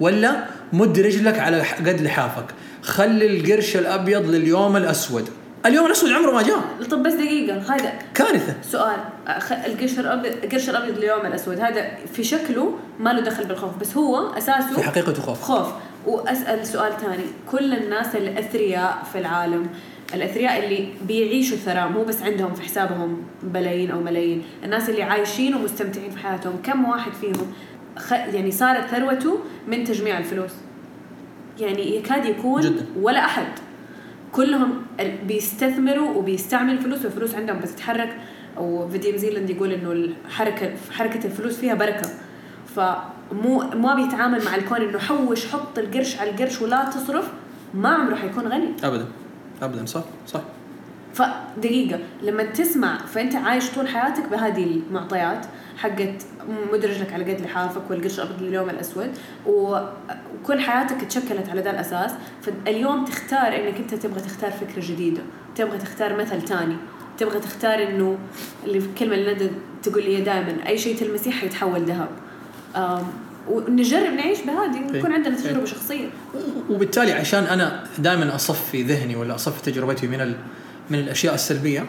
ولا 0.00 0.44
مد 0.72 0.98
رجلك 0.98 1.38
على 1.38 1.60
قد 1.62 2.00
لحافك. 2.00 2.44
خلي 2.82 3.26
القرش 3.26 3.76
الأبيض 3.76 4.30
لليوم 4.30 4.76
الأسود. 4.76 5.28
اليوم 5.66 5.86
الأسود 5.86 6.12
عمره 6.12 6.30
ما 6.32 6.42
جاء. 6.42 6.60
طب 6.90 7.02
بس 7.02 7.12
دقيقة 7.12 7.74
هذا 7.74 7.92
كارثة. 8.14 8.54
سؤال 8.62 8.96
أخ- 9.26 9.66
القشر 9.66 10.00
الابيض 10.00 10.32
القشر 10.44 10.70
الابيض 10.70 10.98
اليوم 10.98 11.26
الأسود 11.26 11.60
هذا 11.60 11.88
في 12.12 12.24
شكله 12.24 12.78
ما 13.00 13.10
له 13.10 13.20
دخل 13.20 13.44
بالخوف 13.44 13.76
بس 13.80 13.96
هو 13.96 14.32
أساسه 14.32 14.74
في 14.74 14.82
حقيقته 14.82 15.22
خوف. 15.22 15.40
خوف. 15.42 15.66
وأسأل 16.06 16.66
سؤال 16.66 16.92
ثاني 17.00 17.24
كل 17.50 17.74
الناس 17.74 18.16
الأثرياء 18.16 19.02
في 19.12 19.18
العالم 19.18 19.66
الأثرياء 20.14 20.64
اللي 20.64 20.88
بيعيشوا 21.08 21.56
ثراء 21.56 21.88
مو 21.88 22.04
بس 22.04 22.22
عندهم 22.22 22.54
في 22.54 22.62
حسابهم 22.62 23.22
بلايين 23.42 23.90
أو 23.90 24.00
ملايين 24.00 24.42
الناس 24.64 24.90
اللي 24.90 25.02
عايشين 25.02 25.54
ومستمتعين 25.54 26.10
في 26.10 26.18
حياتهم 26.18 26.56
كم 26.62 26.84
واحد 26.88 27.12
فيهم 27.12 27.52
خ... 27.98 28.12
يعني 28.12 28.50
صارت 28.50 28.86
ثروته 28.86 29.38
من 29.68 29.84
تجميع 29.84 30.18
الفلوس؟ 30.18 30.50
يعني 31.60 31.96
يكاد 31.96 32.24
يكون 32.24 32.60
جداً. 32.62 32.86
ولا 33.00 33.24
أحد. 33.24 33.46
كلهم 34.32 34.81
بيستثمروا 35.26 36.14
وبيستعملوا 36.14 36.78
الفلوس 36.78 37.04
والفلوس 37.04 37.34
عندهم 37.34 37.58
بتتحرك. 37.58 38.16
وفيديو 38.58 39.16
زيلاند 39.16 39.50
يقول 39.50 39.72
إنه 39.72 39.92
الحركه 39.92 40.72
حركة 40.90 41.26
الفلوس 41.26 41.56
فيها 41.56 41.74
بركة. 41.74 42.08
فمو 42.76 43.58
ما 43.58 43.94
بيتعامل 43.94 44.44
مع 44.44 44.54
الكون 44.54 44.80
إنه 44.80 44.98
حوش 44.98 45.46
حط 45.46 45.78
القرش 45.78 46.18
على 46.18 46.30
القرش 46.30 46.62
ولا 46.62 46.84
تصرف 46.84 47.32
ما 47.74 47.88
عمره 47.88 48.14
حيكون 48.14 48.46
غني. 48.48 48.68
ابدا. 48.84 49.06
ابدا. 49.62 49.86
صح. 49.86 50.04
صح. 50.26 50.40
فدقيقة 51.14 51.98
لما 52.22 52.42
تسمع 52.42 52.98
فأنت 52.98 53.34
عايش 53.34 53.70
طول 53.70 53.88
حياتك 53.88 54.28
بهذه 54.28 54.64
المعطيات 54.64 55.46
حقت 55.76 56.22
مد 56.72 56.84
رجلك 56.84 57.12
على 57.12 57.34
قد 57.34 57.40
لحافك 57.40 57.90
والقرش 57.90 58.20
الأبيض 58.20 58.42
لليوم 58.42 58.70
الأسود 58.70 59.10
وكل 59.46 60.60
حياتك 60.60 61.04
تشكلت 61.04 61.48
على 61.48 61.60
ذا 61.60 61.70
الأساس 61.70 62.10
فاليوم 62.42 63.04
تختار 63.04 63.56
إنك 63.56 63.76
أنت 63.76 63.94
تبغى 63.94 64.20
تختار 64.20 64.50
فكرة 64.50 64.82
جديدة 64.86 65.22
تبغى 65.56 65.78
تختار 65.78 66.16
مثل 66.16 66.42
تاني 66.42 66.76
تبغى 67.18 67.40
تختار 67.40 67.82
إنه 67.82 68.18
اللي 68.64 68.80
في 68.80 68.86
الكلمة 68.86 69.14
اللي 69.14 69.34
ندى 69.34 69.50
تقول 69.82 70.04
لي 70.04 70.20
دائما 70.20 70.56
أي 70.66 70.78
شيء 70.78 70.96
تلمسيه 70.96 71.30
حيتحول 71.30 71.80
ذهب 71.80 72.08
ونجرب 73.48 74.12
نعيش 74.12 74.38
بهذه 74.40 74.94
إيه. 74.94 75.04
عندنا 75.04 75.36
تجربة 75.36 75.58
إيه. 75.58 75.64
شخصية 75.64 76.08
وبالتالي 76.70 77.12
عشان 77.12 77.44
أنا 77.44 77.84
دائما 77.98 78.34
أصفي 78.34 78.82
ذهني 78.82 79.16
ولا 79.16 79.34
أصفي 79.34 79.70
تجربتي 79.70 80.06
من 80.06 80.20
ال... 80.20 80.34
من 80.90 80.98
الأشياء 80.98 81.34
السلبية. 81.34 81.86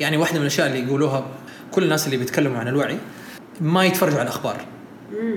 يعني 0.00 0.16
واحدة 0.16 0.36
من 0.36 0.42
الأشياء 0.42 0.66
اللي 0.66 0.82
يقولوها 0.82 1.26
كل 1.70 1.84
الناس 1.84 2.06
اللي 2.06 2.16
بيتكلموا 2.16 2.58
عن 2.58 2.68
الوعي 2.68 2.98
ما 3.60 3.84
يتفرجوا 3.84 4.18
على 4.18 4.28
الأخبار. 4.28 4.56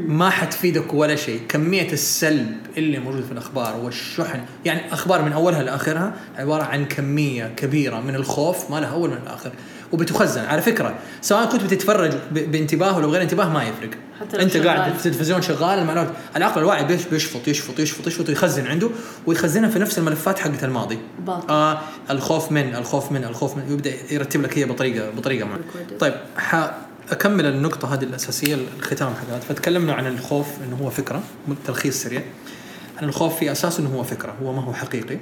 ما 0.07 0.29
حتفيدك 0.29 0.93
ولا 0.93 1.15
شيء. 1.15 1.41
كمية 1.49 1.91
السلب 1.91 2.57
اللي 2.77 2.99
موجود 2.99 3.23
في 3.23 3.31
الأخبار 3.31 3.77
والشحن. 3.77 4.41
يعني 4.65 4.93
أخبار 4.93 5.21
من 5.21 5.33
أولها 5.33 5.63
لآخرها 5.63 6.13
عبارة 6.37 6.63
عن 6.63 6.85
كمية 6.85 7.53
كبيرة 7.57 8.01
من 8.01 8.15
الخوف 8.15 8.71
ما 8.71 8.79
لها 8.79 8.89
أول 8.89 9.09
من 9.09 9.17
الآخر 9.23 9.51
وبتخزن. 9.93 10.41
على 10.45 10.61
فكرة 10.61 10.95
سواء 11.21 11.45
كنت 11.45 11.63
بتتفرج 11.63 12.11
بانتباه 12.31 12.97
ولا 12.97 13.07
بغير 13.07 13.21
انتباه 13.21 13.49
ما 13.49 13.63
يفرق. 13.63 13.89
حتى 14.19 14.41
أنت 14.41 14.53
شغال. 14.53 14.67
قاعد 14.67 14.91
في 14.91 15.05
التلفزيون 15.05 15.41
شغال 15.41 15.79
المعلومات 15.79 16.09
العقل 16.35 16.61
الواعي 16.61 16.83
بيش- 16.85 17.05
بيشفط 17.05 17.47
يشفط 17.47 17.79
يشفط 17.79 18.07
يشفط 18.07 18.29
ويخزن 18.29 18.67
عنده 18.67 18.89
ويخزنها 19.25 19.69
في 19.69 19.79
نفس 19.79 19.97
الملفات 19.97 20.39
حقت 20.39 20.63
الماضي. 20.63 20.99
باطل. 21.19 21.49
آه 21.53 21.81
الخوف 22.09 22.51
من 22.51 22.75
الخوف 22.75 23.11
من 23.11 23.23
الخوف 23.23 23.57
من 23.57 23.71
يبدأ 23.71 23.93
يرتب 24.13 24.41
لك 24.41 24.57
هي 24.57 24.65
بطريقة 24.65 25.09
بطريقة 25.09 25.45
معينه. 25.47 25.63
طيب 25.99 26.13
حاكمل 26.37 27.45
النقطة 27.45 27.93
هذه 27.93 28.03
الأساسية 28.03 28.57
الختام 28.79 29.13
حقها. 29.13 29.39
فتكلمنا 29.39 29.93
عن 29.93 30.07
الخوف 30.07 30.47
إنه 30.67 30.75
هو 30.83 30.89
فكرة 30.89 31.23
تلخيص 31.67 32.03
سريع. 32.03 32.21
عن 33.01 33.09
الخوف 33.09 33.35
في 33.39 33.51
اساسه 33.51 33.81
إنه 33.81 33.95
هو 33.95 34.03
فكرة 34.03 34.33
هو 34.43 34.53
ما 34.53 34.61
هو 34.63 34.73
حقيقي. 34.73 35.17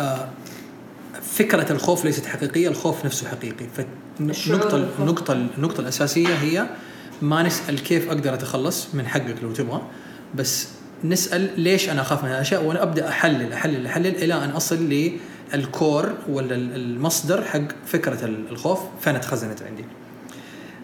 آه 0.00 0.28
فكرة 1.22 1.72
الخوف 1.72 2.04
ليست 2.04 2.26
حقيقية 2.26 2.68
الخوف 2.68 3.04
نفسه 3.04 3.28
حقيقي 3.28 3.66
فالنقطه. 3.76 4.88
النقطه 4.98 5.32
النقطه 5.32 5.80
الأساسية 5.80 6.34
هي 6.34 6.66
ما 7.22 7.42
نسأل 7.42 7.82
كيف 7.82 8.08
أقدر 8.08 8.34
أتخلص 8.34 8.94
من 8.94 9.06
حقك 9.06 9.36
لو 9.42 9.52
تبغى 9.52 9.82
بس 10.34 10.68
نسأل 11.04 11.60
ليش 11.60 11.90
أنا 11.90 12.00
أخاف 12.00 12.24
من 12.24 12.30
الأشياء 12.30 12.64
وأنا 12.64 12.82
أبدأ 12.82 13.08
أحلل 13.08 13.52
أحلل 13.52 13.86
أحلل 13.86 14.16
إلى 14.16 14.44
أن 14.44 14.50
أصل 14.50 15.10
للكور 15.54 16.14
ولا 16.28 16.54
المصدر 16.54 17.44
حق 17.44 17.62
فكرة 17.86 18.24
الخوف 18.24 18.78
فين 19.00 19.20
تخزنت 19.20 19.62
عندي. 19.62 19.84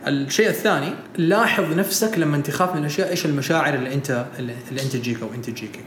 الشيء 0.07 0.49
الثاني 0.49 0.93
لاحظ 1.18 1.74
نفسك 1.74 2.18
لما 2.18 2.39
تخاف 2.39 2.74
من 2.74 2.80
الأشياء 2.80 3.11
إيش 3.11 3.26
المشاعر 3.26 3.74
اللي 3.74 3.95
انت 3.95 4.26
اللي 4.39 4.82
أنت 4.82 4.97
تجيك 4.97 5.22
أو 5.22 5.28
أنت 5.34 5.51
تجيك. 5.51 5.80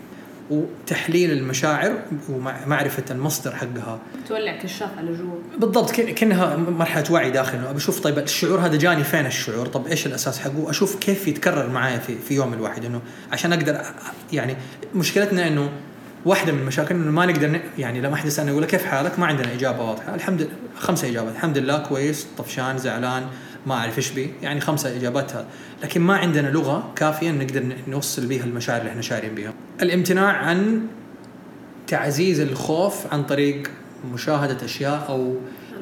وتحليل 0.50 1.32
المشاعر 1.32 2.02
ومعرفة 2.30 3.04
المصدر 3.12 3.56
حقها. 3.56 4.00
تولع 4.28 4.58
كشاف 4.58 4.98
على 4.98 5.14
جوا. 5.14 5.36
بالضبط 5.58 5.92
كأنها 5.92 6.56
مرحلة 6.56 7.12
وعي 7.12 7.32
داخل. 7.32 7.58
بشوف 7.58 8.00
طيب 8.00 8.18
الشعور 8.18 8.60
هذا 8.60 8.78
جاني 8.78 9.04
فين 9.04 9.26
الشعور؟ 9.26 9.66
طب 9.66 9.88
إيش 9.88 10.06
الأساس 10.08 10.40
حقه؟ 10.40 10.70
أشوف 10.70 10.96
كيف 10.96 11.28
يتكرر 11.28 11.70
معايا 11.70 12.00
في 12.00 12.16
في 12.28 12.34
يوم 12.34 12.54
الواحد. 12.54 12.86
إنه 12.86 13.02
عشان 13.32 13.54
أقدر 13.54 13.82
يعني 14.34 14.56
مشكلتنا 14.96 15.48
إنه 15.48 15.70
واحدة 16.26 16.52
من 16.52 16.60
المشاكل 16.60 16.96
إنه 16.96 17.12
ما 17.12 17.26
نقدر 17.26 17.60
يعني 17.78 18.02
لما 18.02 18.14
أحد 18.14 18.26
يسالنا 18.26 18.52
يقول 18.52 18.66
كيف 18.66 18.86
حالك؟ 18.86 19.20
ما 19.20 19.26
عندنا 19.26 19.54
إجابة 19.54 19.84
واضحة. 19.84 20.16
الحمد 20.16 20.42
لله 20.42 20.52
خمسة 20.78 21.10
إجابات. 21.10 21.34
الحمد 21.34 21.58
لله 21.58 21.78
كويس 21.78 22.28
طفشان 22.38 22.78
زعلان 22.78 23.24
ما 23.66 23.76
أعرف 23.76 23.98
إيش 23.98 24.12
بي. 24.12 24.34
يعني 24.42 24.62
خمسة 24.62 24.96
إجابات 24.98 25.34
هذا. 25.34 25.46
لكن 25.84 26.02
ما 26.02 26.18
عندنا 26.18 26.48
لغة 26.48 26.92
كافية 26.96 27.32
نقدر 27.32 27.64
نوصل 27.88 28.26
بها 28.26 28.44
المشاعر 28.44 28.80
اللي 28.80 28.90
إحنا 28.90 29.02
شاعرين 29.02 29.36
بها 29.36 29.54
الامتناع 29.82 30.28
عن 30.32 30.82
تعزيز 31.88 32.40
الخوف 32.40 33.14
عن 33.14 33.24
طريق 33.24 33.72
مشاهدة 34.14 34.66
أشياء 34.66 35.06
أو 35.10 35.36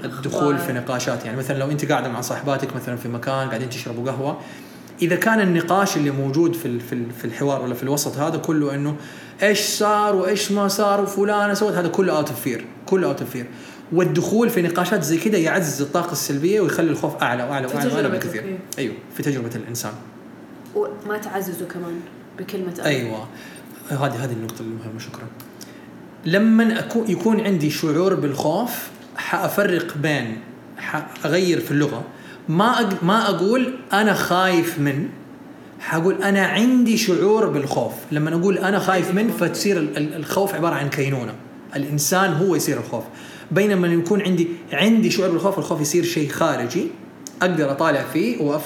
الدخول 0.03 0.57
في 0.57 0.73
نقاشات. 0.73 1.25
يعني 1.25 1.37
مثلا 1.37 1.57
لو 1.59 1.71
أنت 1.71 1.85
قاعدة 1.91 2.09
مع 2.09 2.21
صاحباتك 2.21 2.75
مثلا 2.75 2.95
في 2.95 3.07
مكان 3.09 3.47
قاعدين 3.49 3.69
تشربوا 3.69 4.11
قهوة 4.11 4.37
إذا 5.01 5.15
كان 5.15 5.41
النقاش 5.41 5.97
اللي 5.97 6.11
موجود 6.11 6.55
في 6.55 6.79
في 6.79 6.93
ال- 6.93 7.11
في 7.11 7.25
الحوار 7.25 7.61
ولا 7.61 7.73
في 7.73 7.83
الوسط 7.83 8.17
هذا 8.17 8.37
كله 8.37 8.75
إنه 8.75 8.95
إيش 9.43 9.59
صار 9.59 10.15
وإيش 10.15 10.51
ما 10.51 10.67
صار 10.67 11.01
وفلانة 11.01 11.53
سوت 11.53 11.73
هذا 11.73 11.87
كله 11.87 12.17
out 12.17 12.29
of 12.29 12.41
fear 12.41 12.65
كله 12.85 13.07
out 13.07 13.21
of 13.21 13.29
fear 13.29 13.45
والدخول 13.91 14.49
في 14.49 14.61
نقاشات 14.61 15.03
زي 15.03 15.17
كده 15.17 15.37
يعزز 15.37 15.81
الطاقة 15.81 16.11
السلبية 16.11 16.61
ويخلي 16.61 16.89
الخوف 16.91 17.11
في 17.11 17.17
وأعلى, 17.25 17.43
وأعلى 17.43 17.67
تجربتك، 17.67 18.27
بكثير. 18.27 18.57
أيوه 18.77 18.93
في 19.17 19.23
تجربة 19.23 19.55
الإنسان. 19.55 19.91
وما 20.75 21.17
تعززوا 21.17 21.67
كمان 21.67 21.99
بكلمة 22.39 22.73
أنا. 22.79 22.87
هذه 23.89 24.23
هذه 24.23 24.31
النقطة 24.31 24.61
المهمة 24.61 24.99
شكرا. 24.99 25.27
لما 26.25 26.79
أكون 26.79 27.11
يكون 27.11 27.39
عندي 27.41 27.69
شعور 27.69 28.13
بالخوف 28.15 28.71
حأفرق 29.17 29.97
بين 29.97 30.37
حأغير 30.77 31.59
في 31.59 31.71
اللغة. 31.71 32.03
ما 32.49 32.81
أق... 32.81 33.03
ما 33.03 33.29
أقول 33.29 33.73
أنا 33.93 34.13
خايف 34.13 34.79
من 34.79 35.09
حقول 35.79 36.23
أنا 36.23 36.45
عندي 36.45 36.97
شعور 36.97 37.45
بالخوف. 37.49 37.93
لما 38.11 38.35
أقول 38.35 38.57
أنا 38.57 38.79
خايف 38.79 39.13
من 39.13 39.29
فتصير 39.31 39.77
ال- 39.77 39.97
ال- 39.97 40.15
الخوف 40.15 40.55
عبارة 40.55 40.75
عن 40.75 40.89
كينونة. 40.89 41.33
الإنسان 41.75 42.33
هو 42.33 42.55
يصير 42.55 42.77
الخوف. 42.77 43.03
بينما 43.51 43.87
يكون 43.87 44.21
عندي 44.21 44.47
عندي 44.73 45.11
شعور 45.11 45.29
بالخوف 45.29 45.57
الخوف 45.59 45.81
يصير 45.81 46.03
شيء 46.03 46.29
خارجي 46.29 46.87
أقدر 47.41 47.71
أطالع 47.71 48.03
فيه 48.13 48.37
هو 48.41 48.59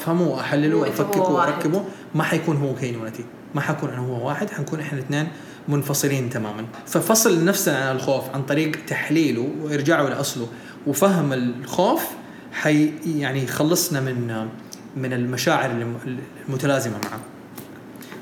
وأفككه 0.73 1.19
واحد. 1.21 1.49
وأركبه 1.49 1.83
ما 2.15 2.23
حيكون 2.23 2.57
هو 2.57 2.75
كينونتي. 2.75 3.23
ما 3.55 3.61
حكون 3.61 3.89
أنا 3.89 3.99
هو 3.99 4.27
واحد 4.27 4.49
حنكون 4.49 4.79
إحنا 4.79 4.99
الاثنين 4.99 5.27
منفصلين 5.67 6.29
تماما. 6.29 6.65
ففصل 6.87 7.45
نفسنا 7.45 7.89
عن 7.89 7.95
الخوف 7.95 8.29
عن 8.29 8.43
طريق 8.43 8.85
تحليله 8.85 9.49
وإرجاعه 9.61 10.03
لأصله. 10.09 10.47
وفهم 10.87 11.33
الخوف 11.33 12.03
حي 12.53 12.91
يعني 13.05 13.43
يخلصنا 13.43 13.99
من 13.99 14.47
من 14.97 15.13
المشاعر 15.13 15.71
الم- 15.71 16.19
المتلازمة 16.47 16.93
معه. 17.03 17.19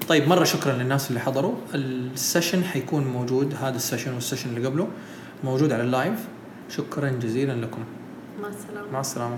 طيب 0.08 0.28
مرة 0.28 0.44
شكرا 0.44 0.74
للناس 0.74 1.10
اللي 1.10 1.20
حضروا. 1.20 1.56
ال 1.74 1.85
session 1.85 2.64
حيكون 2.64 3.04
موجود 3.08 3.56
هذا 3.62 3.76
ال 3.76 3.80
session 3.80 4.14
وال 4.14 4.22
session 4.22 4.50
اللي 4.50 4.68
قبله 4.68 4.88
موجود 5.44 5.72
على 5.72 5.84
ال 5.84 5.90
live. 5.90 6.20
شكرا 6.70 7.10
جزيلا 7.10 7.54
لكم. 7.54 7.84
مع 8.42 8.48
السلامة. 8.48 8.92
مع 8.92 9.00
السلامة. 9.00 9.38